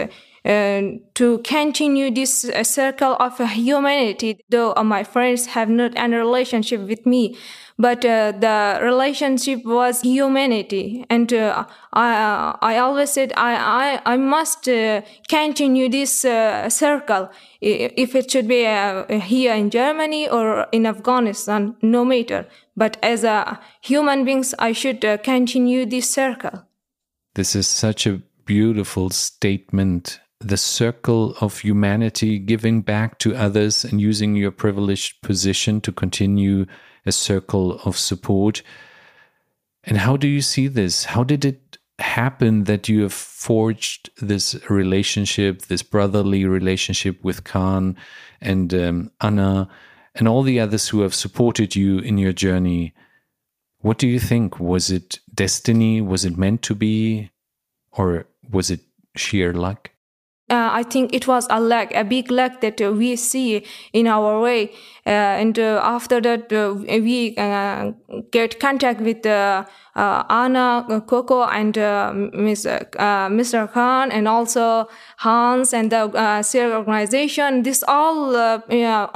uh, 0.46 0.82
to 1.16 1.40
continue 1.40 2.12
this 2.12 2.46
uh, 2.46 2.64
circle 2.64 3.16
of 3.20 3.38
humanity. 3.38 4.40
Though 4.50 4.74
my 4.84 5.04
friends 5.04 5.48
have 5.48 5.70
not 5.70 5.94
any 5.96 6.16
relationship 6.16 6.82
with 6.82 7.06
me, 7.06 7.38
but 7.78 8.04
uh, 8.04 8.32
the 8.32 8.80
relationship 8.82 9.64
was 9.64 10.02
humanity. 10.02 11.06
And 11.10 11.32
uh, 11.32 11.66
I, 11.94 12.58
I 12.62 12.78
always 12.78 13.12
said 13.12 13.34
I, 13.38 14.00
I, 14.06 14.14
I 14.14 14.18
must 14.18 14.68
uh, 14.68 15.02
continue 15.28 15.90
this 15.90 16.26
uh, 16.26 16.70
circle. 16.70 17.30
If 17.62 18.16
it 18.16 18.32
should 18.32 18.48
be 18.48 18.66
uh, 18.66 19.20
here 19.20 19.54
in 19.54 19.70
Germany 19.70 20.30
or 20.30 20.68
in 20.72 20.86
Afghanistan 20.86 21.76
no 21.82 22.04
matter. 22.04 22.48
But 22.76 22.98
as 23.04 23.24
a 23.24 23.60
human 23.82 24.26
beings 24.26 24.54
I 24.60 24.72
should 24.72 25.04
uh, 25.06 25.18
continue 25.18 25.86
this 25.86 26.12
circle. 26.12 26.64
This 27.36 27.56
is 27.56 27.68
such 27.68 28.08
a 28.08 28.22
beautiful 28.46 29.10
statement 29.12 30.20
the 30.40 30.58
circle 30.58 31.36
of 31.42 31.60
humanity 31.60 32.38
giving 32.38 32.82
back 32.82 33.18
to 33.20 33.36
others 33.36 33.84
and 33.84 34.00
using 34.00 34.36
your 34.36 34.52
privileged 34.52 35.22
position 35.22 35.82
to 35.82 35.92
continue 35.92 36.66
a 37.06 37.12
circle 37.12 37.80
of 37.86 37.98
support. 37.98 38.62
And 39.84 39.98
how 39.98 40.18
do 40.18 40.28
you 40.28 40.42
see 40.42 40.68
this? 40.68 41.06
How 41.06 41.24
did 41.24 41.44
it 41.46 41.78
happen 42.00 42.66
that 42.66 42.88
you 42.88 43.02
have 43.02 43.14
forged 43.14 44.10
this 44.22 44.56
relationship, 44.70 45.64
this 45.64 45.82
brotherly 45.82 46.46
relationship 46.46 47.24
with 47.24 47.44
Khan 47.44 47.98
and 48.40 48.74
um, 48.74 49.12
Anna 49.22 49.68
and 50.14 50.28
all 50.28 50.44
the 50.44 50.60
others 50.60 50.90
who 50.90 51.02
have 51.02 51.16
supported 51.16 51.76
you 51.76 52.00
in 52.00 52.18
your 52.18 52.34
journey? 52.34 52.94
What 53.80 53.98
do 53.98 54.08
you 54.08 54.20
think? 54.20 54.60
Was 54.60 54.92
it 54.92 55.20
destiny? 55.34 56.02
Was 56.02 56.26
it 56.26 56.38
meant 56.38 56.62
to 56.64 56.76
be? 56.76 57.32
Or 57.92 58.26
was 58.50 58.70
it 58.70 58.82
sheer 59.16 59.54
luck? 59.54 59.92
Uh, 60.50 60.70
I 60.72 60.84
think 60.84 61.14
it 61.14 61.28
was 61.28 61.46
a 61.50 61.60
lack, 61.60 61.94
a 61.94 62.06
big 62.06 62.32
lack 62.32 62.62
that 62.62 62.82
uh, 62.82 62.94
we 62.94 63.18
see 63.18 63.66
in 63.92 64.08
our 64.08 64.40
way. 64.40 64.72
Uh, 65.06 65.10
and 65.10 65.60
uh, 65.60 65.82
after 65.84 66.22
that, 66.22 66.54
uh, 66.54 66.74
we 66.74 67.36
uh, 67.38 67.92
get 68.32 68.58
contact 68.58 69.02
with 69.02 69.26
Anna, 69.26 71.04
Coco, 71.06 71.44
and 71.44 71.76
Ms., 72.34 72.66
Mr. 72.66 73.72
Khan, 73.74 74.10
and 74.10 74.28
also 74.30 74.88
Hans 75.18 75.74
and 75.74 75.92
the 75.92 76.04
uh, 76.04 76.44
organization. 76.78 77.64
This 77.64 77.84
all 77.86 78.62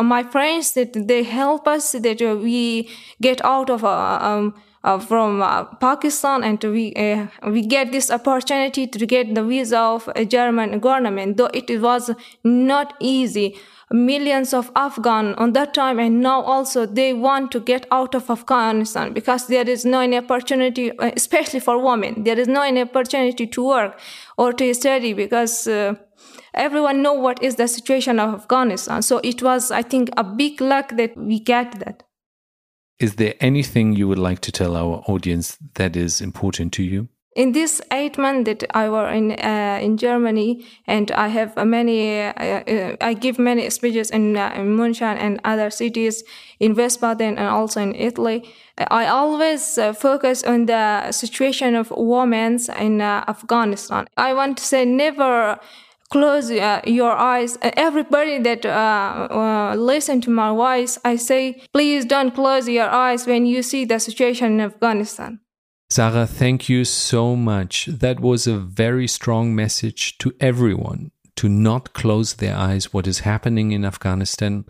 my 0.04 0.24
friends 0.24 0.74
that 0.74 1.08
they 1.08 1.24
help 1.24 1.66
us 1.66 1.94
that 1.94 2.20
we 2.44 2.90
get 3.22 3.40
out 3.46 3.70
of 3.70 3.86
um, 3.86 4.54
uh, 4.84 5.00
from 5.00 5.42
uh, 5.42 5.64
Pakistan 5.80 6.44
and 6.44 6.64
we 6.64 6.94
uh, 6.96 7.28
we 7.50 7.62
get 7.62 7.92
this 7.92 8.10
opportunity 8.10 8.88
to 8.88 9.06
get 9.06 9.36
the 9.36 9.44
visa 9.44 9.80
of 9.80 10.10
a 10.16 10.26
German 10.26 10.80
government 10.80 11.38
though 11.38 11.50
it 11.54 11.82
was 11.82 12.12
not 12.44 12.94
easy. 13.00 13.56
Millions 13.94 14.54
of 14.54 14.72
Afghan 14.74 15.36
on 15.36 15.52
that 15.52 15.74
time 15.74 16.00
and 16.00 16.22
now 16.22 16.42
also 16.42 16.86
they 16.86 17.14
want 17.14 17.52
to 17.52 17.60
get 17.60 17.86
out 17.92 18.16
of 18.16 18.30
Afghanistan 18.30 19.12
because 19.12 19.48
there 19.48 19.70
is 19.70 19.84
no 19.84 20.00
any 20.00 20.18
opportunity 20.18 20.98
uh, 20.98 21.12
especially 21.16 21.60
for 21.60 21.78
women 21.78 22.24
there 22.24 22.40
is 22.40 22.48
no 22.48 22.62
any 22.62 22.82
opportunity 22.82 23.46
to 23.46 23.68
work 23.68 24.00
or 24.38 24.54
to 24.54 24.74
study 24.74 25.14
because 25.14 25.68
uh, 25.68 25.94
everyone 26.54 27.02
know 27.02 27.14
what 27.14 27.44
is 27.44 27.56
the 27.56 27.68
situation 27.68 28.20
of 28.20 28.34
Afghanistan. 28.34 29.02
So 29.02 29.20
it 29.24 29.44
was 29.44 29.72
I 29.72 29.82
think 29.82 30.10
a 30.18 30.24
big 30.24 30.62
luck 30.62 30.96
that 30.96 31.18
we 31.18 31.40
get 31.40 31.80
that 31.80 32.04
is 33.02 33.16
there 33.16 33.34
anything 33.40 33.94
you 33.94 34.08
would 34.08 34.20
like 34.20 34.40
to 34.42 34.52
tell 34.52 34.76
our 34.76 35.04
audience 35.08 35.58
that 35.74 35.96
is 35.96 36.22
important 36.22 36.72
to 36.74 36.84
you? 36.84 37.08
In 37.34 37.54
this 37.54 37.82
eight 37.92 38.18
months 38.18 38.46
that 38.46 38.64
I 38.76 38.90
were 38.90 39.10
in 39.10 39.32
uh, 39.32 39.80
in 39.82 39.96
Germany, 39.98 40.66
and 40.86 41.12
I 41.12 41.30
have 41.30 41.56
many, 41.66 42.20
uh, 42.20 42.34
uh, 42.34 42.96
I 43.00 43.14
give 43.14 43.40
many 43.40 43.70
speeches 43.70 44.12
in, 44.12 44.36
uh, 44.36 44.52
in 44.56 44.76
München 44.76 45.16
and 45.18 45.40
other 45.46 45.70
cities 45.70 46.26
in 46.60 46.76
Wiesbaden 46.76 47.38
and 47.38 47.48
also 47.48 47.80
in 47.82 47.96
Italy. 47.96 48.44
I 48.78 49.08
always 49.08 49.78
uh, 49.78 49.94
focus 49.94 50.44
on 50.44 50.66
the 50.66 51.12
situation 51.12 51.76
of 51.76 51.92
women 51.96 52.60
in 52.78 53.00
uh, 53.00 53.24
Afghanistan. 53.28 54.08
I 54.18 54.34
want 54.34 54.58
to 54.58 54.64
say 54.64 54.84
never 54.84 55.58
close 56.12 56.52
uh, 56.52 56.82
your 56.86 57.12
eyes. 57.12 57.58
Everybody 57.62 58.38
that 58.40 58.66
uh, 58.66 59.28
uh, 59.32 59.76
listen 59.76 60.22
to 60.22 60.30
my 60.30 60.50
voice, 60.50 61.00
I 61.04 61.16
say, 61.16 61.64
please 61.74 62.06
don't 62.06 62.36
close 62.36 62.70
your 62.70 62.90
eyes 62.90 63.26
when 63.26 63.46
you 63.46 63.64
see 63.64 63.86
the 63.86 64.00
situation 64.00 64.54
in 64.54 64.62
Afghanistan. 64.62 65.40
Sarah, 65.90 66.28
thank 66.28 66.70
you 66.70 66.86
so 66.86 67.36
much. 67.36 67.88
That 67.88 68.20
was 68.20 68.48
a 68.48 68.58
very 68.58 69.08
strong 69.08 69.56
message 69.56 70.18
to 70.20 70.32
everyone 70.40 71.12
to 71.36 71.50
not 71.50 71.94
close 71.94 72.36
their 72.36 72.56
eyes 72.56 72.94
what 72.94 73.08
is 73.08 73.20
happening 73.20 73.72
in 73.72 73.84
Afghanistan. 73.84 74.66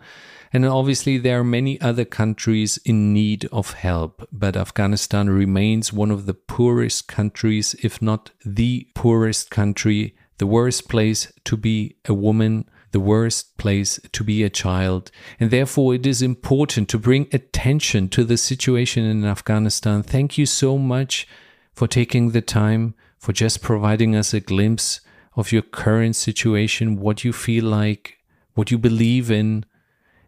And 0.52 0.66
obviously, 0.66 1.18
there 1.18 1.40
are 1.40 1.44
many 1.44 1.80
other 1.80 2.04
countries 2.04 2.78
in 2.84 3.12
need 3.12 3.46
of 3.52 3.72
help, 3.72 4.28
but 4.32 4.56
Afghanistan 4.56 5.30
remains 5.30 5.92
one 5.92 6.10
of 6.10 6.26
the 6.26 6.34
poorest 6.34 7.08
countries, 7.08 7.74
if 7.82 8.02
not 8.02 8.30
the 8.44 8.88
poorest 8.94 9.50
country 9.50 10.14
the 10.42 10.46
worst 10.48 10.88
place 10.88 11.32
to 11.44 11.56
be 11.56 11.94
a 12.06 12.12
woman, 12.12 12.68
the 12.90 12.98
worst 12.98 13.56
place 13.58 14.00
to 14.10 14.24
be 14.24 14.42
a 14.42 14.50
child. 14.50 15.08
And 15.38 15.52
therefore, 15.52 15.94
it 15.94 16.04
is 16.04 16.20
important 16.20 16.88
to 16.88 16.98
bring 16.98 17.28
attention 17.32 18.08
to 18.08 18.24
the 18.24 18.36
situation 18.36 19.04
in 19.04 19.24
Afghanistan. 19.24 20.02
Thank 20.02 20.36
you 20.36 20.46
so 20.46 20.78
much 20.78 21.28
for 21.72 21.86
taking 21.86 22.32
the 22.32 22.40
time, 22.40 22.96
for 23.18 23.32
just 23.32 23.62
providing 23.62 24.16
us 24.16 24.34
a 24.34 24.40
glimpse 24.40 25.00
of 25.36 25.52
your 25.52 25.62
current 25.62 26.16
situation, 26.16 26.98
what 26.98 27.22
you 27.22 27.32
feel 27.32 27.66
like, 27.66 28.18
what 28.54 28.72
you 28.72 28.78
believe 28.78 29.30
in. 29.30 29.64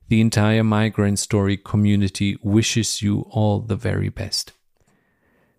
The 0.06 0.20
entire 0.20 0.62
migrant 0.62 1.18
story 1.18 1.56
community 1.56 2.38
wishes 2.40 3.02
you 3.02 3.26
all 3.30 3.58
the 3.58 3.74
very 3.74 4.10
best. 4.10 4.52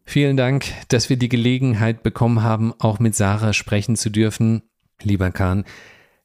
Vielen 0.05 0.37
Dank, 0.37 0.65
dass 0.87 1.09
wir 1.09 1.17
die 1.17 1.29
Gelegenheit 1.29 2.03
bekommen 2.03 2.43
haben, 2.43 2.73
auch 2.79 2.99
mit 2.99 3.15
Sarah 3.15 3.53
sprechen 3.53 3.95
zu 3.95 4.09
dürfen. 4.11 4.61
Lieber 5.01 5.31
Kahn, 5.31 5.65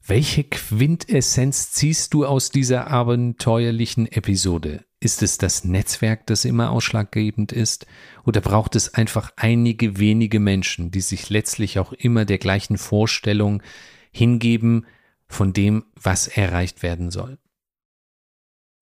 welche 0.05 0.43
Quintessenz 0.43 1.71
ziehst 1.71 2.13
du 2.13 2.25
aus 2.25 2.51
dieser 2.51 2.87
abenteuerlichen 2.87 4.07
Episode? 4.11 4.85
Ist 4.99 5.23
es 5.23 5.39
das 5.39 5.63
Netzwerk, 5.63 6.27
das 6.27 6.45
immer 6.45 6.69
ausschlaggebend 6.69 7.51
ist? 7.51 7.87
Oder 8.23 8.39
braucht 8.39 8.75
es 8.75 8.93
einfach 8.93 9.31
einige 9.35 9.97
wenige 9.97 10.39
Menschen, 10.39 10.91
die 10.91 11.01
sich 11.01 11.29
letztlich 11.29 11.79
auch 11.79 11.91
immer 11.91 12.23
der 12.25 12.37
gleichen 12.37 12.77
Vorstellung 12.77 13.63
hingeben 14.11 14.85
von 15.27 15.53
dem, 15.53 15.85
was 15.95 16.27
erreicht 16.27 16.83
werden 16.83 17.09
soll? 17.09 17.39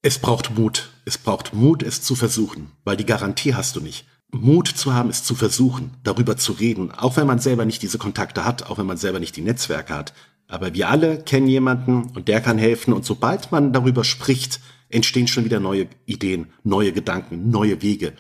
Es 0.02 0.20
braucht 0.20 0.56
Mut. 0.58 0.90
Es 1.06 1.18
braucht 1.18 1.54
Mut, 1.54 1.84
es 1.84 2.02
zu 2.02 2.16
versuchen, 2.16 2.72
weil 2.84 2.98
die 2.98 3.06
Garantie 3.06 3.56
hast 3.56 3.76
du 3.76 3.82
nicht. 3.82 4.06
Mut 4.32 4.68
zu 4.68 4.94
haben, 4.94 5.10
es 5.10 5.24
zu 5.24 5.34
versuchen, 5.36 5.92
darüber 6.04 6.38
zu 6.38 6.54
reden, 6.54 6.92
auch 6.92 7.18
wenn 7.18 7.28
man 7.28 7.40
selber 7.40 7.66
nicht 7.66 7.82
diese 7.82 7.98
Kontakte 7.98 8.46
hat, 8.46 8.70
auch 8.70 8.78
wenn 8.78 8.86
man 8.86 8.98
selber 8.98 9.20
nicht 9.20 9.36
die 9.36 9.42
Netzwerke 9.42 9.94
hat. 9.96 10.14
Aber 10.48 10.74
wir 10.74 10.90
alle 10.90 11.22
kennen 11.22 11.48
jemanden 11.48 12.12
und 12.16 12.28
der 12.28 12.42
kann 12.42 12.58
helfen. 12.58 12.94
Und 12.94 13.06
sobald 13.06 13.52
man 13.52 13.72
darüber 13.72 14.04
spricht, 14.04 14.60
entstehen 14.90 15.28
schon 15.28 15.46
wieder 15.46 15.60
neue 15.60 15.88
Ideen, 16.06 16.48
neue 16.64 16.92
Gedanken, 16.92 17.50
neue 17.50 17.82
Wege. 17.82 18.14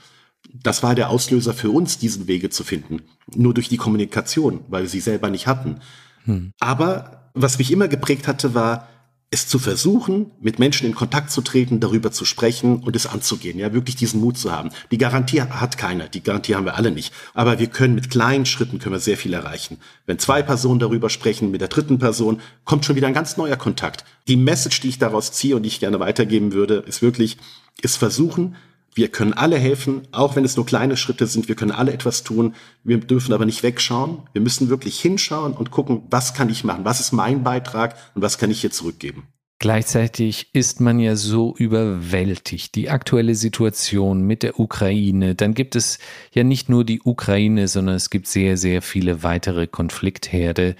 Das 0.53 0.84
war 0.84 0.95
der 0.95 1.10
Auslöser 1.10 1.53
für 1.53 1.72
uns, 1.72 1.97
diesen 1.97 2.28
Wege 2.28 2.49
zu 2.49 2.64
finden. 2.64 3.01
Nur 3.36 3.53
durch 3.53 3.70
die 3.70 3.78
Kommunikation, 3.78 4.62
weil 4.68 4.84
wir 4.84 4.89
sie 4.89 4.99
selber 4.99 5.30
nicht 5.30 5.47
hatten. 5.47 5.80
Hm. 6.26 6.53
Aber 6.60 7.32
was 7.34 7.57
mich 7.57 7.72
immer 7.72 7.88
geprägt 7.88 8.28
hatte, 8.28 8.53
war, 8.53 8.88
es 9.32 9.48
zu 9.48 9.60
versuchen, 9.60 10.32
mit 10.42 10.58
Menschen 10.58 10.88
in 10.88 10.96
Kontakt 10.96 11.30
zu 11.30 11.42
treten, 11.42 11.80
darüber 11.80 12.12
zu 12.12 12.26
sprechen 12.26 12.82
und 12.82 12.96
es 12.96 13.06
anzugehen, 13.06 13.60
ja, 13.60 13.74
wirklich 13.74 13.96
diesen 13.96 14.20
Mut 14.22 14.40
zu 14.40 14.52
haben. 14.52 14.72
Die 14.90 14.98
Garantie 14.98 15.42
hat 15.42 15.78
keiner, 15.78 16.08
die 16.08 16.24
Garantie 16.24 16.56
haben 16.56 16.66
wir 16.66 16.76
alle 16.76 16.90
nicht. 16.90 17.14
Aber 17.36 17.60
wir 17.60 17.68
können 17.68 17.94
mit 17.94 18.10
kleinen 18.10 18.48
Schritten 18.48 18.80
können 18.80 18.96
wir 18.96 19.00
sehr 19.00 19.18
viel 19.18 19.34
erreichen. 19.34 19.78
Wenn 20.08 20.18
zwei 20.18 20.42
Personen 20.42 20.80
darüber 20.80 21.12
sprechen, 21.12 21.52
mit 21.52 21.62
der 21.62 21.68
dritten 21.68 22.00
Person, 22.00 22.42
kommt 22.66 22.86
schon 22.86 22.96
wieder 22.96 23.08
ein 23.08 23.14
ganz 23.14 23.38
neuer 23.38 23.56
Kontakt. 23.56 24.04
Die 24.28 24.36
Message, 24.36 24.82
die 24.82 24.90
ich 24.90 24.98
daraus 24.98 25.32
ziehe 25.32 25.56
und 25.56 25.62
die 25.62 25.70
ich 25.70 25.80
gerne 25.80 26.00
weitergeben 26.00 26.54
würde, 26.54 26.84
ist 26.88 27.04
wirklich, 27.04 27.38
ist 27.82 27.98
versuchen, 27.98 28.56
wir 29.00 29.08
können 29.08 29.32
alle 29.32 29.58
helfen, 29.58 30.02
auch 30.12 30.36
wenn 30.36 30.43
es 30.43 30.58
nur 30.58 30.66
kleine 30.66 30.97
Schritte 30.97 31.26
sind. 31.26 31.47
Wir 31.47 31.56
können 31.56 31.72
alle 31.72 31.93
etwas 31.93 32.24
tun. 32.24 32.54
Wir 32.84 32.97
dürfen 32.97 33.34
aber 33.34 33.45
nicht 33.45 33.64
wegschauen. 33.64 34.24
Wir 34.34 34.41
müssen 34.41 34.68
wirklich 34.68 35.00
hinschauen 35.00 35.54
und 35.54 35.72
gucken, 35.72 36.04
was 36.10 36.34
kann 36.34 36.50
ich 36.50 36.66
machen? 36.66 36.84
Was 36.84 37.00
ist 37.00 37.14
mein 37.14 37.41
Beitrag 37.41 37.95
und 38.14 38.22
was 38.22 38.38
kann 38.38 38.52
ich 38.52 38.60
hier 38.60 38.72
zurückgeben? 38.72 39.30
Gleichzeitig 39.58 40.50
ist 40.52 40.82
man 40.82 41.00
ja 41.00 41.16
so 41.16 41.56
überwältigt. 41.58 42.76
Die 42.76 42.89
aktuelle 42.89 43.36
Situation 43.36 44.24
mit 44.24 44.43
der 44.43 44.60
Ukraine, 44.60 45.34
dann 45.34 45.54
gibt 45.54 45.78
es 45.78 46.00
ja 46.34 46.43
nicht 46.43 46.68
nur 46.68 46.84
die 46.84 47.00
Ukraine, 47.02 47.70
sondern 47.70 47.95
es 47.95 48.10
gibt 48.10 48.28
sehr, 48.28 48.58
sehr 48.58 48.82
viele 48.82 49.24
weitere 49.24 49.66
Konfliktherde. 49.66 50.76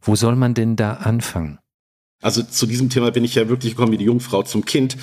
Wo 0.00 0.16
soll 0.16 0.36
man 0.36 0.54
denn 0.54 0.74
da 0.74 0.94
anfangen? 0.94 1.58
Also 2.22 2.42
zu 2.42 2.64
diesem 2.64 2.88
Thema 2.88 3.10
bin 3.10 3.24
ich 3.24 3.34
ja 3.34 3.50
wirklich 3.50 3.72
gekommen 3.72 3.92
wie 3.92 3.98
die 3.98 4.06
Jungfrau 4.06 4.42
zum 4.42 4.64
Kind. 4.64 4.96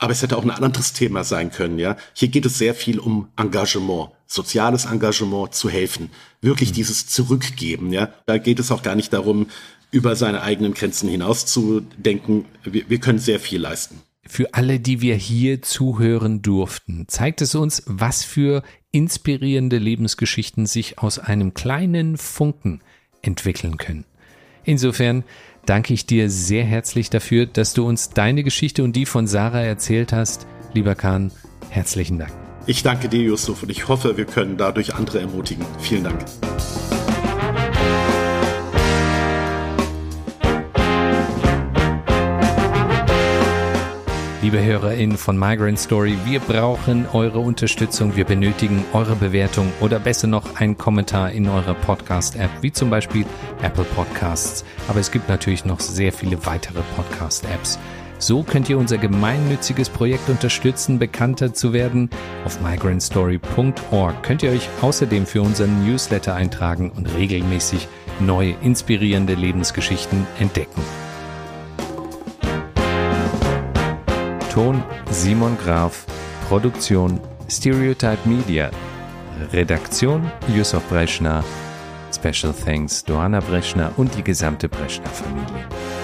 Aber 0.00 0.12
es 0.12 0.22
hätte 0.22 0.38
auch 0.38 0.42
ein 0.42 0.50
anderes 0.50 0.94
Thema 0.94 1.24
sein 1.24 1.52
können, 1.52 1.78
ja. 1.78 1.96
Hier 2.14 2.28
geht 2.28 2.46
es 2.46 2.56
sehr 2.56 2.74
viel 2.74 2.98
um 2.98 3.28
Engagement, 3.36 4.08
soziales 4.26 4.86
Engagement 4.86 5.54
zu 5.54 5.68
helfen, 5.68 6.10
wirklich 6.40 6.70
mhm. 6.70 6.74
dieses 6.74 7.06
Zurückgeben, 7.06 7.92
ja. 7.92 8.08
Da 8.24 8.38
geht 8.38 8.58
es 8.58 8.72
auch 8.72 8.82
gar 8.82 8.94
nicht 8.94 9.12
darum, 9.12 9.46
über 9.90 10.16
seine 10.16 10.42
eigenen 10.42 10.72
Grenzen 10.72 11.08
hinaus 11.10 11.44
zu 11.44 11.82
denken. 11.98 12.46
Wir, 12.64 12.88
wir 12.88 12.98
können 12.98 13.18
sehr 13.18 13.38
viel 13.38 13.60
leisten. 13.60 14.00
Für 14.26 14.54
alle, 14.54 14.80
die 14.80 15.02
wir 15.02 15.16
hier 15.16 15.60
zuhören 15.60 16.40
durften, 16.40 17.06
zeigt 17.08 17.42
es 17.42 17.54
uns, 17.54 17.82
was 17.86 18.24
für 18.24 18.62
inspirierende 18.92 19.76
Lebensgeschichten 19.76 20.64
sich 20.64 20.98
aus 20.98 21.18
einem 21.18 21.52
kleinen 21.52 22.16
Funken 22.16 22.80
entwickeln 23.20 23.76
können. 23.76 24.04
Insofern 24.64 25.24
danke 25.66 25.94
ich 25.94 26.06
dir 26.06 26.30
sehr 26.30 26.64
herzlich 26.64 27.10
dafür, 27.10 27.46
dass 27.46 27.74
du 27.74 27.86
uns 27.86 28.10
deine 28.10 28.42
Geschichte 28.44 28.84
und 28.84 28.94
die 28.96 29.06
von 29.06 29.26
Sarah 29.26 29.62
erzählt 29.62 30.12
hast. 30.12 30.46
Lieber 30.72 30.94
Kahn, 30.94 31.32
herzlichen 31.70 32.18
Dank. 32.18 32.32
Ich 32.66 32.82
danke 32.82 33.08
dir, 33.08 33.22
Yusuf, 33.22 33.62
und 33.62 33.70
ich 33.70 33.88
hoffe, 33.88 34.16
wir 34.16 34.26
können 34.26 34.56
dadurch 34.56 34.94
andere 34.94 35.20
ermutigen. 35.20 35.64
Vielen 35.80 36.04
Dank. 36.04 36.24
Liebe 44.42 44.64
HörerInnen 44.64 45.18
von 45.18 45.38
Migrant 45.38 45.78
Story, 45.78 46.16
wir 46.24 46.40
brauchen 46.40 47.06
eure 47.12 47.40
Unterstützung. 47.40 48.16
Wir 48.16 48.24
benötigen 48.24 48.86
eure 48.94 49.14
Bewertung 49.14 49.70
oder 49.80 49.98
besser 49.98 50.28
noch 50.28 50.58
einen 50.58 50.78
Kommentar 50.78 51.32
in 51.32 51.46
eurer 51.46 51.74
Podcast-App, 51.74 52.48
wie 52.62 52.72
zum 52.72 52.88
Beispiel 52.88 53.26
Apple 53.60 53.84
Podcasts. 53.84 54.64
Aber 54.88 54.98
es 54.98 55.10
gibt 55.10 55.28
natürlich 55.28 55.66
noch 55.66 55.78
sehr 55.80 56.10
viele 56.10 56.46
weitere 56.46 56.80
Podcast-Apps. 56.96 57.78
So 58.18 58.42
könnt 58.42 58.70
ihr 58.70 58.78
unser 58.78 58.96
gemeinnütziges 58.96 59.90
Projekt 59.90 60.30
unterstützen, 60.30 60.98
bekannter 60.98 61.52
zu 61.52 61.74
werden. 61.74 62.08
Auf 62.46 62.62
migrantstory.org 62.62 64.22
könnt 64.22 64.42
ihr 64.42 64.52
euch 64.52 64.70
außerdem 64.80 65.26
für 65.26 65.42
unseren 65.42 65.84
Newsletter 65.84 66.34
eintragen 66.34 66.90
und 66.90 67.14
regelmäßig 67.14 67.88
neue 68.20 68.54
inspirierende 68.62 69.34
Lebensgeschichten 69.34 70.26
entdecken. 70.38 70.80
Ton 74.50 74.82
Simon 75.12 75.56
Graf, 75.64 76.04
Produktion 76.48 77.20
Stereotype 77.48 78.18
Media, 78.26 78.70
Redaktion 79.52 80.28
Yusuf 80.48 80.82
Breschner, 80.90 81.44
Special 82.12 82.52
Thanks 82.52 83.04
Johanna 83.06 83.38
Breschner 83.38 83.92
und 83.96 84.12
die 84.16 84.24
gesamte 84.24 84.68
Breschner 84.68 85.06
Familie. 85.06 85.99